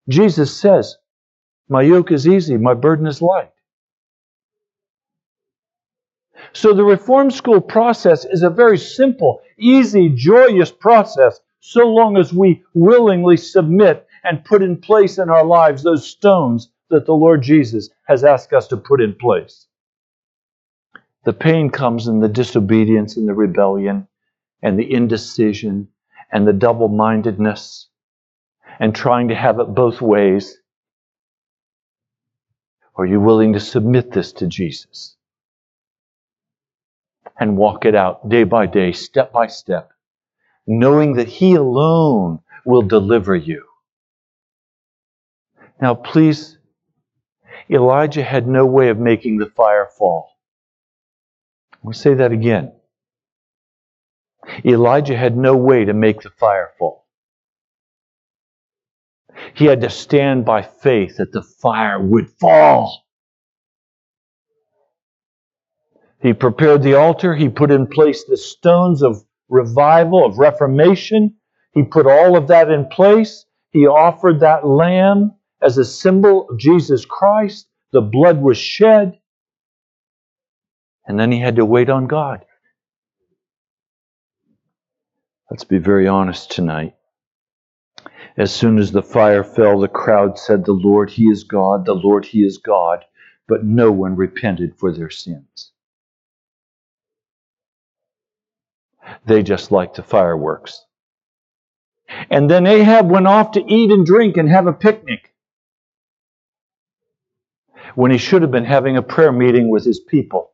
Jesus 0.09 0.55
says, 0.57 0.97
My 1.73 1.81
yoke 1.81 2.12
is 2.12 2.29
easy, 2.29 2.59
my 2.59 2.75
burden 2.75 3.07
is 3.07 3.23
light. 3.23 3.51
So 6.53 6.75
the 6.75 6.85
reform 6.85 7.31
school 7.31 7.62
process 7.62 8.27
is 8.27 8.43
a 8.43 8.51
very 8.51 8.77
simple, 8.77 9.41
easy, 9.59 10.11
joyous 10.11 10.70
process 10.70 11.41
so 11.61 11.87
long 11.87 12.18
as 12.18 12.31
we 12.31 12.62
willingly 12.75 13.39
submit 13.39 14.07
and 14.23 14.45
put 14.45 14.62
in 14.62 14.83
place 14.83 15.16
in 15.16 15.31
our 15.31 15.47
lives 15.47 15.83
those 15.83 16.07
stones 16.07 16.70
that 16.91 17.07
the 17.07 17.14
Lord 17.14 17.41
Jesus 17.41 17.89
has 18.07 18.23
asked 18.23 18.53
us 18.53 18.68
to 18.68 18.77
put 18.77 19.01
in 19.01 19.14
place. 19.14 19.66
The 21.25 21.33
pain 21.33 21.70
comes 21.70 22.07
in 22.07 22.20
the 22.20 22.29
disobedience 22.29 23.16
and 23.16 23.27
the 23.27 23.33
rebellion 23.33 24.09
and 24.61 24.79
the 24.79 24.93
indecision 24.93 25.89
and 26.31 26.47
the 26.47 26.53
double 26.53 26.89
mindedness 26.89 27.89
and 28.79 28.95
trying 28.95 29.29
to 29.29 29.35
have 29.35 29.59
it 29.59 29.75
both 29.75 30.03
ways. 30.03 30.59
Are 32.95 33.07
you 33.07 33.20
willing 33.20 33.55
to 33.55 33.61
submit 33.61 34.12
this 34.12 34.32
to 34.34 34.47
Jesus 34.47 35.16
and 37.40 37.57
walk 37.57 37.84
it 37.86 37.95
out 37.95 38.28
day 38.28 38.45
by 38.45 38.66
day, 38.66 38.93
step 38.93 39.32
by 39.32 39.47
step, 39.47 39.90
knowing 40.66 41.14
that 41.14 41.28
He 41.28 41.55
alone 41.55 42.40
will 42.64 42.82
deliver 42.82 43.34
you? 43.34 43.64
Now, 45.80 45.95
please, 45.95 46.59
Elijah 47.70 48.22
had 48.22 48.47
no 48.47 48.66
way 48.66 48.90
of 48.90 48.99
making 48.99 49.38
the 49.38 49.47
fire 49.47 49.88
fall. 49.99 50.30
We 51.82 51.95
say 51.95 52.14
that 52.14 52.30
again. 52.30 52.72
Elijah 54.64 55.16
had 55.16 55.36
no 55.36 55.57
way 55.57 55.84
to 55.84 55.95
make 55.95 56.20
the 56.20 56.30
fire 56.30 56.70
fall. 56.78 57.02
He 59.55 59.66
had 59.66 59.80
to 59.82 59.90
stand 59.90 60.45
by 60.45 60.62
faith 60.62 61.16
that 61.18 61.32
the 61.32 61.43
fire 61.43 62.01
would 62.01 62.30
fall. 62.40 63.05
He 66.20 66.32
prepared 66.32 66.82
the 66.82 66.95
altar. 66.95 67.34
He 67.34 67.49
put 67.49 67.70
in 67.70 67.86
place 67.86 68.24
the 68.24 68.36
stones 68.36 69.03
of 69.03 69.24
revival, 69.49 70.24
of 70.24 70.38
reformation. 70.38 71.36
He 71.72 71.82
put 71.82 72.07
all 72.07 72.36
of 72.36 72.49
that 72.49 72.70
in 72.70 72.86
place. 72.86 73.45
He 73.70 73.86
offered 73.86 74.40
that 74.40 74.66
lamb 74.66 75.32
as 75.61 75.78
a 75.78 75.84
symbol 75.84 76.49
of 76.49 76.59
Jesus 76.59 77.05
Christ. 77.05 77.66
The 77.93 78.01
blood 78.01 78.40
was 78.40 78.57
shed. 78.57 79.18
And 81.07 81.18
then 81.18 81.32
he 81.32 81.40
had 81.40 81.57
to 81.57 81.64
wait 81.64 81.90
on 81.90 82.07
God. 82.07 82.45
Let's 85.51 85.64
be 85.64 85.78
very 85.78 86.07
honest 86.07 86.51
tonight. 86.51 86.95
As 88.37 88.53
soon 88.55 88.78
as 88.78 88.93
the 88.93 89.03
fire 89.03 89.45
fell, 89.45 89.80
the 89.80 89.89
crowd 89.89 90.39
said, 90.39 90.64
The 90.64 90.72
Lord, 90.72 91.11
He 91.11 91.24
is 91.24 91.45
God, 91.45 91.85
the 91.85 91.95
Lord, 91.95 92.24
He 92.24 92.41
is 92.41 92.59
God. 92.59 93.05
But 93.49 93.64
no 93.64 93.93
one 93.93 94.16
repented 94.16 94.76
for 94.78 94.93
their 94.93 95.11
sins. 95.11 95.72
They 99.26 99.43
just 99.43 99.70
liked 99.72 99.97
the 99.97 100.03
fireworks. 100.03 100.85
And 102.30 102.51
then 102.51 102.66
Ahab 102.66 103.11
went 103.11 103.26
off 103.26 103.53
to 103.53 103.64
eat 103.66 103.91
and 103.91 104.07
drink 104.07 104.37
and 104.37 104.49
have 104.49 104.66
a 104.66 104.72
picnic 104.72 105.33
when 107.95 108.11
he 108.11 108.18
should 108.18 108.43
have 108.43 108.51
been 108.51 108.64
having 108.64 108.97
a 108.97 109.03
prayer 109.03 109.33
meeting 109.33 109.68
with 109.68 109.85
his 109.85 110.01
people. 110.01 110.53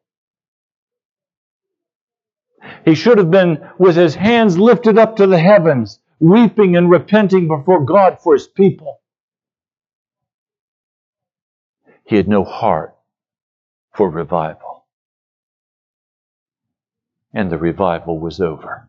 He 2.84 2.94
should 2.94 3.18
have 3.18 3.30
been 3.30 3.58
with 3.78 3.96
his 3.96 4.14
hands 4.14 4.58
lifted 4.58 4.98
up 4.98 5.16
to 5.16 5.26
the 5.26 5.38
heavens, 5.38 6.00
weeping 6.20 6.76
and 6.76 6.90
repenting 6.90 7.48
before 7.48 7.84
God 7.84 8.18
for 8.20 8.34
his 8.34 8.48
people. 8.48 9.00
He 12.04 12.16
had 12.16 12.28
no 12.28 12.44
heart 12.44 12.96
for 13.94 14.10
revival. 14.10 14.86
And 17.34 17.50
the 17.50 17.58
revival 17.58 18.18
was 18.18 18.40
over. 18.40 18.88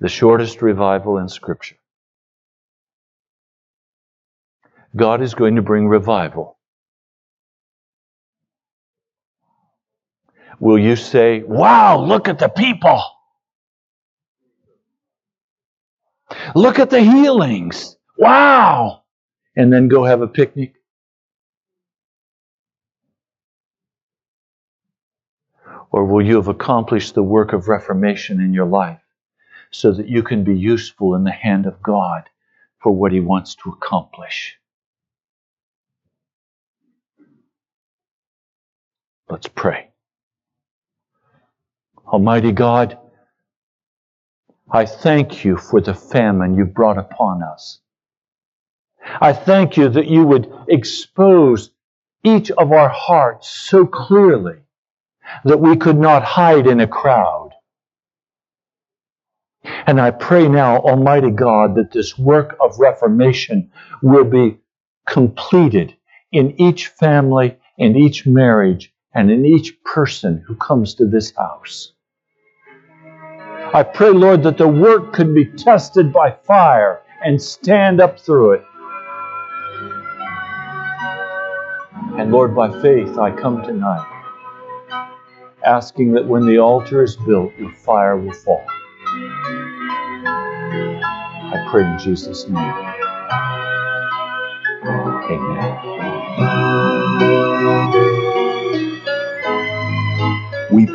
The 0.00 0.08
shortest 0.08 0.62
revival 0.62 1.18
in 1.18 1.28
Scripture. 1.28 1.76
God 4.96 5.22
is 5.22 5.34
going 5.34 5.56
to 5.56 5.62
bring 5.62 5.88
revival. 5.88 6.58
Will 10.60 10.78
you 10.78 10.96
say, 10.96 11.42
Wow, 11.42 12.00
look 12.04 12.28
at 12.28 12.38
the 12.38 12.48
people? 12.48 13.02
Look 16.54 16.78
at 16.78 16.90
the 16.90 17.00
healings. 17.00 17.96
Wow. 18.18 19.02
And 19.56 19.72
then 19.72 19.88
go 19.88 20.04
have 20.04 20.22
a 20.22 20.26
picnic? 20.26 20.74
Or 25.90 26.04
will 26.04 26.26
you 26.26 26.36
have 26.36 26.48
accomplished 26.48 27.14
the 27.14 27.22
work 27.22 27.52
of 27.52 27.68
reformation 27.68 28.40
in 28.40 28.52
your 28.52 28.66
life 28.66 29.00
so 29.70 29.92
that 29.92 30.08
you 30.08 30.22
can 30.24 30.42
be 30.42 30.56
useful 30.56 31.14
in 31.14 31.22
the 31.24 31.30
hand 31.30 31.66
of 31.66 31.82
God 31.82 32.24
for 32.82 32.90
what 32.90 33.12
He 33.12 33.20
wants 33.20 33.54
to 33.56 33.70
accomplish? 33.70 34.56
Let's 39.28 39.46
pray. 39.48 39.90
Almighty 42.06 42.52
God, 42.52 42.98
I 44.70 44.86
thank 44.86 45.44
you 45.44 45.56
for 45.56 45.80
the 45.80 45.94
famine 45.94 46.54
you 46.54 46.64
brought 46.64 46.98
upon 46.98 47.42
us. 47.42 47.80
I 49.20 49.32
thank 49.32 49.76
you 49.76 49.88
that 49.90 50.08
you 50.08 50.24
would 50.24 50.52
expose 50.68 51.70
each 52.22 52.50
of 52.50 52.72
our 52.72 52.88
hearts 52.88 53.48
so 53.48 53.86
clearly 53.86 54.56
that 55.44 55.60
we 55.60 55.76
could 55.76 55.98
not 55.98 56.24
hide 56.24 56.66
in 56.66 56.80
a 56.80 56.86
crowd. 56.86 57.50
And 59.86 60.00
I 60.00 60.10
pray 60.10 60.48
now, 60.48 60.78
Almighty 60.78 61.30
God, 61.30 61.74
that 61.76 61.92
this 61.92 62.18
work 62.18 62.56
of 62.60 62.78
reformation 62.78 63.70
will 64.02 64.24
be 64.24 64.58
completed 65.06 65.96
in 66.32 66.60
each 66.60 66.88
family, 66.88 67.58
in 67.78 67.96
each 67.96 68.26
marriage, 68.26 68.92
and 69.14 69.30
in 69.30 69.44
each 69.46 69.82
person 69.84 70.44
who 70.46 70.56
comes 70.56 70.94
to 70.96 71.06
this 71.06 71.34
house. 71.36 71.93
I 73.74 73.82
pray, 73.82 74.10
Lord, 74.10 74.44
that 74.44 74.56
the 74.56 74.68
work 74.68 75.12
could 75.12 75.34
be 75.34 75.46
tested 75.46 76.12
by 76.12 76.30
fire 76.30 77.02
and 77.24 77.42
stand 77.42 78.00
up 78.00 78.20
through 78.20 78.52
it. 78.52 78.64
And 82.16 82.30
Lord, 82.30 82.54
by 82.54 82.70
faith, 82.80 83.18
I 83.18 83.32
come 83.32 83.64
tonight 83.64 84.08
asking 85.64 86.12
that 86.12 86.24
when 86.24 86.46
the 86.46 86.58
altar 86.58 87.02
is 87.02 87.16
built, 87.16 87.52
your 87.58 87.72
fire 87.72 88.16
will 88.16 88.32
fall. 88.32 88.64
I 91.36 91.66
pray 91.72 91.82
in 91.82 91.98
Jesus' 91.98 92.46
name. 92.48 92.56
Amen. 95.30 97.23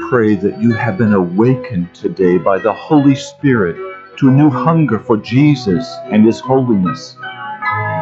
Pray 0.10 0.34
that 0.34 0.60
you 0.60 0.74
have 0.74 0.97
been 0.97 1.14
awakened 1.14 1.93
today 1.93 2.39
by 2.39 2.57
the 2.57 2.74
Holy 2.74 3.14
Spirit 3.14 3.76
to 4.18 4.30
a 4.30 4.32
new 4.32 4.49
hunger 4.49 4.97
for 4.97 5.18
Jesus 5.18 5.88
and 6.05 6.26
His 6.26 6.39
holiness. 6.39 7.16